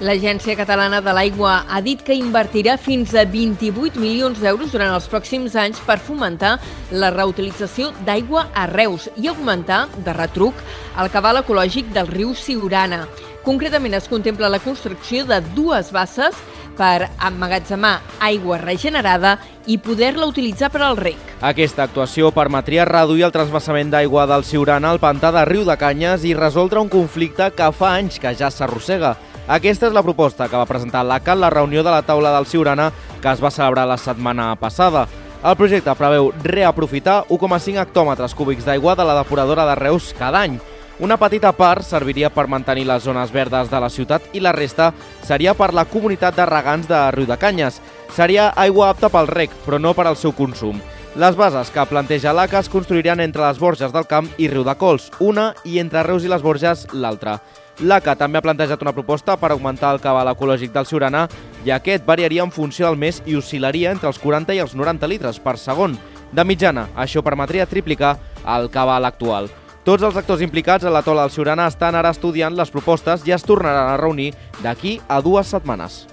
L'Agència 0.02 0.56
Catalana 0.58 0.98
de 0.98 1.12
l'Aigua 1.14 1.60
ha 1.70 1.78
dit 1.78 2.00
que 2.02 2.16
invertirà 2.18 2.72
fins 2.74 3.12
a 3.14 3.22
28 3.22 4.00
milions 4.02 4.40
d'euros 4.42 4.72
durant 4.74 4.90
els 4.90 5.06
pròxims 5.06 5.54
anys 5.54 5.78
per 5.86 6.00
fomentar 6.02 6.56
la 6.90 7.12
reutilització 7.14 7.92
d'aigua 8.02 8.48
a 8.50 8.64
Reus 8.66 9.06
i 9.14 9.30
augmentar, 9.30 9.84
de 10.02 10.16
retruc, 10.16 10.58
el 10.98 11.12
cabal 11.14 11.38
ecològic 11.44 11.94
del 11.94 12.10
riu 12.10 12.34
Siurana. 12.34 13.04
Concretament 13.46 13.94
es 13.94 14.10
contempla 14.10 14.50
la 14.50 14.58
construcció 14.64 15.22
de 15.22 15.38
dues 15.54 15.94
basses 15.94 16.34
per 16.74 17.06
emmagatzemar 17.22 18.00
aigua 18.26 18.58
regenerada 18.58 19.36
i 19.70 19.78
poder-la 19.78 20.26
utilitzar 20.26 20.72
per 20.74 20.82
al 20.82 20.98
rec. 20.98 21.18
Aquesta 21.46 21.86
actuació 21.86 22.32
permetria 22.34 22.88
reduir 22.90 23.28
el 23.28 23.34
transvasament 23.34 23.94
d'aigua 23.94 24.26
del 24.26 24.42
Siurana 24.42 24.90
al 24.90 24.98
pantà 24.98 25.30
de 25.30 25.44
Riu 25.46 25.62
de 25.68 25.78
Canyes 25.78 26.26
i 26.26 26.34
resoldre 26.34 26.82
un 26.82 26.90
conflicte 26.90 27.52
que 27.54 27.70
fa 27.70 28.00
anys 28.00 28.18
que 28.18 28.34
ja 28.34 28.50
s'arrossega. 28.50 29.14
Aquesta 29.48 29.88
és 29.88 29.94
la 29.94 30.04
proposta 30.06 30.46
que 30.46 30.56
va 30.56 30.68
presentar 30.70 31.02
l'ACA 31.02 31.34
en 31.34 31.40
la 31.42 31.50
reunió 31.50 31.82
de 31.82 31.90
la 31.90 32.04
taula 32.06 32.30
del 32.36 32.46
Siurana 32.46 32.92
que 33.22 33.30
es 33.30 33.42
va 33.42 33.50
celebrar 33.50 33.86
la 33.88 33.98
setmana 33.98 34.54
passada. 34.56 35.06
El 35.42 35.56
projecte 35.58 35.94
preveu 35.98 36.30
reaprofitar 36.44 37.24
1,5 37.26 37.80
hectòmetres 37.82 38.36
cúbics 38.38 38.66
d'aigua 38.66 38.94
de 38.94 39.06
la 39.06 39.16
depuradora 39.18 39.66
de 39.66 39.74
Reus 39.74 40.12
cada 40.18 40.44
any. 40.46 40.60
Una 41.02 41.16
petita 41.18 41.50
part 41.50 41.82
serviria 41.82 42.30
per 42.30 42.46
mantenir 42.46 42.84
les 42.86 43.02
zones 43.02 43.32
verdes 43.34 43.70
de 43.70 43.80
la 43.80 43.90
ciutat 43.90 44.28
i 44.36 44.40
la 44.40 44.52
resta 44.54 44.92
seria 45.26 45.54
per 45.58 45.72
la 45.74 45.86
comunitat 45.90 46.36
de 46.36 46.46
regants 46.46 46.86
de 46.86 47.00
Riu 47.10 47.26
de 47.26 47.38
Canyes. 47.38 47.80
Seria 48.14 48.52
aigua 48.54 48.90
apta 48.92 49.10
pel 49.10 49.26
rec, 49.26 49.50
però 49.66 49.80
no 49.82 49.94
per 49.98 50.06
al 50.06 50.20
seu 50.20 50.30
consum. 50.36 50.78
Les 51.18 51.34
bases 51.36 51.72
que 51.74 51.88
planteja 51.90 52.32
l'ACA 52.32 52.60
es 52.62 52.70
construiran 52.70 53.20
entre 53.20 53.42
les 53.42 53.58
Borges 53.58 53.90
del 53.92 54.06
Camp 54.06 54.30
i 54.38 54.46
Riu 54.52 54.62
de 54.62 54.76
Cols, 54.78 55.10
una, 55.18 55.50
i 55.64 55.80
entre 55.82 56.06
Reus 56.06 56.22
i 56.22 56.30
les 56.30 56.44
Borges, 56.44 56.86
l'altra. 56.92 57.40
L'ACA 57.82 58.12
també 58.14 58.38
ha 58.38 58.44
plantejat 58.44 58.82
una 58.84 58.92
proposta 58.94 59.34
per 59.34 59.48
augmentar 59.50 59.88
el 59.96 60.00
cabal 60.00 60.28
ecològic 60.30 60.70
del 60.70 60.86
Siurana 60.86 61.24
i 61.66 61.72
aquest 61.74 62.04
variaria 62.06 62.44
en 62.46 62.52
funció 62.54 62.86
del 62.86 62.98
mes 63.00 63.18
i 63.26 63.34
oscil·laria 63.34 63.90
entre 63.90 64.06
els 64.06 64.20
40 64.22 64.54
i 64.54 64.60
els 64.62 64.76
90 64.78 65.08
litres 65.10 65.40
per 65.42 65.56
segon. 65.58 65.96
De 66.30 66.44
mitjana, 66.46 66.86
això 66.94 67.24
permetria 67.26 67.66
triplicar 67.66 68.14
el 68.54 68.70
cabal 68.70 69.04
actual. 69.10 69.50
Tots 69.82 70.06
els 70.06 70.16
actors 70.16 70.46
implicats 70.46 70.86
a 70.86 70.94
la 70.94 71.02
tola 71.02 71.26
del 71.26 71.34
Siurana 71.34 71.66
estan 71.66 71.98
ara 71.98 72.14
estudiant 72.14 72.54
les 72.54 72.70
propostes 72.70 73.26
i 73.26 73.34
es 73.34 73.42
tornaran 73.42 73.90
a 73.90 73.98
reunir 73.98 74.30
d'aquí 74.62 75.00
a 75.08 75.18
dues 75.20 75.50
setmanes. 75.50 76.04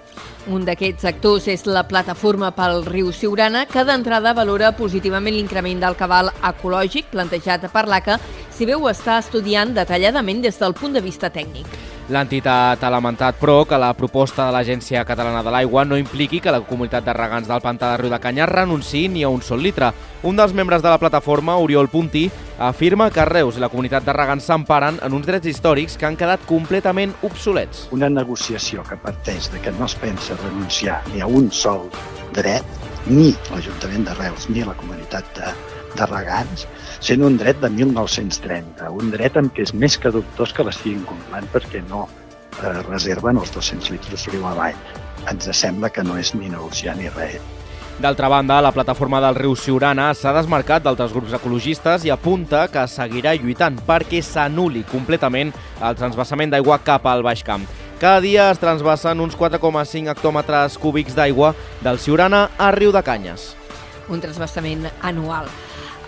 Un 0.49 0.63
d'aquests 0.65 1.05
actors 1.05 1.45
és 1.53 1.67
la 1.69 1.83
plataforma 1.85 2.49
pel 2.57 2.81
riu 2.87 3.11
Siurana, 3.13 3.67
que 3.69 3.83
d'entrada 3.85 4.33
valora 4.33 4.71
positivament 4.73 5.35
l'increment 5.35 5.83
del 5.83 5.97
cabal 5.99 6.31
ecològic 6.41 7.11
plantejat 7.13 7.67
per 7.69 7.85
l'ACA, 7.85 8.17
si 8.59 8.65
bé 8.67 8.75
ho 8.75 8.89
està 8.91 9.21
estudiant 9.23 9.69
detalladament 9.71 10.41
des 10.43 10.57
del 10.59 10.73
punt 10.75 10.91
de 10.91 10.99
vista 10.99 11.29
tècnic. 11.31 11.67
L'entitat 12.11 12.81
ha 12.83 12.89
lamentat, 12.91 13.37
però, 13.39 13.61
que 13.69 13.77
la 13.79 13.93
proposta 13.95 14.47
de 14.47 14.51
l'Agència 14.51 15.05
Catalana 15.07 15.43
de 15.45 15.53
l'Aigua 15.53 15.85
no 15.85 15.95
impliqui 15.95 16.41
que 16.43 16.51
la 16.51 16.59
comunitat 16.67 17.05
de 17.05 17.13
regants 17.15 17.47
del 17.47 17.61
pantà 17.63 17.93
de 17.93 18.01
Riu 18.01 18.11
de 18.11 18.19
Canyar 18.19 18.49
renunciï 18.51 19.05
ni 19.13 19.23
a 19.23 19.29
un 19.31 19.39
sol 19.45 19.63
litre. 19.63 19.93
Un 20.27 20.35
dels 20.35 20.51
membres 20.57 20.83
de 20.83 20.89
la 20.91 20.97
plataforma, 20.99 21.55
Oriol 21.55 21.87
Puntí, 21.87 22.25
afirma 22.57 23.07
que 23.13 23.23
Reus 23.29 23.55
i 23.55 23.63
la 23.63 23.69
comunitat 23.71 24.03
de 24.03 24.17
regants 24.17 24.49
s'emparen 24.51 24.99
en 25.05 25.15
uns 25.15 25.29
drets 25.29 25.47
històrics 25.47 25.95
que 25.95 26.09
han 26.09 26.19
quedat 26.19 26.43
completament 26.49 27.15
obsolets. 27.23 27.87
Una 27.95 28.09
negociació 28.11 28.83
que 28.83 28.99
parteix 28.99 29.53
de 29.53 29.63
que 29.63 29.71
no 29.79 29.87
es 29.87 29.95
pensa 29.95 30.35
renunciar 30.43 30.99
ni 31.13 31.23
a 31.23 31.31
un 31.31 31.47
sol 31.53 31.87
dret, 32.35 32.65
ni 33.07 33.31
l'Ajuntament 33.53 34.09
de 34.09 34.19
Reus 34.19 34.49
ni 34.51 34.67
la 34.67 34.75
comunitat 34.75 35.31
de, 35.37 35.55
de 35.95 36.11
regants, 36.11 36.67
sent 36.99 37.23
un 37.23 37.37
dret 37.39 37.59
de 37.61 37.69
1930, 37.71 38.89
un 38.91 39.11
dret 39.13 39.37
en 39.39 39.51
què 39.53 39.63
és 39.67 39.73
més 39.73 39.97
que 39.97 40.11
dubtós 40.11 40.53
que 40.55 40.65
l'estiguin 40.67 41.05
complant 41.07 41.47
perquè 41.53 41.83
no 41.87 42.07
eh, 42.07 42.81
reserven 42.89 43.39
els 43.39 43.53
200 43.55 43.93
litres 43.95 44.27
riu 44.31 44.45
avall. 44.49 44.75
Ens 45.29 45.47
sembla 45.55 45.91
que 45.93 46.03
no 46.03 46.17
és 46.19 46.33
ni 46.35 46.51
negociar 46.51 46.97
ni 46.99 47.09
res. 47.11 47.39
D'altra 47.99 48.29
banda, 48.31 48.61
la 48.63 48.71
plataforma 48.71 49.19
del 49.19 49.35
riu 49.35 49.57
Siurana 49.59 50.13
s'ha 50.15 50.31
desmarcat 50.31 50.85
d'altres 50.85 51.11
grups 51.11 51.33
ecologistes 51.35 52.05
i 52.07 52.13
apunta 52.13 52.61
que 52.71 52.85
seguirà 52.87 53.33
lluitant 53.35 53.75
perquè 53.87 54.21
s'anuli 54.23 54.85
completament 54.87 55.51
el 55.83 55.99
transvasament 55.99 56.55
d'aigua 56.55 56.79
cap 56.79 57.09
al 57.11 57.25
Baix 57.27 57.43
Camp. 57.43 57.67
Cada 57.99 58.23
dia 58.23 58.47
es 58.53 58.61
transvasen 58.63 59.19
uns 59.19 59.35
4,5 59.35 60.13
hectòmetres 60.13 60.79
cúbics 60.79 61.17
d'aigua 61.17 61.51
del 61.83 61.99
Siurana 61.99 62.45
a 62.55 62.71
Riu 62.71 62.95
de 62.95 63.03
Canyes. 63.03 63.49
Un 64.07 64.23
transvasament 64.23 64.87
anual. 65.03 65.51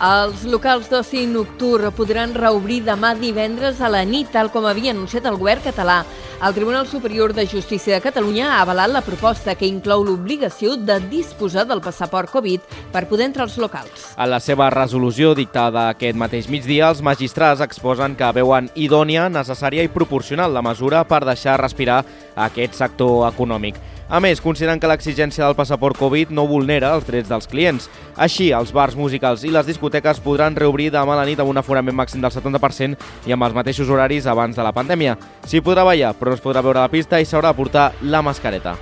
Els 0.02 0.40
locals 0.50 0.88
d'oci 0.90 1.28
nocturn 1.30 1.92
podran 1.94 2.32
reobrir 2.34 2.80
demà 2.82 3.12
divendres 3.14 3.78
a 3.78 3.86
la 3.86 4.00
nit, 4.02 4.32
tal 4.34 4.48
com 4.50 4.64
havia 4.66 4.90
anunciat 4.90 5.28
el 5.30 5.36
govern 5.38 5.62
català. 5.62 6.00
El 6.42 6.56
Tribunal 6.56 6.88
Superior 6.90 7.30
de 7.32 7.44
Justícia 7.46 7.94
de 7.94 8.02
Catalunya 8.02 8.48
ha 8.50 8.64
avalat 8.64 8.90
la 8.90 9.04
proposta 9.06 9.54
que 9.54 9.68
inclou 9.70 10.02
l'obligació 10.02 10.74
de 10.74 10.96
disposar 11.06 11.68
del 11.70 11.84
passaport 11.84 12.32
Covid 12.34 12.66
per 12.90 13.04
poder 13.06 13.28
entrar 13.30 13.46
als 13.46 13.60
locals. 13.62 14.08
En 14.18 14.26
la 14.32 14.42
seva 14.42 14.72
resolució 14.74 15.36
dictada 15.38 15.86
aquest 15.92 16.18
mateix 16.18 16.50
migdia, 16.50 16.90
els 16.90 16.98
magistrats 16.98 17.62
exposen 17.62 18.18
que 18.18 18.34
veuen 18.34 18.72
idònia, 18.74 19.30
necessària 19.30 19.86
i 19.86 19.94
proporcional 19.94 20.50
la 20.50 20.66
mesura 20.66 21.06
per 21.06 21.22
deixar 21.30 21.60
respirar 21.62 22.02
aquest 22.34 22.74
sector 22.74 23.28
econòmic. 23.30 23.78
A 24.12 24.18
més, 24.20 24.42
consideren 24.44 24.76
que 24.76 24.88
l'exigència 24.90 25.46
del 25.46 25.54
passaport 25.56 25.96
Covid 25.96 26.34
no 26.36 26.42
vulnera 26.44 26.90
els 26.92 27.06
drets 27.08 27.30
dels 27.30 27.46
clients. 27.48 27.86
Així, 28.20 28.50
els 28.52 28.68
bars 28.76 28.92
musicals 28.92 29.40
i 29.48 29.52
les 29.54 29.64
discoteques 29.64 30.20
podran 30.20 30.52
reobrir 30.52 30.90
demà 30.92 31.14
a 31.14 31.22
la 31.22 31.24
nit 31.24 31.40
amb 31.40 31.48
un 31.48 31.56
aforament 31.56 31.96
màxim 31.96 32.20
del 32.20 32.34
70% 32.34 33.08
i 33.24 33.32
amb 33.32 33.46
els 33.48 33.56
mateixos 33.56 33.88
horaris 33.88 34.28
abans 34.28 34.58
de 34.58 34.66
la 34.66 34.74
pandèmia. 34.76 35.14
S'hi 35.48 35.62
podrà 35.64 35.86
ballar, 35.88 36.12
però 36.18 36.34
no 36.34 36.36
es 36.36 36.44
podrà 36.44 36.60
veure 36.60 36.84
la 36.84 36.92
pista 36.92 37.22
i 37.22 37.24
s'haurà 37.24 37.54
de 37.54 37.60
portar 37.62 37.86
la 38.04 38.20
mascareta. 38.20 38.76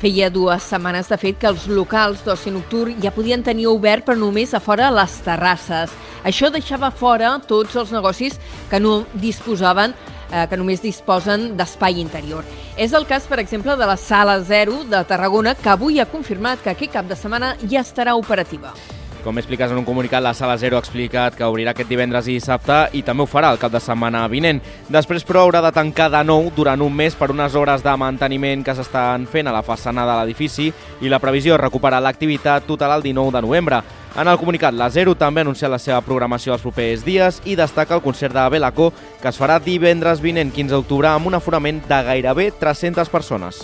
Feia 0.00 0.30
dues 0.32 0.64
setmanes, 0.72 1.12
de 1.12 1.20
fet, 1.20 1.36
que 1.36 1.52
els 1.52 1.68
locals 1.68 2.24
d'oci 2.24 2.54
nocturn 2.56 2.96
ja 3.04 3.12
podien 3.12 3.44
tenir 3.44 3.68
obert, 3.68 4.08
però 4.08 4.16
només 4.16 4.56
a 4.56 4.64
fora 4.64 4.88
les 4.96 5.20
terrasses. 5.28 5.92
Això 6.24 6.48
deixava 6.48 6.88
fora 6.88 7.36
tots 7.44 7.76
els 7.76 7.92
negocis 7.92 8.40
que 8.72 8.80
no 8.80 9.02
disposaven 9.12 9.92
eh, 10.34 10.46
que 10.50 10.58
només 10.58 10.82
disposen 10.82 11.52
d'espai 11.58 12.00
interior. 12.02 12.42
És 12.76 12.92
el 12.92 13.06
cas, 13.06 13.28
per 13.30 13.38
exemple, 13.38 13.76
de 13.78 13.86
la 13.86 13.96
Sala 13.96 14.40
Zero 14.42 14.82
de 14.90 15.04
Tarragona, 15.06 15.54
que 15.54 15.70
avui 15.70 16.00
ha 16.00 16.10
confirmat 16.10 16.62
que 16.62 16.74
aquest 16.74 16.98
cap 16.98 17.08
de 17.08 17.16
setmana 17.16 17.54
ja 17.70 17.84
estarà 17.86 18.18
operativa. 18.18 18.74
Com 19.24 19.38
expliques 19.40 19.70
en 19.72 19.78
un 19.80 19.86
comunicat, 19.88 20.20
la 20.20 20.34
Sala 20.36 20.58
Zero 20.60 20.76
ha 20.76 20.82
explicat 20.84 21.32
que 21.32 21.46
obrirà 21.48 21.72
aquest 21.72 21.88
divendres 21.88 22.26
i 22.28 22.34
dissabte 22.36 22.90
i 22.92 23.00
també 23.02 23.24
ho 23.24 23.26
farà 23.26 23.54
el 23.54 23.58
cap 23.58 23.72
de 23.72 23.80
setmana 23.80 24.26
vinent. 24.28 24.58
Després, 24.92 25.22
però, 25.24 25.46
haurà 25.46 25.62
de 25.64 25.70
tancar 25.72 26.10
de 26.12 26.20
nou 26.28 26.50
durant 26.52 26.82
un 26.84 26.92
mes 26.92 27.14
per 27.16 27.30
unes 27.32 27.54
hores 27.56 27.80
de 27.80 27.94
manteniment 27.96 28.60
que 28.60 28.74
s'estan 28.76 29.24
fent 29.24 29.48
a 29.48 29.54
la 29.54 29.62
façana 29.64 30.04
de 30.04 30.16
l'edifici 30.18 30.66
i 31.00 31.08
la 31.08 31.22
previsió 31.24 31.54
és 31.54 31.62
recuperar 31.62 32.02
l'activitat 32.04 32.66
total 32.68 32.98
el 32.98 33.06
19 33.06 33.32
de 33.32 33.42
novembre. 33.46 33.78
En 34.20 34.28
el 34.28 34.36
comunicat, 34.36 34.76
la 34.76 34.90
Zero 34.92 35.14
també 35.16 35.40
ha 35.40 35.46
anunciat 35.48 35.72
la 35.72 35.80
seva 35.80 36.02
programació 36.04 36.52
els 36.52 36.62
propers 36.62 37.06
dies 37.06 37.40
i 37.48 37.56
destaca 37.56 37.96
el 37.96 38.02
concert 38.04 38.36
de 38.36 38.44
Belaco, 38.52 38.90
que 39.22 39.30
es 39.32 39.40
farà 39.40 39.56
divendres 39.56 40.20
vinent 40.20 40.52
15 40.52 40.76
d'octubre 40.76 41.08
amb 41.08 41.32
un 41.32 41.38
aforament 41.40 41.80
de 41.88 42.02
gairebé 42.10 42.50
300 42.60 43.08
persones. 43.08 43.62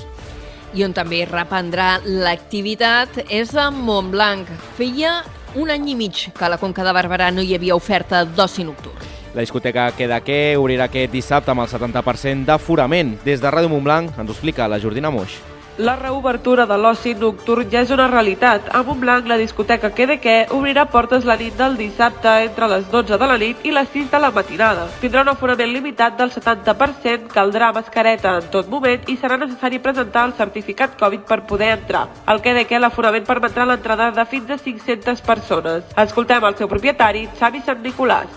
I 0.73 0.87
on 0.87 0.97
també 0.97 1.21
reprendrà 1.29 1.99
l'activitat 2.07 3.27
és 3.29 3.53
a 3.59 3.69
Montblanc. 3.75 4.49
Feia 4.79 5.19
un 5.55 5.71
any 5.71 5.89
i 5.91 5.95
mig 5.99 6.29
que 6.37 6.45
a 6.45 6.49
la 6.49 6.59
Conca 6.59 6.85
de 6.87 6.93
Barberà 6.95 7.31
no 7.35 7.43
hi 7.43 7.55
havia 7.57 7.75
oferta 7.75 8.25
d'oci 8.25 8.65
nocturn. 8.65 9.09
La 9.35 9.43
discoteca 9.45 9.91
Queda 9.95 10.21
Que 10.27 10.57
obrirà 10.59 10.89
aquest 10.91 11.13
dissabte 11.15 11.53
amb 11.53 11.63
el 11.63 11.71
70% 11.71 12.47
d'aforament. 12.47 13.17
Des 13.25 13.43
de 13.43 13.51
Ràdio 13.51 13.71
Montblanc 13.71 14.19
ens 14.19 14.29
ho 14.29 14.35
explica 14.35 14.69
la 14.69 14.81
Jordina 14.83 15.11
Moix. 15.11 15.39
La 15.81 15.97
reobertura 15.97 16.67
de 16.69 16.77
l'oci 16.77 17.15
nocturn 17.17 17.71
ja 17.73 17.81
és 17.81 17.91
una 17.95 18.05
realitat. 18.11 18.67
A 18.77 18.83
Montblanc, 18.85 19.25
la 19.31 19.39
discoteca 19.41 19.89
Que 19.97 20.07
de 20.07 20.19
Que 20.21 20.35
obrirà 20.53 20.85
portes 20.93 21.25
la 21.25 21.39
nit 21.41 21.55
del 21.57 21.79
dissabte 21.79 22.29
entre 22.43 22.67
les 22.69 22.91
12 22.91 23.17
de 23.17 23.29
la 23.31 23.39
nit 23.41 23.65
i 23.65 23.73
les 23.73 23.89
6 23.89 24.11
de 24.13 24.19
la 24.21 24.31
matinada. 24.31 24.83
Tindrà 25.01 25.23
un 25.25 25.31
aforament 25.33 25.73
limitat 25.73 26.19
del 26.19 26.35
70%, 26.35 27.31
caldrà 27.33 27.71
mascareta 27.73 28.35
en 28.43 28.51
tot 28.53 28.69
moment 28.69 29.09
i 29.09 29.17
serà 29.17 29.39
necessari 29.41 29.81
presentar 29.81 30.27
el 30.29 30.35
certificat 30.35 30.99
Covid 31.01 31.25
per 31.25 31.47
poder 31.47 31.71
entrar. 31.79 32.09
Al 32.27 32.43
Que 32.43 32.53
de 32.53 32.67
Que 32.67 32.79
l'aforament 32.79 33.25
permetrà 33.25 33.65
l'entrada 33.65 34.11
de 34.11 34.27
fins 34.27 34.51
a 34.51 34.59
500 34.59 35.23
persones. 35.23 35.89
Escoltem 35.97 36.45
el 36.45 36.59
seu 36.61 36.69
propietari, 36.69 37.25
Xavi 37.41 37.65
Sant 37.65 37.81
Nicolàs. 37.81 38.29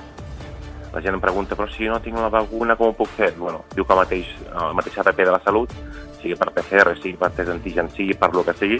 La 0.93 1.01
gent 1.01 1.19
em 1.19 1.19
pregunta, 1.19 1.59
però 1.59 1.67
si 1.67 1.91
no 1.91 1.99
tinc 1.99 2.15
la 2.15 2.31
vacuna, 2.31 2.77
com 2.77 2.93
ho 2.93 2.95
puc 2.95 3.11
fer? 3.19 3.33
Bueno, 3.35 3.65
diu 3.75 3.83
que 3.83 3.91
el 3.91 3.99
mateix, 4.05 4.33
el 4.53 4.79
mateix 4.79 5.03
APP 5.03 5.25
de 5.25 5.31
la 5.33 5.43
Salut 5.43 5.75
sigui 6.23 6.39
per 6.39 6.53
PCR, 6.55 6.95
sigui 7.01 7.17
per 7.19 7.33
test 7.35 7.51
antigen, 7.51 7.91
sigui 7.93 8.15
per 8.17 8.31
lo 8.33 8.45
que 8.47 8.55
sigui, 8.57 8.79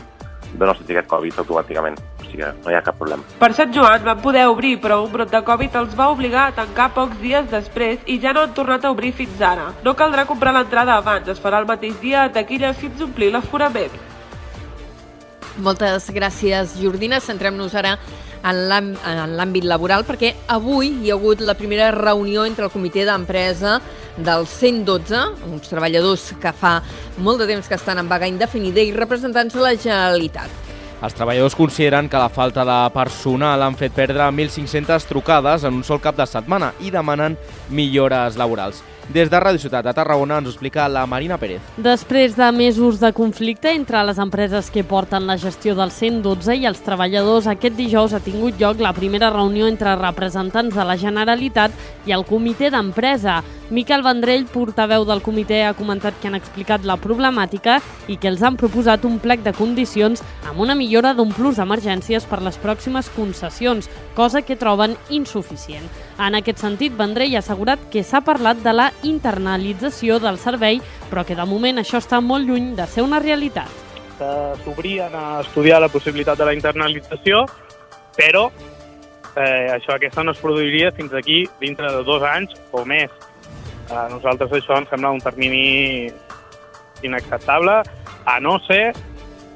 dona 0.54 0.72
el 0.74 0.78
certificat 0.80 1.10
Covid 1.10 1.41
automàticament. 1.44 2.00
O 2.22 2.26
sigui 2.30 2.46
no 2.46 2.72
hi 2.72 2.78
ha 2.78 2.84
cap 2.86 2.98
problema. 3.00 3.26
Per 3.39 3.52
Sant 3.58 3.74
Joan 3.76 4.06
van 4.06 4.22
poder 4.24 4.46
obrir, 4.52 4.78
però 4.82 5.02
un 5.04 5.12
brot 5.12 5.32
de 5.34 5.44
Covid 5.46 5.76
els 5.82 5.98
va 6.00 6.10
obligar 6.14 6.48
a 6.48 6.56
tancar 6.62 6.89
pocs 6.96 7.20
dies 7.22 7.50
després 7.52 8.02
i 8.06 8.20
ja 8.24 8.34
no 8.34 8.46
han 8.46 8.56
tornat 8.58 8.86
a 8.86 8.94
obrir 8.94 9.14
fins 9.18 9.41
ara. 9.41 9.72
No 9.86 9.96
caldrà 10.00 10.26
comprar 10.30 10.56
l'entrada 10.56 10.98
abans, 10.98 11.30
es 11.30 11.41
farà 11.41 11.62
el 11.62 11.70
mateix 11.70 12.00
dia 12.02 12.24
a 12.24 12.34
taquilla 12.34 12.74
fins 12.74 13.02
a 13.02 13.08
omplir 13.10 13.32
l'aforament. 13.34 14.02
Moltes 15.62 16.10
gràcies, 16.10 16.80
Jordina. 16.82 17.20
Centrem-nos 17.22 17.76
ara 17.78 17.98
en 18.44 19.36
l'àmbit 19.38 19.66
laboral 19.68 20.04
perquè 20.08 20.34
avui 20.52 20.91
hi 21.04 21.12
ha 21.12 21.18
hagut 21.18 21.41
la 21.41 21.56
primera 21.56 21.91
reunió 21.96 22.46
entre 22.46 22.68
el 22.68 22.74
comitè 22.74 23.06
d'empresa 23.08 23.80
del 24.18 24.46
112, 24.48 25.24
uns 25.50 25.72
treballadors 25.72 26.34
que 26.41 26.52
fa 26.54 26.76
molt 27.18 27.41
de 27.41 27.48
temps 27.50 27.68
que 27.68 27.80
estan 27.80 28.02
en 28.04 28.12
vaga 28.12 28.30
indefinida 28.30 28.84
i 28.84 28.94
representants 28.94 29.56
de 29.56 29.64
la 29.64 29.74
Generalitat. 29.76 30.62
Els 31.04 31.16
treballadors 31.18 31.56
consideren 31.60 32.08
que 32.08 32.20
la 32.20 32.32
falta 32.32 32.64
de 32.64 32.78
personal 32.96 33.66
han 33.66 33.76
fet 33.76 33.91
perdre 33.91 34.30
1.500 34.32 35.10
trucades 35.10 35.66
en 35.68 35.82
un 35.82 35.84
sol 35.84 36.00
cap 36.00 36.16
de 36.16 36.28
setmana 36.30 36.72
i 36.80 36.94
demanen 36.96 37.36
millores 37.70 38.38
laborals. 38.39 38.84
Des 39.12 39.28
de 39.30 39.39
Ràdio 39.39 39.60
Ciutat 39.60 39.84
de 39.84 39.91
Tarragona 39.93 40.38
ens 40.39 40.47
ho 40.47 40.51
explica 40.54 40.86
la 40.88 41.04
Marina 41.06 41.36
Pérez. 41.38 41.62
Després 41.76 42.38
de 42.38 42.47
mesos 42.56 43.01
de 43.01 43.12
conflicte 43.12 43.74
entre 43.76 43.99
les 44.08 44.18
empreses 44.18 44.70
que 44.72 44.86
porten 44.88 45.28
la 45.28 45.36
gestió 45.38 45.76
del 45.76 45.91
112 45.91 46.56
i 46.56 46.64
els 46.70 46.80
treballadors, 46.86 47.49
aquest 47.51 47.76
dijous 47.76 48.14
ha 48.16 48.22
tingut 48.24 48.56
lloc 48.62 48.80
la 48.80 48.93
primera 48.95 49.30
reunió 49.34 49.68
entre 49.68 49.97
representants 49.99 50.76
de 50.76 50.86
la 50.88 50.95
Generalitat 50.95 51.76
i 52.08 52.16
el 52.16 52.24
comitè 52.24 52.72
d'empresa. 52.72 53.41
Miquel 53.74 54.04
Vendrell, 54.06 54.45
portaveu 54.47 55.04
del 55.08 55.24
comitè, 55.24 55.64
ha 55.66 55.76
comentat 55.76 56.16
que 56.22 56.30
han 56.30 56.38
explicat 56.38 56.84
la 56.86 56.95
problemàtica 56.95 57.80
i 58.08 58.18
que 58.22 58.30
els 58.30 58.43
han 58.43 58.56
proposat 58.60 59.04
un 59.08 59.20
plec 59.20 59.43
de 59.43 59.54
condicions 59.56 60.24
amb 60.47 60.60
una 60.64 60.76
millora 60.76 61.14
d'un 61.18 61.32
plus 61.34 61.58
d'emergències 61.60 62.28
per 62.30 62.41
les 62.43 62.60
pròximes 62.62 63.10
concessions, 63.16 63.89
cosa 64.16 64.43
que 64.43 64.60
troben 64.60 64.95
insuficient. 65.10 65.88
En 66.20 66.36
aquest 66.38 66.62
sentit, 66.62 66.93
Vendrell 66.95 67.36
ha 67.36 67.41
assegurat 67.43 67.82
que 67.91 68.04
s'ha 68.04 68.22
parlat 68.22 68.62
de 68.64 68.76
la 68.76 68.91
internalització 69.04 70.20
del 70.22 70.38
servei, 70.38 70.82
però 71.10 71.26
que 71.26 71.36
de 71.36 71.46
moment 71.50 71.82
això 71.82 72.00
està 72.02 72.22
molt 72.22 72.48
lluny 72.48 72.74
de 72.78 72.88
ser 72.88 73.04
una 73.04 73.20
realitat. 73.20 73.70
S'obrien 74.64 75.16
a 75.16 75.41
estudiar 75.41 75.82
la 75.82 75.89
possibilitat 75.91 76.38
de 76.38 76.46
la 76.48 76.54
internalització, 76.54 77.44
però 78.16 78.46
eh, 79.36 79.68
això 79.74 79.96
aquesta 79.96 80.24
no 80.24 80.32
es 80.32 80.39
produiria 80.39 80.94
fins 80.96 81.14
aquí 81.14 81.44
dintre 81.60 81.91
de 81.91 82.04
dos 82.08 82.24
anys 82.24 82.54
o 82.72 82.86
més. 82.86 83.12
A 83.91 84.08
nosaltres 84.10 84.54
això 84.54 84.78
ens 84.80 84.89
sembla 84.94 85.12
un 85.12 85.22
termini 85.22 86.12
inacceptable, 87.04 87.82
a 88.26 88.39
no 88.39 88.58
ser 88.68 88.94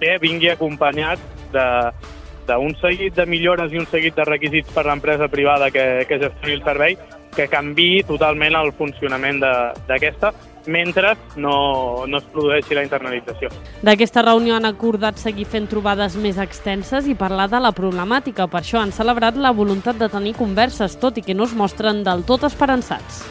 que 0.02 0.18
vingui 0.22 0.52
acompanyat 0.52 1.22
de 1.54 1.68
d'un 2.48 2.72
seguit 2.80 3.16
de 3.16 3.26
millores 3.28 3.74
i 3.74 3.80
un 3.82 3.88
seguit 3.92 4.16
de 4.16 4.24
requisits 4.24 4.72
per 4.72 4.86
l'empresa 4.88 5.28
privada 5.28 5.68
que, 5.70 6.06
que 6.08 6.20
gestioni 6.22 6.56
el 6.56 6.64
servei 6.64 6.96
que 7.38 7.48
canvi 7.52 8.04
totalment 8.08 8.58
el 8.58 8.74
funcionament 8.78 9.42
d'aquesta 9.42 10.34
mentre 10.68 11.14
no, 11.40 12.06
no 12.10 12.20
es 12.20 12.26
produeixi 12.34 12.76
la 12.76 12.84
internalització. 12.84 13.50
D'aquesta 13.88 14.26
reunió 14.26 14.58
han 14.58 14.68
acordat 14.68 15.22
seguir 15.22 15.48
fent 15.48 15.70
trobades 15.72 16.18
més 16.20 16.42
extenses 16.44 17.08
i 17.08 17.16
parlar 17.16 17.48
de 17.54 17.62
la 17.64 17.72
problemàtica. 17.72 18.50
Per 18.52 18.62
això 18.62 18.82
han 18.84 18.92
celebrat 18.92 19.40
la 19.40 19.56
voluntat 19.56 20.02
de 20.02 20.12
tenir 20.12 20.36
converses, 20.36 21.00
tot 21.00 21.18
i 21.18 21.24
que 21.24 21.38
no 21.38 21.48
es 21.48 21.56
mostren 21.56 22.04
del 22.04 22.28
tot 22.28 22.44
esperançats. 22.50 23.24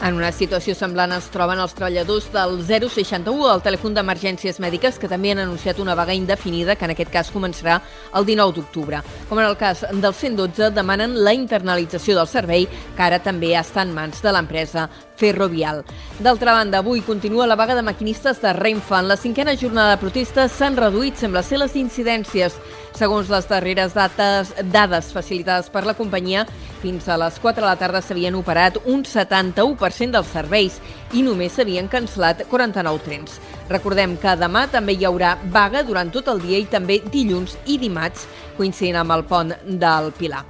En 0.00 0.16
una 0.16 0.30
situació 0.32 0.72
semblant 0.72 1.12
es 1.12 1.26
troben 1.28 1.58
els 1.60 1.74
treballadors 1.76 2.30
del 2.32 2.54
061, 2.64 3.34
el 3.52 3.60
telèfon 3.60 3.92
d'emergències 3.92 4.56
mèdiques, 4.64 4.96
que 4.96 5.10
també 5.12 5.34
han 5.34 5.42
anunciat 5.42 5.78
una 5.82 5.92
vaga 5.98 6.16
indefinida, 6.16 6.72
que 6.72 6.88
en 6.88 6.94
aquest 6.94 7.12
cas 7.12 7.28
començarà 7.34 7.76
el 8.16 8.24
19 8.24 8.56
d'octubre. 8.56 9.02
Com 9.28 9.42
en 9.42 9.50
el 9.50 9.58
cas 9.60 9.84
del 9.92 10.14
112, 10.16 10.70
demanen 10.72 11.18
la 11.20 11.36
internalització 11.36 12.16
del 12.16 12.30
servei, 12.32 12.64
que 12.96 13.04
ara 13.04 13.20
també 13.20 13.52
està 13.60 13.84
en 13.84 13.92
mans 13.92 14.24
de 14.24 14.32
l'empresa 14.32 14.88
Ferrovial. 15.20 15.84
D'altra 16.24 16.54
banda, 16.56 16.80
avui 16.80 17.02
continua 17.04 17.46
la 17.46 17.58
vaga 17.60 17.76
de 17.76 17.84
maquinistes 17.84 18.40
de 18.40 18.54
Renfe. 18.56 18.96
En 18.96 19.08
la 19.08 19.20
cinquena 19.20 19.52
jornada 19.52 19.92
de 19.92 20.00
protesta 20.00 20.48
s'han 20.48 20.80
reduït, 20.80 21.20
sembla 21.20 21.44
ser, 21.44 21.60
les 21.60 21.76
incidències. 21.76 22.56
Segons 22.98 23.30
les 23.30 23.46
darreres 23.48 23.94
dates, 23.96 24.50
dades 24.72 25.12
facilitades 25.14 25.70
per 25.72 25.84
la 25.86 25.94
companyia, 25.96 26.44
fins 26.82 27.06
a 27.08 27.16
les 27.20 27.36
4 27.40 27.60
de 27.62 27.68
la 27.68 27.76
tarda 27.80 28.00
s'havien 28.02 28.36
operat 28.38 28.78
un 28.84 29.04
71% 29.04 30.16
dels 30.16 30.32
serveis 30.32 30.80
i 31.12 31.24
només 31.24 31.54
s'havien 31.56 31.88
cancel·lat 31.92 32.46
49 32.50 33.04
trens. 33.04 33.38
Recordem 33.70 34.16
que 34.20 34.34
demà 34.40 34.66
també 34.72 34.96
hi 34.96 35.06
haurà 35.08 35.36
vaga 35.52 35.84
durant 35.86 36.10
tot 36.10 36.28
el 36.32 36.42
dia 36.42 36.58
i 36.58 36.68
també 36.68 37.00
dilluns 37.12 37.56
i 37.66 37.78
dimarts, 37.78 38.26
coincidint 38.56 38.98
amb 39.00 39.16
el 39.16 39.24
pont 39.28 39.54
del 39.64 40.10
Pilar. 40.18 40.44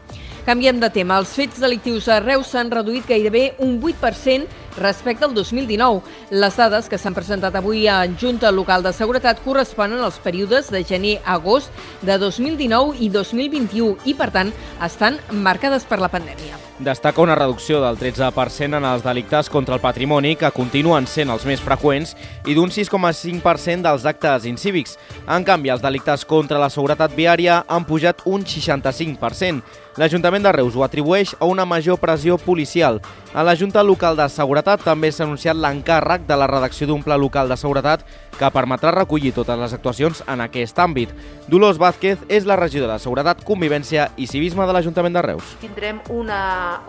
Canviem 0.47 0.79
de 0.81 0.89
tema. 0.91 1.19
Els 1.21 1.35
fets 1.37 1.61
delictius 1.61 2.09
a 2.09 2.17
Reus 2.23 2.49
s'han 2.55 2.71
reduït 2.73 3.05
gairebé 3.07 3.53
un 3.61 3.77
8% 3.79 4.49
respecte 4.79 5.25
al 5.25 5.35
2019. 5.35 6.03
Les 6.31 6.57
dades 6.57 6.89
que 6.89 6.99
s'han 6.99 7.17
presentat 7.17 7.57
avui 7.57 7.87
a 7.89 8.03
Junta 8.21 8.51
Local 8.51 8.83
de 8.83 8.93
Seguretat 8.93 9.43
corresponen 9.45 10.01
als 10.05 10.19
períodes 10.23 10.71
de 10.71 10.85
gener 10.85 11.19
a 11.25 11.35
agost 11.35 11.71
de 12.03 12.19
2019 12.19 12.97
i 13.01 13.09
2021 13.09 13.97
i, 14.05 14.15
per 14.15 14.31
tant, 14.31 14.53
estan 14.83 15.19
marcades 15.33 15.85
per 15.85 16.01
la 16.01 16.11
pandèmia. 16.13 16.59
Destaca 16.81 17.21
una 17.21 17.35
reducció 17.37 17.83
del 17.83 17.99
13% 18.01 18.79
en 18.79 18.87
els 18.89 19.03
delictes 19.05 19.51
contra 19.53 19.75
el 19.77 19.83
patrimoni, 19.83 20.37
que 20.37 20.49
continuen 20.55 21.05
sent 21.07 21.29
els 21.29 21.45
més 21.45 21.61
freqüents, 21.61 22.15
i 22.49 22.57
d'un 22.57 22.73
6,5% 22.73 23.85
dels 23.85 24.07
actes 24.09 24.47
incívics. 24.49 24.97
En 25.29 25.45
canvi, 25.45 25.69
els 25.69 25.85
delictes 25.85 26.25
contra 26.25 26.61
la 26.61 26.71
seguretat 26.73 27.13
viària 27.13 27.65
han 27.69 27.85
pujat 27.85 28.25
un 28.25 28.47
65%. 28.49 29.61
L'Ajuntament 30.01 30.47
de 30.47 30.53
Reus 30.55 30.77
ho 30.79 30.85
atribueix 30.87 31.35
a 31.39 31.45
una 31.51 31.67
major 31.69 31.99
pressió 32.01 32.39
policial. 32.39 33.03
A 33.35 33.43
la 33.45 33.57
Junta 33.59 33.83
Local 33.85 34.17
de 34.17 34.29
Seguretat 34.33 34.60
també 34.63 35.11
s'ha 35.13 35.25
anunciat 35.25 35.57
l'encàrrec 35.57 36.27
de 36.29 36.37
la 36.37 36.47
redacció 36.51 36.87
d'un 36.87 37.03
pla 37.03 37.17
local 37.17 37.49
de 37.49 37.57
seguretat 37.57 38.05
que 38.39 38.51
permetrà 38.55 38.93
recollir 38.95 39.33
totes 39.37 39.59
les 39.59 39.75
actuacions 39.77 40.23
en 40.27 40.41
aquest 40.41 40.79
àmbit. 40.79 41.13
Dolors 41.49 41.79
Vázquez 41.79 42.19
és 42.29 42.47
la 42.47 42.57
regidora 42.57 42.97
de 42.97 43.05
Seguretat, 43.05 43.45
Convivència 43.45 44.11
i 44.17 44.27
Civisme 44.31 44.67
de 44.67 44.73
l'Ajuntament 44.77 45.17
de 45.17 45.23
Reus. 45.23 45.55
Tindrem 45.61 46.01
una, 46.09 46.43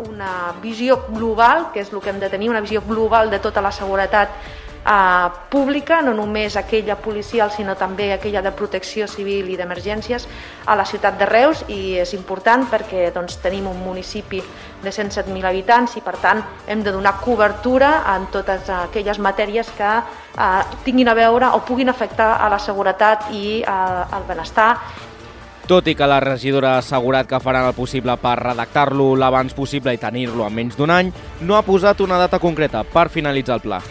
una 0.07 0.53
visió 0.61 1.01
global, 1.09 1.69
que 1.74 1.82
és 1.82 1.91
el 1.91 2.01
que 2.01 2.11
hem 2.13 2.19
de 2.19 2.30
tenir, 2.30 2.49
una 2.49 2.61
visió 2.61 2.84
global 2.88 3.32
de 3.32 3.39
tota 3.39 3.61
la 3.61 3.72
seguretat 3.72 4.36
eh, 4.86 5.29
pública, 5.49 6.01
no 6.01 6.13
només 6.13 6.57
aquella 6.57 6.97
policial, 6.97 7.51
sinó 7.51 7.75
també 7.75 8.11
aquella 8.13 8.41
de 8.41 8.51
protecció 8.51 9.07
civil 9.07 9.49
i 9.49 9.57
d'emergències 9.59 10.27
a 10.65 10.75
la 10.75 10.86
ciutat 10.86 11.19
de 11.19 11.27
Reus 11.29 11.63
i 11.69 11.97
és 12.01 12.13
important 12.17 12.67
perquè 12.71 13.09
doncs, 13.13 13.38
tenim 13.43 13.67
un 13.69 13.79
municipi 13.84 14.41
de 14.82 14.89
107.000 14.89 15.45
habitants 15.45 15.95
i 15.97 16.01
per 16.01 16.17
tant 16.21 16.41
hem 16.67 16.82
de 16.84 16.91
donar 16.91 17.19
cobertura 17.21 18.01
en 18.15 18.27
totes 18.34 18.69
aquelles 18.69 19.19
matèries 19.19 19.69
que 19.77 19.93
eh, 20.01 20.63
tinguin 20.86 21.09
a 21.09 21.17
veure 21.17 21.53
o 21.53 21.61
puguin 21.65 21.89
afectar 21.89 22.36
a 22.41 22.49
la 22.49 22.59
seguretat 22.59 23.29
i 23.32 23.61
eh, 23.61 23.69
al 23.69 24.27
benestar 24.27 24.75
tot 25.71 25.88
i 25.88 25.93
que 25.95 26.07
la 26.09 26.19
regidora 26.19 26.73
ha 26.73 26.82
assegurat 26.82 27.29
que 27.29 27.39
faran 27.39 27.69
el 27.69 27.77
possible 27.77 28.17
per 28.19 28.34
redactar-lo 28.41 29.13
l'abans 29.15 29.55
possible 29.55 29.93
i 29.95 30.01
tenir-lo 30.01 30.43
en 30.43 30.57
menys 30.57 30.75
d'un 30.75 30.91
any, 30.91 31.13
no 31.47 31.55
ha 31.55 31.63
posat 31.63 32.03
una 32.03 32.19
data 32.19 32.41
concreta 32.43 32.84
per 32.84 33.07
finalitzar 33.13 33.61
el 33.61 33.67
pla. 33.69 33.84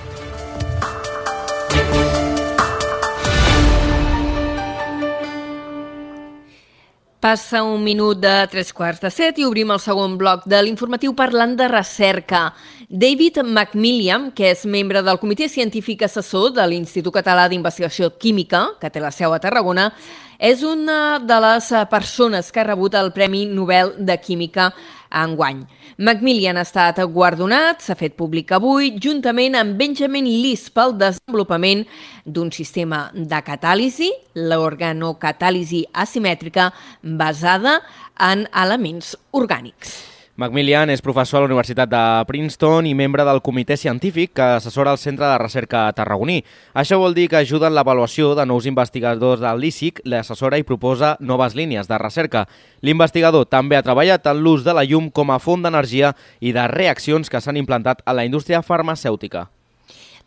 Passa 7.21 7.61
un 7.63 7.83
minut 7.85 8.17
de 8.17 8.33
tres 8.49 8.71
quarts 8.73 9.03
de 9.05 9.11
set 9.13 9.37
i 9.37 9.45
obrim 9.45 9.69
el 9.75 9.81
segon 9.85 10.15
bloc 10.17 10.47
de 10.49 10.57
l'informatiu 10.65 11.13
parlant 11.13 11.53
de 11.53 11.67
recerca. 11.69 12.55
David 12.89 13.43
Macmillan, 13.45 14.31
que 14.33 14.49
és 14.55 14.63
membre 14.65 15.03
del 15.05 15.21
Comitè 15.21 15.51
Científic 15.53 16.07
Assessor 16.07 16.55
de 16.57 16.65
l'Institut 16.65 17.13
Català 17.19 17.45
d'Investigació 17.53 18.09
Química, 18.17 18.71
que 18.81 18.89
té 18.89 19.05
la 19.05 19.13
seu 19.13 19.37
a 19.37 19.41
Tarragona, 19.45 19.91
és 20.41 20.65
una 20.65 21.19
de 21.21 21.37
les 21.45 21.69
persones 21.93 22.49
que 22.49 22.63
ha 22.63 22.65
rebut 22.71 22.97
el 22.97 23.13
Premi 23.13 23.45
Nobel 23.45 23.93
de 23.99 24.17
Química 24.17 24.71
enguany. 25.11 25.65
Macmillan 25.99 26.59
ha 26.59 26.65
estat 26.67 27.01
guardonat, 27.13 27.83
s'ha 27.85 27.97
fet 27.99 28.17
públic 28.19 28.53
avui, 28.57 28.95
juntament 28.99 29.59
amb 29.59 29.79
Benjamin 29.81 30.27
Lis 30.27 30.69
pel 30.75 30.97
desenvolupament 30.99 31.87
d'un 32.27 32.53
sistema 32.55 33.09
de 33.15 33.43
catàlisi, 33.47 34.11
l'organocatàlisi 34.35 35.87
asimètrica 35.93 36.71
basada 37.03 37.81
en 38.31 38.47
elements 38.55 39.15
orgànics. 39.33 40.10
Macmillan 40.41 40.89
és 40.89 41.03
professor 41.05 41.43
a 41.43 41.45
la 41.45 41.51
Universitat 41.51 41.91
de 41.93 42.03
Princeton 42.25 42.87
i 42.89 42.95
membre 42.97 43.27
del 43.29 43.43
comitè 43.45 43.77
científic 43.77 44.33
que 44.39 44.47
assessora 44.55 44.95
el 44.95 45.01
Centre 45.03 45.29
de 45.29 45.37
Recerca 45.43 45.83
Tarragoní. 45.93 46.39
Això 46.73 46.97
vol 47.03 47.13
dir 47.13 47.27
que 47.29 47.43
ajuda 47.43 47.69
en 47.69 47.77
l'avaluació 47.77 48.31
de 48.39 48.49
nous 48.49 48.65
investigadors 48.65 49.45
del 49.45 49.61
LISIC, 49.61 50.01
l'assessora 50.09 50.57
i 50.57 50.65
proposa 50.65 51.13
noves 51.21 51.59
línies 51.61 51.93
de 51.93 52.01
recerca. 52.01 52.47
L'investigador 52.81 53.51
també 53.53 53.77
ha 53.77 53.85
treballat 53.85 54.33
en 54.33 54.41
l'ús 54.41 54.65
de 54.65 54.73
la 54.73 54.89
llum 54.89 55.13
com 55.13 55.29
a 55.29 55.43
font 55.45 55.61
d'energia 55.61 56.17
i 56.41 56.57
de 56.57 56.69
reaccions 56.73 57.29
que 57.29 57.45
s'han 57.45 57.61
implantat 57.61 58.01
a 58.07 58.17
la 58.17 58.25
indústria 58.25 58.65
farmacèutica. 58.65 59.51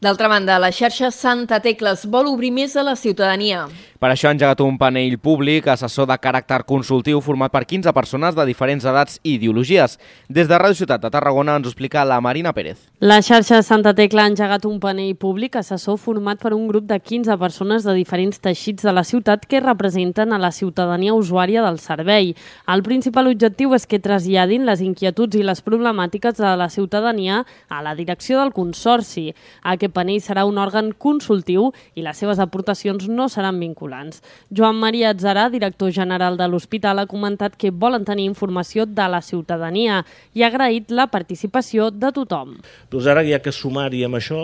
D'altra 0.02 0.28
banda, 0.28 0.60
la 0.60 0.72
xarxa 0.72 1.12
Santa 1.12 1.62
Tecles 1.64 2.08
vol 2.12 2.28
obrir 2.28 2.52
més 2.52 2.76
a 2.76 2.84
la 2.84 2.96
ciutadania. 2.96 3.68
Per 4.04 4.10
això 4.12 4.28
ha 4.28 4.34
engegat 4.36 4.60
un 4.60 4.76
panell 4.76 5.14
públic 5.16 5.70
assessor 5.72 6.10
de 6.10 6.18
caràcter 6.20 6.58
consultiu 6.68 7.22
format 7.24 7.54
per 7.54 7.62
15 7.64 7.94
persones 7.96 8.36
de 8.36 8.44
diferents 8.44 8.84
edats 8.84 9.22
i 9.24 9.38
ideologies. 9.38 9.94
Des 10.28 10.50
de 10.50 10.58
Ràdio 10.60 10.76
Ciutat 10.82 11.00
de 11.00 11.12
Tarragona 11.14 11.54
ens 11.56 11.70
ho 11.70 11.72
explica 11.72 12.04
la 12.04 12.18
Marina 12.20 12.52
Pérez. 12.52 12.82
La 13.00 13.22
xarxa 13.24 13.62
Santa 13.64 13.94
Tecla 13.96 14.26
ha 14.26 14.32
engegat 14.34 14.66
un 14.68 14.82
panell 14.84 15.14
públic 15.16 15.56
assessor 15.56 15.96
format 15.96 16.42
per 16.42 16.52
un 16.52 16.66
grup 16.68 16.84
de 16.90 16.98
15 17.00 17.38
persones 17.40 17.88
de 17.88 17.96
diferents 17.96 18.44
teixits 18.44 18.84
de 18.84 18.92
la 18.92 19.06
ciutat 19.08 19.46
que 19.48 19.64
representen 19.64 20.34
a 20.34 20.42
la 20.42 20.52
ciutadania 20.52 21.16
usuària 21.16 21.64
del 21.64 21.80
servei. 21.80 22.34
El 22.68 22.84
principal 22.84 23.32
objectiu 23.32 23.72
és 23.72 23.88
que 23.88 24.02
traslladin 24.04 24.68
les 24.68 24.84
inquietuds 24.84 25.40
i 25.40 25.46
les 25.48 25.64
problemàtiques 25.64 26.36
de 26.44 26.52
la 26.60 26.68
ciutadania 26.68 27.46
a 27.70 27.80
la 27.80 27.96
direcció 27.96 28.44
del 28.44 28.52
Consorci. 28.52 29.30
Aquest 29.64 29.93
panell 29.94 30.22
serà 30.24 30.44
un 30.50 30.58
òrgan 30.62 30.92
consultiu 30.98 31.70
i 31.96 32.04
les 32.06 32.20
seves 32.20 32.42
aportacions 32.44 33.08
no 33.08 33.30
seran 33.30 33.62
vinculants. 33.62 34.24
Joan 34.50 34.82
Maria 34.82 35.14
Atzarà, 35.14 35.48
director 35.54 35.94
general 35.96 36.38
de 36.38 36.50
l'hospital, 36.50 37.00
ha 37.00 37.10
comentat 37.10 37.56
que 37.60 37.72
volen 37.72 38.06
tenir 38.06 38.28
informació 38.28 38.86
de 38.90 39.08
la 39.10 39.22
ciutadania 39.22 40.04
i 40.34 40.44
ha 40.44 40.52
agraït 40.52 40.92
la 40.92 41.08
participació 41.14 41.92
de 41.92 42.12
tothom. 42.16 42.58
Doncs 42.92 43.08
ara 43.08 43.24
hi 43.24 43.34
ha 43.34 43.42
que 43.44 43.54
sumar-hi 43.54 44.04
amb 44.08 44.20
això 44.20 44.44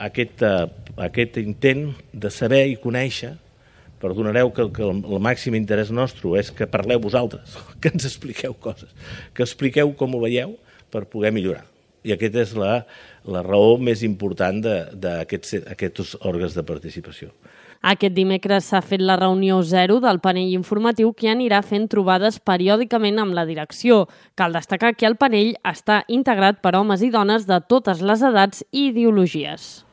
aquest, 0.00 0.42
uh, 0.42 0.66
aquest 0.96 1.38
intent 1.42 1.90
de 2.12 2.32
saber 2.32 2.64
i 2.70 2.78
conèixer 2.80 3.36
perdonareu 4.00 4.50
que, 4.56 4.66
que 4.72 4.82
el, 4.86 5.02
el 5.04 5.20
màxim 5.22 5.54
interès 5.58 5.92
nostre 5.92 6.32
és 6.40 6.50
que 6.56 6.68
parleu 6.70 7.02
vosaltres, 7.04 7.58
que 7.80 7.92
ens 7.92 8.08
expliqueu 8.08 8.56
coses, 8.56 8.90
que 9.36 9.44
expliqueu 9.44 9.92
com 9.98 10.16
ho 10.16 10.22
veieu 10.24 10.56
per 10.90 11.04
poder 11.10 11.34
millorar. 11.36 11.66
I 12.00 12.14
aquesta 12.14 12.40
és 12.40 12.54
la, 12.56 12.80
la 13.24 13.42
raó 13.42 13.76
més 13.78 14.04
important 14.06 14.60
d'aquests 14.62 15.66
aquests 15.74 16.16
òrgans 16.20 16.56
de 16.56 16.64
participació. 16.64 17.30
Aquest 17.80 18.12
dimecres 18.12 18.66
s'ha 18.68 18.82
fet 18.84 19.00
la 19.00 19.16
reunió 19.16 19.62
zero 19.64 20.00
del 20.04 20.20
panell 20.20 20.52
informatiu 20.52 21.14
que 21.16 21.30
anirà 21.32 21.62
fent 21.64 21.86
trobades 21.88 22.36
periòdicament 22.36 23.18
amb 23.22 23.32
la 23.32 23.46
direcció. 23.48 24.02
Cal 24.36 24.52
destacar 24.52 24.92
que 24.96 25.08
el 25.08 25.16
panell 25.16 25.54
està 25.64 26.02
integrat 26.08 26.60
per 26.60 26.74
homes 26.76 27.00
i 27.00 27.08
dones 27.08 27.48
de 27.48 27.56
totes 27.72 28.02
les 28.04 28.20
edats 28.20 28.60
i 28.70 28.90
ideologies. 28.90 29.86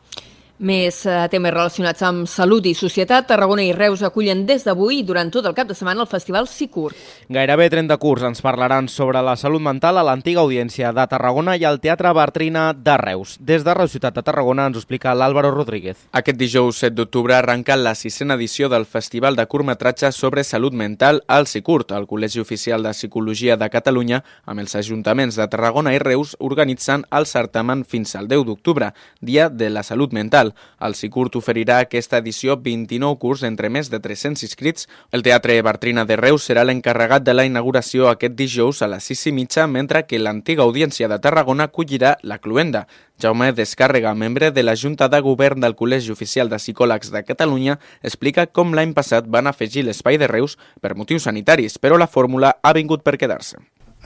Més 0.57 1.03
eh, 1.05 1.27
temes 1.29 1.53
relacionats 1.53 2.01
amb 2.01 2.23
salut 2.25 2.65
i 2.65 2.71
societat, 2.73 3.27
Tarragona 3.29 3.61
i 3.61 3.75
Reus 3.77 4.01
acullen 4.01 4.39
des 4.49 4.63
d'avui 4.65 4.95
i 4.97 5.03
durant 5.05 5.29
tot 5.29 5.45
el 5.45 5.53
cap 5.53 5.67
de 5.69 5.75
setmana 5.77 6.01
el 6.01 6.09
Festival 6.09 6.47
Sicur. 6.49 6.95
Gairebé 7.29 7.67
30 7.69 7.93
curs 8.01 8.23
ens 8.25 8.41
parlaran 8.41 8.87
sobre 8.89 9.21
la 9.21 9.35
salut 9.37 9.61
mental 9.61 10.01
a 10.01 10.03
l'antiga 10.07 10.41
audiència 10.41 10.89
de 10.97 11.05
Tarragona 11.11 11.53
i 11.61 11.65
al 11.69 11.77
Teatre 11.79 12.09
Bartrina 12.09 12.71
de 12.73 12.95
Reus. 12.97 13.35
Des 13.37 13.61
de 13.61 13.75
Reus 13.77 13.93
Ciutat 13.93 14.17
de 14.17 14.23
Tarragona 14.25 14.65
ens 14.65 14.79
ho 14.79 14.81
explica 14.81 15.13
l'Àlvaro 15.13 15.51
Rodríguez. 15.53 16.07
Aquest 16.17 16.41
dijous 16.41 16.81
7 16.81 16.97
d'octubre 16.97 17.37
arrenca 17.37 17.77
la 17.77 17.93
sisena 17.93 18.33
edició 18.33 18.65
del 18.73 18.89
Festival 18.89 19.37
de 19.37 19.45
curtmetratge 19.45 20.09
sobre 20.11 20.43
salut 20.43 20.73
mental 20.73 21.21
al 21.27 21.45
Sicurt, 21.45 21.93
el 21.93 22.09
Col·legi 22.09 22.41
Oficial 22.41 22.81
de 22.81 22.95
Psicologia 22.97 23.59
de 23.61 23.69
Catalunya, 23.69 24.23
amb 24.49 24.65
els 24.65 24.73
ajuntaments 24.73 25.37
de 25.37 25.49
Tarragona 25.53 25.93
i 25.93 26.01
Reus 26.01 26.33
organitzant 26.39 27.05
el 27.11 27.29
certamen 27.29 27.85
fins 27.85 28.17
al 28.17 28.25
10 28.25 28.49
d'octubre, 28.49 28.89
Dia 29.21 29.49
de 29.53 29.69
la 29.69 29.85
Salut 29.85 30.17
Mental 30.17 30.46
Cultural. 30.47 30.75
El 30.87 30.93
Sicurt 30.95 31.35
oferirà 31.35 31.79
aquesta 31.81 32.19
edició 32.21 32.55
29 32.61 33.17
curs 33.19 33.43
entre 33.43 33.69
més 33.69 33.89
de 33.89 33.99
300 33.99 34.43
inscrits. 34.45 34.87
El 35.11 35.23
Teatre 35.25 35.61
Bartrina 35.65 36.05
de 36.05 36.15
Reus 36.15 36.45
serà 36.47 36.63
l'encarregat 36.63 37.23
de 37.25 37.33
la 37.33 37.45
inauguració 37.45 38.07
aquest 38.09 38.35
dijous 38.37 38.81
a 38.81 38.87
les 38.87 39.03
6 39.03 39.25
i 39.27 39.33
mitja, 39.33 39.67
mentre 39.67 40.05
que 40.05 40.19
l'antiga 40.19 40.63
audiència 40.63 41.09
de 41.09 41.19
Tarragona 41.19 41.67
acollirà 41.67 42.17
la 42.21 42.37
Cluenda. 42.37 42.85
Jaume 43.19 43.51
Descàrrega, 43.53 44.13
membre 44.13 44.51
de 44.51 44.63
la 44.63 44.75
Junta 44.75 45.07
de 45.09 45.19
Govern 45.21 45.59
del 45.59 45.75
Col·legi 45.75 46.11
Oficial 46.13 46.49
de 46.49 46.59
Psicòlegs 46.61 47.09
de 47.11 47.23
Catalunya, 47.25 47.79
explica 48.03 48.45
com 48.45 48.75
l'any 48.77 48.93
passat 48.93 49.25
van 49.25 49.47
afegir 49.47 49.83
l'espai 49.83 50.21
de 50.21 50.29
Reus 50.29 50.59
per 50.81 50.95
motius 50.95 51.25
sanitaris, 51.25 51.79
però 51.79 51.97
la 51.97 52.07
fórmula 52.07 52.59
ha 52.61 52.73
vingut 52.77 53.03
per 53.03 53.17
quedar-se 53.17 53.57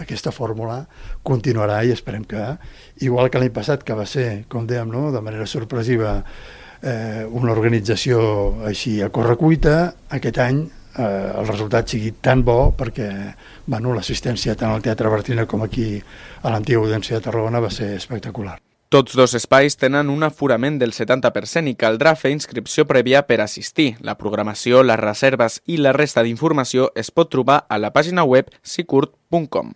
aquesta 0.01 0.33
fórmula 0.35 0.81
continuarà 1.23 1.81
i 1.85 1.93
esperem 1.95 2.25
que, 2.27 2.43
igual 3.05 3.29
que 3.29 3.41
l'any 3.41 3.53
passat, 3.55 3.85
que 3.87 3.97
va 3.97 4.05
ser, 4.09 4.45
com 4.51 4.67
dèiem, 4.67 4.91
no, 4.91 5.09
de 5.13 5.21
manera 5.23 5.47
sorpresiva, 5.47 6.19
eh, 6.81 7.25
una 7.29 7.53
organització 7.53 8.21
així 8.67 8.99
a 9.01 9.09
correcuita, 9.13 9.77
aquest 10.09 10.41
any 10.41 10.63
eh, 10.97 11.31
el 11.37 11.47
resultat 11.47 11.93
sigui 11.93 12.15
tan 12.21 12.43
bo 12.43 12.73
perquè 12.77 13.11
bueno, 13.65 13.93
l'assistència 13.95 14.57
tant 14.57 14.73
al 14.73 14.83
Teatre 14.83 15.11
Bartina 15.11 15.45
com 15.45 15.63
aquí 15.63 15.95
a 16.41 16.51
l'antiga 16.51 16.81
audiència 16.81 17.17
de 17.17 17.25
Tarragona 17.29 17.63
va 17.63 17.71
ser 17.71 17.93
espectacular. 17.95 18.57
Tots 18.91 19.15
dos 19.15 19.31
espais 19.37 19.77
tenen 19.79 20.09
un 20.11 20.25
aforament 20.27 20.75
del 20.81 20.91
70% 20.91 21.71
i 21.71 21.77
caldrà 21.79 22.11
fer 22.19 22.33
inscripció 22.35 22.83
prèvia 22.89 23.21
per 23.23 23.39
assistir. 23.39 23.93
La 24.03 24.17
programació, 24.19 24.83
les 24.83 24.99
reserves 24.99 25.61
i 25.63 25.79
la 25.79 25.95
resta 25.95 26.25
d'informació 26.27 26.89
es 26.99 27.07
pot 27.15 27.31
trobar 27.31 27.61
a 27.69 27.79
la 27.79 27.93
pàgina 27.95 28.27
web 28.27 28.51
sicurt.com 28.61 29.71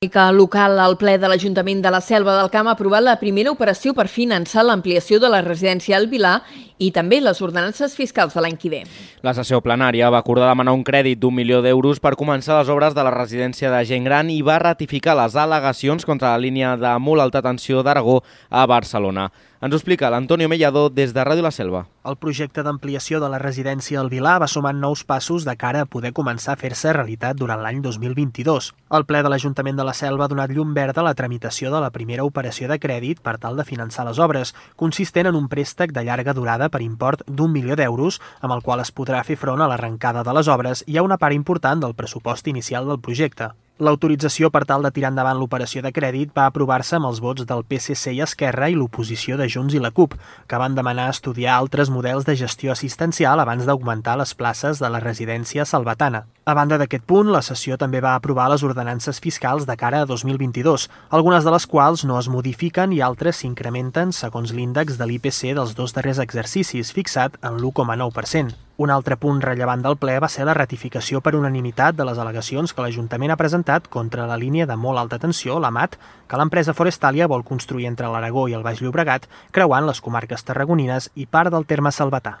local 0.00 0.78
al 0.78 0.94
ple 0.94 1.16
de 1.18 1.26
l'Ajuntament 1.26 1.80
de 1.82 1.90
la 1.90 1.98
Selva 2.00 2.36
del 2.36 2.52
Camp 2.52 2.68
ha 2.68 2.76
aprovat 2.76 3.02
la 3.02 3.16
primera 3.18 3.50
operació 3.50 3.96
per 3.98 4.06
finançar 4.06 4.62
l'ampliació 4.62 5.18
de 5.18 5.26
la 5.26 5.40
residència 5.42 5.96
al 5.96 6.06
Vilar 6.06 6.36
i 6.78 6.92
també 6.94 7.18
les 7.18 7.42
ordenances 7.42 7.96
fiscals 7.98 8.36
de 8.36 8.40
l'any 8.40 8.54
que 8.54 8.70
ve. 8.70 8.84
La 9.26 9.34
sessió 9.34 9.58
plenària 9.58 10.12
va 10.14 10.20
acordar 10.22 10.52
demanar 10.52 10.76
un 10.78 10.84
crèdit 10.86 11.18
d'un 11.18 11.34
milió 11.34 11.58
d'euros 11.66 11.98
per 11.98 12.14
començar 12.14 12.60
les 12.60 12.70
obres 12.70 12.94
de 12.94 13.02
la 13.02 13.10
residència 13.10 13.74
de 13.74 13.82
gent 13.90 14.06
gran 14.06 14.30
i 14.30 14.38
va 14.38 14.60
ratificar 14.62 15.18
les 15.18 15.34
al·legacions 15.34 16.06
contra 16.06 16.30
la 16.30 16.38
línia 16.46 16.76
de 16.78 16.94
molt 17.02 17.26
alta 17.26 17.42
tensió 17.42 17.82
d'Aragó 17.82 18.20
a 18.50 18.66
Barcelona. 18.70 19.32
Ens 19.60 19.74
ho 19.74 19.78
explica 19.80 20.06
l'Antonio 20.06 20.46
Mellado 20.46 20.84
des 20.88 21.10
de 21.10 21.22
Ràdio 21.26 21.42
La 21.42 21.50
Selva. 21.50 21.80
El 22.06 22.14
projecte 22.22 22.62
d'ampliació 22.62 23.18
de 23.18 23.26
la 23.32 23.40
residència 23.42 23.98
al 23.98 24.10
Vilar 24.12 24.36
va 24.38 24.46
sumar 24.46 24.70
nous 24.70 25.02
passos 25.02 25.42
de 25.48 25.56
cara 25.58 25.80
a 25.82 25.88
poder 25.94 26.12
començar 26.14 26.52
a 26.54 26.60
fer-se 26.60 26.92
realitat 26.94 27.40
durant 27.40 27.58
l'any 27.64 27.80
2022. 27.82 28.70
El 28.94 29.08
ple 29.10 29.24
de 29.26 29.34
l'Ajuntament 29.34 29.82
de 29.82 29.88
la 29.90 29.96
Selva 29.98 30.28
ha 30.28 30.30
donat 30.30 30.54
llum 30.54 30.78
verda 30.78 31.02
a 31.02 31.08
la 31.08 31.16
tramitació 31.18 31.74
de 31.74 31.82
la 31.82 31.90
primera 31.90 32.22
operació 32.22 32.70
de 32.70 32.78
crèdit 32.78 33.18
per 33.18 33.34
tal 33.42 33.58
de 33.58 33.66
finançar 33.66 34.06
les 34.06 34.22
obres, 34.22 34.54
consistent 34.76 35.26
en 35.26 35.42
un 35.42 35.50
préstec 35.50 35.90
de 35.90 36.06
llarga 36.06 36.38
durada 36.38 36.70
per 36.70 36.86
import 36.86 37.26
d'un 37.26 37.50
milió 37.50 37.74
d'euros, 37.74 38.22
amb 38.38 38.54
el 38.54 38.62
qual 38.62 38.86
es 38.86 38.94
podrà 38.94 39.26
fer 39.26 39.42
front 39.42 39.58
a 39.58 39.66
l'arrencada 39.66 40.22
de 40.22 40.38
les 40.38 40.46
obres 40.46 40.86
i 40.86 40.98
a 40.98 41.02
una 41.02 41.18
part 41.18 41.34
important 41.34 41.82
del 41.82 41.98
pressupost 41.98 42.46
inicial 42.46 42.86
del 42.86 43.02
projecte. 43.02 43.56
L'autorització 43.78 44.48
per 44.50 44.64
tal 44.66 44.82
de 44.82 44.90
tirar 44.90 45.12
endavant 45.12 45.38
l'operació 45.38 45.84
de 45.84 45.92
crèdit 45.94 46.32
va 46.34 46.48
aprovar-se 46.50 46.96
amb 46.96 47.06
els 47.06 47.20
vots 47.22 47.44
del 47.46 47.60
PSC 47.62 48.10
i 48.16 48.24
Esquerra 48.24 48.66
i 48.72 48.74
l'oposició 48.74 49.36
de 49.38 49.46
Junts 49.46 49.76
i 49.78 49.82
la 49.84 49.92
CUP, 49.94 50.16
que 50.50 50.58
van 50.58 50.74
demanar 50.74 51.04
estudiar 51.12 51.54
altres 51.54 51.92
models 51.94 52.26
de 52.26 52.34
gestió 52.42 52.74
assistencial 52.74 53.38
abans 53.38 53.70
d'augmentar 53.70 54.18
les 54.18 54.34
places 54.34 54.82
de 54.82 54.90
la 54.90 54.98
residència 55.06 55.62
salvatana. 55.62 56.24
A 56.42 56.58
banda 56.58 56.74
d'aquest 56.82 57.06
punt, 57.06 57.30
la 57.30 57.44
sessió 57.46 57.78
també 57.78 58.02
va 58.02 58.16
aprovar 58.18 58.50
les 58.50 58.66
ordenances 58.66 59.22
fiscals 59.22 59.62
de 59.68 59.78
cara 59.78 60.02
a 60.02 60.10
2022, 60.10 60.90
algunes 61.14 61.46
de 61.46 61.54
les 61.54 61.70
quals 61.70 62.02
no 62.02 62.18
es 62.18 62.26
modifiquen 62.26 62.90
i 62.98 63.04
altres 63.04 63.44
s'incrementen 63.44 64.10
segons 64.10 64.50
l'índex 64.50 64.98
de 64.98 65.06
l'IPC 65.06 65.54
dels 65.54 65.78
dos 65.78 65.94
darrers 65.94 66.18
exercicis, 66.18 66.90
fixat 66.90 67.38
en 67.44 67.62
l'1,9%. 67.62 68.67
Un 68.78 68.90
altre 68.94 69.16
punt 69.18 69.40
rellevant 69.42 69.80
del 69.82 69.96
ple 69.98 70.12
va 70.22 70.28
ser 70.30 70.44
la 70.46 70.54
ratificació 70.54 71.18
per 71.18 71.32
unanimitat 71.34 71.96
de 71.98 72.04
les 72.06 72.20
al·legacions 72.22 72.70
que 72.70 72.84
l'Ajuntament 72.84 73.34
ha 73.34 73.38
presentat 73.40 73.88
contra 73.96 74.28
la 74.30 74.36
línia 74.38 74.68
de 74.70 74.76
molt 74.78 75.02
alta 75.02 75.18
tensió, 75.24 75.58
la 75.58 75.72
MAT, 75.74 75.96
que 76.30 76.38
l'empresa 76.38 76.76
Forestalia 76.78 77.26
vol 77.32 77.42
construir 77.48 77.90
entre 77.90 78.06
l'Aragó 78.12 78.46
i 78.46 78.54
el 78.54 78.62
Baix 78.62 78.78
Llobregat, 78.78 79.26
creuant 79.50 79.90
les 79.90 79.98
comarques 80.00 80.46
tarragonines 80.46 81.10
i 81.16 81.26
part 81.26 81.50
del 81.50 81.66
terme 81.66 81.90
salvatà. 81.90 82.38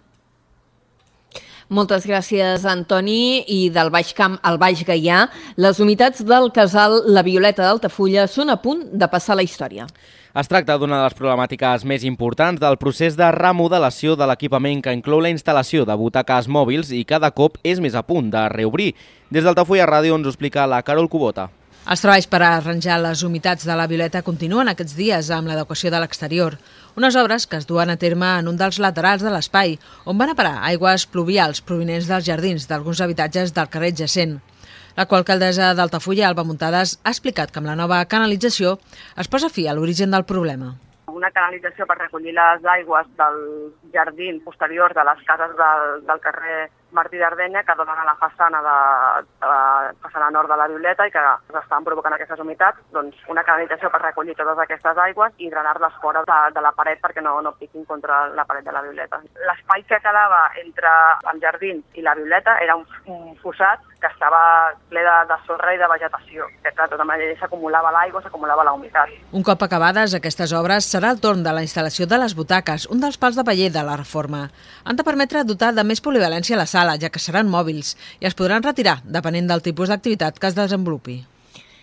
Moltes 1.68 2.06
gràcies, 2.08 2.62
Antoni. 2.64 3.44
I 3.44 3.68
del 3.68 3.90
Baix 3.92 4.14
Camp 4.16 4.38
al 4.40 4.56
Baix 4.56 4.80
Gaià, 4.88 5.26
les 5.60 5.80
unitats 5.84 6.22
del 6.24 6.48
casal 6.56 7.02
La 7.12 7.20
Violeta 7.26 7.66
d'Altafulla 7.66 8.24
són 8.24 8.48
a 8.48 8.56
punt 8.62 8.86
de 8.96 9.08
passar 9.12 9.36
la 9.36 9.44
història. 9.44 9.84
Es 10.32 10.48
tracta 10.48 10.78
d'una 10.80 10.96
de 10.96 11.04
les 11.04 11.18
problemàtiques 11.18 11.84
més 11.84 12.08
importants 12.08 12.60
del 12.62 12.78
procés 12.80 13.20
de 13.20 13.28
remodelació 13.36 14.16
de 14.16 14.30
l'equipament 14.30 14.80
que 14.80 14.96
inclou 14.96 15.20
la 15.20 15.34
instal·lació 15.34 15.84
de 15.84 15.96
butaques 16.00 16.48
mòbils 16.48 16.88
i 16.88 17.04
cada 17.04 17.34
cop 17.36 17.60
és 17.60 17.84
més 17.84 17.92
a 17.92 18.04
punt 18.06 18.32
de 18.32 18.48
reobrir. 18.48 18.94
Des 19.28 19.44
d'Altafulla 19.44 19.90
Ràdio 19.92 20.16
ens 20.16 20.24
ho 20.24 20.32
explica 20.32 20.64
la 20.64 20.80
Carol 20.80 21.12
Cubota. 21.12 21.50
Els 21.88 22.02
treballs 22.04 22.26
per 22.28 22.42
arranjar 22.44 22.98
les 23.00 23.22
humitats 23.24 23.64
de 23.64 23.74
la 23.78 23.86
Violeta 23.88 24.20
continuen 24.24 24.68
aquests 24.68 24.92
dies 24.96 25.30
amb 25.32 25.48
l'adequació 25.48 25.88
de 25.88 26.00
l'exterior. 26.02 26.58
Unes 27.00 27.16
obres 27.16 27.46
que 27.48 27.56
es 27.56 27.64
duen 27.70 27.88
a 27.88 27.96
terme 27.96 28.28
en 28.40 28.50
un 28.50 28.58
dels 28.60 28.76
laterals 28.84 29.24
de 29.24 29.32
l'espai, 29.32 29.78
on 30.04 30.18
van 30.20 30.34
a 30.34 30.34
parar 30.36 30.58
aigües 30.68 31.06
pluvials 31.08 31.62
provinents 31.70 32.10
dels 32.10 32.26
jardins 32.28 32.68
d'alguns 32.68 33.00
habitatges 33.00 33.54
del 33.56 33.70
carrer 33.72 33.94
Jacent. 34.02 34.34
La 34.98 35.06
qual 35.06 35.24
alcaldessa 35.24 35.70
d'Altafulla, 35.78 36.26
Alba 36.28 36.44
Muntades, 36.44 36.98
ha 37.04 37.14
explicat 37.14 37.54
que 37.54 37.62
amb 37.62 37.70
la 37.70 37.78
nova 37.80 38.02
canalització 38.04 38.76
es 39.16 39.32
posa 39.32 39.48
fi 39.48 39.64
a 39.64 39.76
l'origen 39.78 40.12
del 40.12 40.28
problema 40.28 40.74
una 41.18 41.30
canalització 41.34 41.86
per 41.88 41.96
recollir 41.98 42.34
les 42.36 42.66
aigües 42.78 43.08
del 43.18 43.38
jardí 43.94 44.28
posterior 44.44 44.94
de 44.94 45.04
les 45.08 45.22
cases 45.26 45.54
del, 45.58 46.04
del 46.06 46.20
carrer 46.22 46.58
Martí 46.92 47.18
d'Ardenya 47.20 47.62
que 47.66 47.76
donen 47.76 47.98
a 47.98 48.06
la 48.06 48.16
façana 48.20 48.60
de, 48.64 48.76
de 49.40 49.50
la 49.50 49.92
façana 50.02 50.30
nord 50.34 50.48
de 50.48 50.56
la 50.56 50.68
Violeta 50.68 51.06
i 51.06 51.12
que 51.12 51.24
estan 51.60 51.84
provocant 51.84 52.16
aquestes 52.16 52.40
humitats, 52.40 52.80
doncs 52.94 53.18
una 53.28 53.44
canalització 53.44 53.90
per 53.92 54.02
recollir 54.02 54.36
totes 54.38 54.62
aquestes 54.64 55.02
aigües 55.08 55.34
i 55.38 55.50
drenar-les 55.50 55.98
fora 56.02 56.24
de, 56.28 56.38
de 56.54 56.64
la 56.64 56.72
paret 56.76 57.02
perquè 57.02 57.24
no, 57.24 57.36
no 57.44 57.54
piquin 57.60 57.84
contra 57.88 58.26
la 58.34 58.46
paret 58.48 58.64
de 58.64 58.74
la 58.74 58.84
Violeta. 58.86 59.20
L'espai 59.50 59.84
que 59.88 60.00
quedava 60.04 60.46
entre 60.62 60.94
el 61.32 61.42
jardí 61.44 61.74
i 61.94 62.04
la 62.06 62.16
Violeta 62.18 62.58
era 62.64 62.76
un, 62.78 62.86
un 63.06 63.36
fossat 63.42 63.84
que 63.98 64.06
estava 64.06 64.40
ple 64.88 65.02
de, 65.02 65.14
de 65.26 65.36
sorra 65.46 65.74
i 65.74 65.78
de 65.80 65.88
vegetació, 65.90 66.46
que 66.62 66.70
de 66.70 66.86
tota 66.92 67.04
manera 67.04 67.34
s'acumulava 67.40 67.90
l'aigua, 67.94 68.22
s'acumulava 68.22 68.64
la 68.64 68.74
humitat. 68.76 69.10
Un 69.34 69.42
cop 69.42 69.62
acabades 69.66 70.14
aquestes 70.14 70.54
obres, 70.54 70.86
serà 70.86 71.10
el 71.10 71.20
torn 71.20 71.42
de 71.42 71.52
la 71.54 71.64
instal·lació 71.66 72.06
de 72.06 72.20
les 72.22 72.36
butaques, 72.38 72.86
un 72.94 73.02
dels 73.02 73.18
pals 73.18 73.36
de 73.38 73.44
paller 73.44 73.72
de 73.74 73.82
la 73.82 73.96
reforma. 73.98 74.46
Han 74.84 74.98
de 74.98 75.06
permetre 75.06 75.42
dotar 75.44 75.72
de 75.74 75.84
més 75.84 76.02
polivalència 76.04 76.56
la 76.56 76.66
sala, 76.66 76.77
ja 77.00 77.10
que 77.10 77.18
seran 77.22 77.50
mòbils, 77.50 77.96
i 78.20 78.26
es 78.26 78.38
podran 78.38 78.62
retirar 78.62 79.00
depenent 79.04 79.48
del 79.48 79.62
tipus 79.62 79.88
d'activitat 79.88 80.38
que 80.38 80.46
es 80.46 80.54
desenvolupi. 80.54 81.24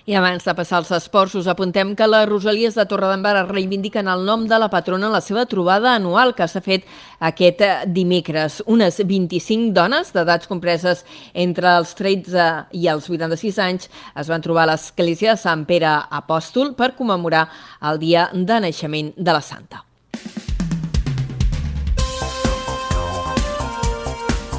I 0.06 0.14
abans 0.14 0.44
de 0.46 0.54
passar 0.54 0.78
als 0.78 0.92
esports, 0.94 1.34
us 1.34 1.48
apuntem 1.50 1.96
que 1.98 2.06
les 2.06 2.28
Rosalies 2.30 2.76
de 2.78 2.84
Torredembarra 2.86 3.48
reivindiquen 3.48 4.06
el 4.06 4.22
nom 4.28 4.44
de 4.46 4.60
la 4.62 4.68
patrona 4.70 5.08
en 5.08 5.16
la 5.16 5.22
seva 5.22 5.48
trobada 5.50 5.96
anual 5.98 6.36
que 6.38 6.46
s'ha 6.46 6.62
fet 6.62 6.86
aquest 7.18 7.64
dimecres. 7.90 8.60
Unes 8.70 9.02
25 9.02 9.74
dones 9.74 10.14
d'edats 10.14 10.46
compreses 10.46 11.02
entre 11.34 11.74
els 11.80 11.98
13 11.98 12.46
i 12.78 12.86
els 12.94 13.10
86 13.10 13.58
anys 13.66 13.90
es 14.14 14.30
van 14.30 14.46
trobar 14.46 14.68
a 14.68 14.76
l'església 14.76 15.34
de 15.34 15.42
Sant 15.42 15.66
Pere 15.66 15.98
Apòstol 16.22 16.76
per 16.78 16.94
commemorar 16.94 17.48
el 17.82 17.98
dia 17.98 18.30
de 18.30 18.62
naixement 18.62 19.16
de 19.18 19.34
la 19.34 19.42
Santa. 19.42 19.82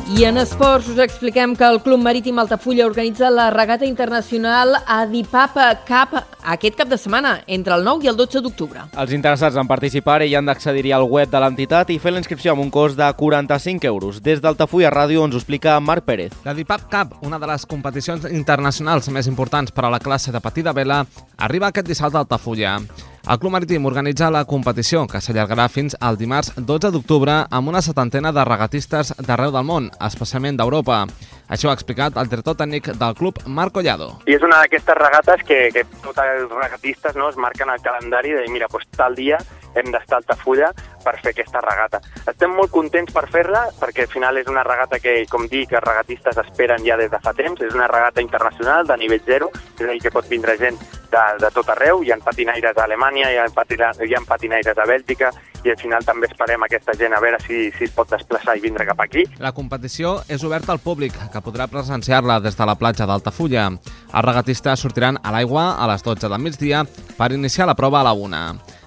I 0.06 0.22
en 0.22 0.36
esports 0.38 0.86
us 0.86 1.00
expliquem 1.02 1.56
que 1.58 1.66
el 1.66 1.80
Club 1.82 1.98
Marítim 1.98 2.38
Altafulla 2.38 2.84
organitza 2.86 3.26
la 3.28 3.48
regata 3.50 3.84
internacional 3.84 4.76
Adipap 4.86 5.56
Cup 5.82 6.14
aquest 6.46 6.76
cap 6.78 6.86
de 6.86 6.94
setmana, 6.96 7.40
entre 7.48 7.74
el 7.74 7.82
9 7.82 8.06
i 8.06 8.10
el 8.12 8.14
12 8.14 8.38
d'octubre. 8.44 8.84
Els 8.94 9.14
interessats 9.16 9.58
en 9.58 9.66
participar 9.66 10.20
hi 10.22 10.36
han 10.38 10.46
d'accedir 10.46 10.92
al 10.94 11.08
web 11.10 11.32
de 11.32 11.40
l'entitat 11.42 11.90
i 11.90 11.98
fer 11.98 12.12
la 12.14 12.22
inscripció 12.22 12.54
amb 12.54 12.62
un 12.62 12.70
cost 12.70 12.94
de 12.94 13.08
45 13.18 13.90
euros. 13.90 14.22
Des 14.22 14.38
d'Altafulla 14.40 14.94
Ràdio 14.94 15.26
ens 15.26 15.34
ho 15.34 15.42
explica 15.42 15.74
Marc 15.80 16.06
Pérez. 16.06 16.38
La 16.46 16.54
DIPAP 16.54 16.86
Cup, 16.86 17.18
una 17.26 17.42
de 17.42 17.50
les 17.50 17.66
competicions 17.66 18.30
internacionals 18.30 19.10
més 19.10 19.26
importants 19.26 19.74
per 19.74 19.88
a 19.88 19.90
la 19.90 19.98
classe 19.98 20.30
de 20.30 20.40
patí 20.40 20.62
de 20.62 20.72
vela, 20.72 21.02
arriba 21.36 21.74
aquest 21.74 21.90
dissabte 21.90 22.14
a 22.14 22.22
Altafulla. 22.22 22.78
El 23.26 23.40
Club 23.42 23.50
Marítim 23.50 23.86
organitza 23.88 24.28
la 24.30 24.44
competició, 24.46 25.00
que 25.10 25.18
s'allargarà 25.18 25.64
fins 25.66 25.96
al 25.98 26.14
dimarts 26.20 26.52
12 26.68 26.92
d'octubre 26.94 27.34
amb 27.58 27.72
una 27.72 27.80
setantena 27.82 28.30
de 28.30 28.44
regatistes 28.46 29.10
d'arreu 29.18 29.50
del 29.50 29.66
món, 29.66 29.88
especialment 30.08 30.60
d'Europa. 30.60 31.00
Això 31.48 31.70
ha 31.70 31.76
explicat 31.76 32.16
el 32.18 32.26
director 32.30 32.56
tècnic 32.58 32.88
del 32.98 33.14
club, 33.14 33.38
Marc 33.46 33.76
Collado. 33.76 34.08
I 34.26 34.34
és 34.34 34.42
una 34.42 34.58
d'aquestes 34.64 34.98
regates 34.98 35.44
que, 35.46 35.60
que 35.74 35.84
tots 36.02 36.18
els 36.24 36.50
regatistes 36.50 37.14
no, 37.14 37.28
es 37.30 37.38
marquen 37.38 37.70
el 37.70 37.82
calendari 37.84 38.34
de 38.34 38.42
dir, 38.42 38.50
mira, 38.50 38.66
doncs 38.72 38.90
tal 38.98 39.14
dia 39.14 39.38
hem 39.76 39.92
d'estar 39.92 40.18
a 40.18 40.22
Altafulla 40.22 40.72
per 41.04 41.14
fer 41.22 41.30
aquesta 41.30 41.60
regata. 41.62 42.00
Estem 42.26 42.54
molt 42.56 42.72
contents 42.74 43.12
per 43.14 43.26
fer-la 43.30 43.66
perquè 43.78 44.06
al 44.06 44.12
final 44.12 44.40
és 44.40 44.48
una 44.50 44.64
regata 44.66 44.98
que, 44.98 45.18
com 45.30 45.46
dic, 45.52 45.74
els 45.76 45.84
regatistes 45.84 46.40
esperen 46.42 46.82
ja 46.86 46.96
des 46.98 47.12
de 47.12 47.20
fa 47.22 47.34
temps. 47.36 47.60
És 47.62 47.76
una 47.76 47.86
regata 47.92 48.24
internacional 48.24 48.88
de 48.88 48.96
nivell 48.98 49.22
zero, 49.26 49.50
és 49.76 49.84
a 49.86 49.92
dir, 49.92 50.00
que 50.02 50.14
pot 50.14 50.26
vindre 50.32 50.56
gent 50.58 50.80
de, 51.12 51.24
de 51.44 51.52
tot 51.54 51.68
arreu. 51.76 52.02
Hi 52.02 52.14
ha 52.14 52.18
patinaires 52.24 52.76
a 52.76 52.88
Alemanya, 52.88 53.30
hi 53.30 53.38
ha, 53.42 53.46
patina, 53.54 53.92
hi 54.02 54.16
ha 54.16 54.24
patinaires 54.26 54.78
a 54.78 54.88
Bèlgica 54.88 55.30
i 55.66 55.72
al 55.72 55.80
final 55.80 56.04
també 56.06 56.28
esperem 56.30 56.62
aquesta 56.62 56.94
gent 56.98 57.14
a 57.16 57.20
veure 57.22 57.40
si, 57.42 57.66
si 57.76 57.88
es 57.88 57.94
pot 57.94 58.10
desplaçar 58.12 58.56
i 58.56 58.62
vindre 58.62 58.86
cap 58.86 59.00
aquí. 59.02 59.26
La 59.42 59.52
competició 59.56 60.20
és 60.30 60.44
oberta 60.46 60.72
al 60.74 60.82
públic, 60.82 61.16
que 61.32 61.42
podrà 61.42 61.66
presenciar-la 61.70 62.38
des 62.44 62.56
de 62.56 62.68
la 62.68 62.76
platja 62.78 63.08
d'Altafulla. 63.08 63.68
Els 64.06 64.26
regatistes 64.26 64.86
sortiran 64.86 65.18
a 65.22 65.34
l'aigua 65.34 65.72
a 65.74 65.90
les 65.90 66.06
12 66.06 66.30
del 66.30 66.42
migdia 66.42 66.84
per 67.18 67.32
iniciar 67.34 67.66
la 67.66 67.78
prova 67.78 68.00
a 68.00 68.06
la 68.06 68.14
1. 68.14 68.42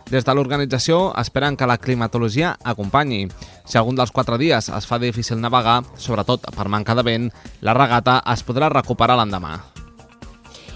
Des 0.10 0.26
de 0.26 0.34
l'organització 0.34 1.12
esperen 1.22 1.58
que 1.58 1.68
la 1.70 1.78
climatologia 1.78 2.56
acompanyi. 2.64 3.28
Si 3.66 3.78
algun 3.78 4.00
dels 4.00 4.14
quatre 4.16 4.40
dies 4.42 4.72
es 4.74 4.88
fa 4.90 4.98
difícil 4.98 5.38
navegar, 5.42 5.84
sobretot 5.98 6.50
per 6.56 6.66
manca 6.68 6.98
de 6.98 7.06
vent, 7.06 7.30
la 7.62 7.78
regata 7.78 8.24
es 8.34 8.42
podrà 8.48 8.72
recuperar 8.74 9.20
l'endemà. 9.20 9.60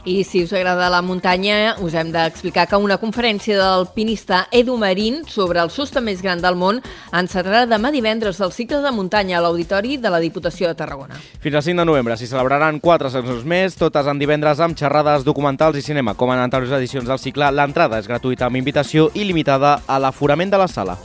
I 0.06 0.26
si 0.26 0.44
us 0.44 0.52
agrada 0.52 0.90
la 0.90 1.02
muntanya, 1.02 1.78
us 1.80 1.94
hem 1.96 2.10
d'explicar 2.12 2.66
que 2.68 2.76
una 2.76 2.98
conferència 3.00 3.56
del 3.56 3.86
alpinista 3.86 4.50
Edu 4.52 4.76
Marín 4.76 5.22
sobre 5.32 5.62
el 5.64 5.72
sostre 5.72 6.02
més 6.04 6.20
gran 6.22 6.42
del 6.44 6.58
món 6.60 6.82
encetarà 7.16 7.64
demà 7.72 7.88
divendres 7.96 8.42
el 8.44 8.52
cicle 8.52 8.82
de 8.84 8.92
muntanya 8.92 9.38
a 9.40 9.46
l'Auditori 9.46 9.96
de 10.04 10.12
la 10.12 10.20
Diputació 10.20 10.68
de 10.68 10.76
Tarragona. 10.76 11.16
Fins 11.40 11.56
al 11.56 11.64
5 11.64 11.80
de 11.80 11.88
novembre 11.88 12.20
s'hi 12.20 12.28
celebraran 12.28 12.82
quatre 12.84 13.14
seccions 13.16 13.48
més, 13.48 13.80
totes 13.80 14.12
en 14.12 14.20
divendres 14.20 14.60
amb 14.60 14.76
xerrades, 14.76 15.24
documentals 15.24 15.80
i 15.80 15.88
cinema. 15.88 16.18
Com 16.20 16.36
en 16.36 16.44
anteriors 16.44 16.76
edicions 16.82 17.08
del 17.08 17.24
cicle, 17.24 17.48
l'entrada 17.56 18.04
és 18.04 18.12
gratuïta 18.12 18.52
amb 18.52 18.60
invitació 18.60 19.08
il·limitada 19.16 19.78
a 19.88 20.04
l'aforament 20.04 20.52
de 20.52 20.60
la 20.60 20.68
sala. 20.68 21.00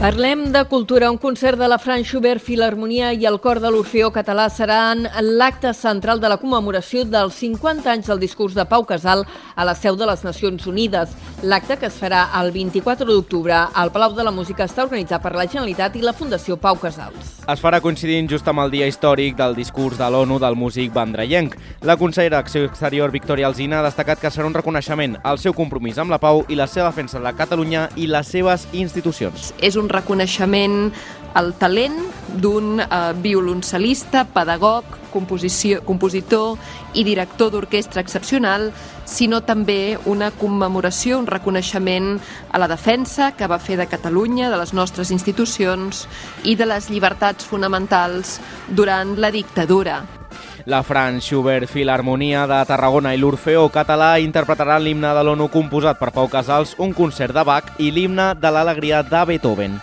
Parlem 0.00 0.50
de 0.50 0.64
cultura. 0.64 1.10
Un 1.10 1.18
concert 1.18 1.58
de 1.58 1.66
la 1.68 1.76
Fran 1.76 2.06
Schubert 2.08 2.40
Filharmonia 2.40 3.10
i 3.12 3.26
el 3.28 3.36
cor 3.44 3.58
de 3.60 3.68
l'Orfeó 3.68 4.06
Català 4.14 4.46
seran 4.48 5.02
l'acte 5.36 5.74
central 5.76 6.22
de 6.22 6.30
la 6.32 6.38
commemoració 6.40 7.02
dels 7.04 7.36
50 7.36 7.90
anys 7.92 8.08
del 8.08 8.22
discurs 8.22 8.56
de 8.56 8.64
Pau 8.64 8.86
Casal 8.88 9.26
a 9.54 9.66
la 9.68 9.74
seu 9.76 9.98
de 10.00 10.08
les 10.08 10.24
Nacions 10.24 10.64
Unides. 10.64 11.12
L'acte, 11.44 11.76
que 11.76 11.90
es 11.92 11.98
farà 12.00 12.22
el 12.40 12.48
24 12.54 13.04
d'octubre 13.10 13.58
al 13.74 13.92
Palau 13.92 14.14
de 14.16 14.24
la 14.24 14.32
Música, 14.32 14.64
està 14.64 14.86
organitzat 14.88 15.20
per 15.20 15.34
la 15.36 15.44
Generalitat 15.44 16.00
i 16.00 16.06
la 16.06 16.16
Fundació 16.16 16.56
Pau 16.56 16.80
Casals. 16.80 17.36
Es 17.50 17.60
farà 17.60 17.82
coincidint 17.84 18.28
just 18.30 18.48
amb 18.48 18.64
el 18.64 18.72
dia 18.72 18.88
històric 18.88 19.36
del 19.36 19.52
discurs 19.58 20.00
de 20.00 20.08
l'ONU 20.08 20.40
del 20.40 20.56
músic 20.56 20.94
vendrellenc. 20.96 21.58
La 21.84 21.98
consellera 22.00 22.38
d'Acció 22.38 22.64
Exterior, 22.64 23.12
Victoria 23.12 23.50
Alzina, 23.52 23.80
ha 23.80 23.88
destacat 23.90 24.20
que 24.22 24.32
serà 24.32 24.48
un 24.48 24.56
reconeixement 24.56 25.18
al 25.24 25.36
seu 25.42 25.52
compromís 25.52 26.00
amb 26.00 26.16
la 26.16 26.20
pau 26.22 26.44
i 26.48 26.56
la 26.56 26.68
seva 26.70 26.88
defensa 26.88 27.20
de 27.20 27.36
Catalunya 27.36 27.90
i 28.00 28.08
les 28.08 28.32
seves 28.32 28.64
institucions. 28.72 29.52
És 29.60 29.76
un 29.76 29.89
reconeixement 29.90 30.90
al 31.34 31.52
talent 31.54 31.96
d'un 32.42 32.80
eh, 32.80 32.86
violoncel·lista, 33.22 34.24
pedagog, 34.34 34.84
compositor 35.10 36.58
i 36.94 37.04
director 37.06 37.50
d'orquestra 37.50 38.02
excepcional, 38.02 38.70
sinó 39.06 39.40
també 39.42 39.98
una 40.06 40.30
commemoració, 40.30 41.18
un 41.18 41.26
reconeixement 41.26 42.14
a 42.50 42.62
la 42.62 42.70
defensa 42.70 43.32
que 43.34 43.50
va 43.50 43.58
fer 43.58 43.78
de 43.80 43.88
Catalunya, 43.90 44.50
de 44.50 44.60
les 44.60 44.74
nostres 44.74 45.10
institucions 45.10 46.06
i 46.44 46.56
de 46.56 46.70
les 46.70 46.90
llibertats 46.90 47.44
fonamentals 47.46 48.38
durant 48.70 49.18
la 49.18 49.34
dictadura. 49.34 50.19
La 50.66 50.82
Franz 50.82 51.24
Schubert 51.24 51.68
Filharmonia 51.68 52.46
de 52.46 52.58
Tarragona 52.68 53.14
i 53.14 53.18
l'Orfeó 53.20 53.68
Català 53.72 54.18
interpretaran 54.20 54.82
l'himne 54.84 55.12
de 55.16 55.22
l'ONU 55.24 55.48
composat 55.48 55.98
per 55.98 56.10
Pau 56.12 56.28
Casals, 56.28 56.74
un 56.78 56.92
concert 56.92 57.32
de 57.32 57.44
Bach 57.44 57.70
i 57.78 57.88
l'himne 57.90 58.34
de 58.36 58.50
l'alegria 58.52 59.00
de 59.02 59.22
Beethoven. 59.26 59.78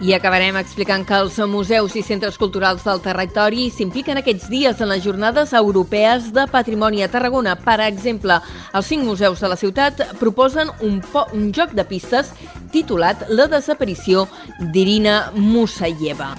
I 0.00 0.14
acabarem 0.16 0.56
explicant 0.56 1.02
que 1.04 1.18
els 1.20 1.36
museus 1.44 1.92
i 1.92 2.00
centres 2.00 2.38
culturals 2.40 2.86
del 2.86 3.02
territori 3.04 3.66
s'impliquen 3.68 4.16
aquests 4.22 4.46
dies 4.48 4.80
en 4.80 4.88
les 4.88 5.02
jornades 5.04 5.52
europees 5.52 6.30
de 6.32 6.46
patrimoni 6.48 7.04
a 7.04 7.10
Tarragona. 7.12 7.58
Per 7.60 7.76
exemple, 7.84 8.38
els 8.72 8.88
cinc 8.88 9.04
museus 9.04 9.44
de 9.44 9.50
la 9.52 9.58
ciutat 9.60 10.00
proposen 10.16 10.72
un, 10.80 11.02
un 11.36 11.52
joc 11.52 11.76
de 11.76 11.84
pistes 11.84 12.32
titulat 12.72 13.28
La 13.28 13.50
desaparició 13.52 14.24
d'Irina 14.72 15.34
Musayeva. 15.36 16.32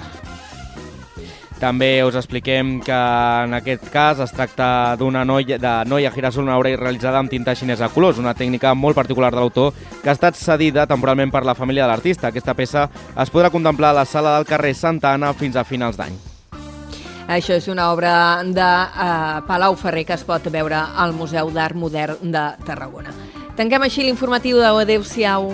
També 1.62 2.02
us 2.02 2.16
expliquem 2.18 2.80
que 2.82 2.96
en 2.96 3.54
aquest 3.54 3.84
cas 3.94 4.18
es 4.24 4.32
tracta 4.34 4.96
d'una 4.98 5.22
noia, 5.30 5.60
de 5.62 5.74
noia 5.86 6.10
girasol, 6.10 6.48
una 6.48 6.56
obra 6.58 6.72
realitzada 6.74 7.20
amb 7.22 7.30
tinta 7.30 7.54
xinesa 7.54 7.86
a 7.86 7.92
colors, 7.94 8.18
una 8.18 8.34
tècnica 8.34 8.74
molt 8.74 8.98
particular 8.98 9.30
de 9.30 9.38
l'autor 9.38 9.70
que 10.02 10.10
ha 10.10 10.16
estat 10.18 10.40
cedida 10.40 10.88
temporalment 10.90 11.30
per 11.30 11.44
la 11.46 11.54
família 11.54 11.86
de 11.86 11.92
l'artista. 11.94 12.32
Aquesta 12.32 12.58
peça 12.58 12.88
es 13.14 13.30
podrà 13.30 13.54
contemplar 13.54 13.92
a 13.94 14.00
la 14.02 14.08
sala 14.10 14.34
del 14.40 14.50
carrer 14.50 14.74
Santa 14.74 15.14
Anna 15.14 15.36
fins 15.38 15.56
a 15.56 15.64
finals 15.64 16.02
d'any. 16.02 16.18
Això 17.30 17.54
és 17.54 17.70
una 17.70 17.92
obra 17.94 18.42
de 18.42 18.66
uh, 18.66 19.46
Palau 19.46 19.78
Ferrer 19.78 20.08
que 20.10 20.18
es 20.18 20.26
pot 20.26 20.50
veure 20.50 20.82
al 20.82 21.14
Museu 21.14 21.54
d'Art 21.54 21.78
Modern 21.78 22.34
de 22.34 22.48
Tarragona. 22.66 23.14
Tanquem 23.56 23.86
així 23.86 24.02
l'informatiu 24.10 24.58
de 24.58 24.74
Adéu-siau. 24.82 25.52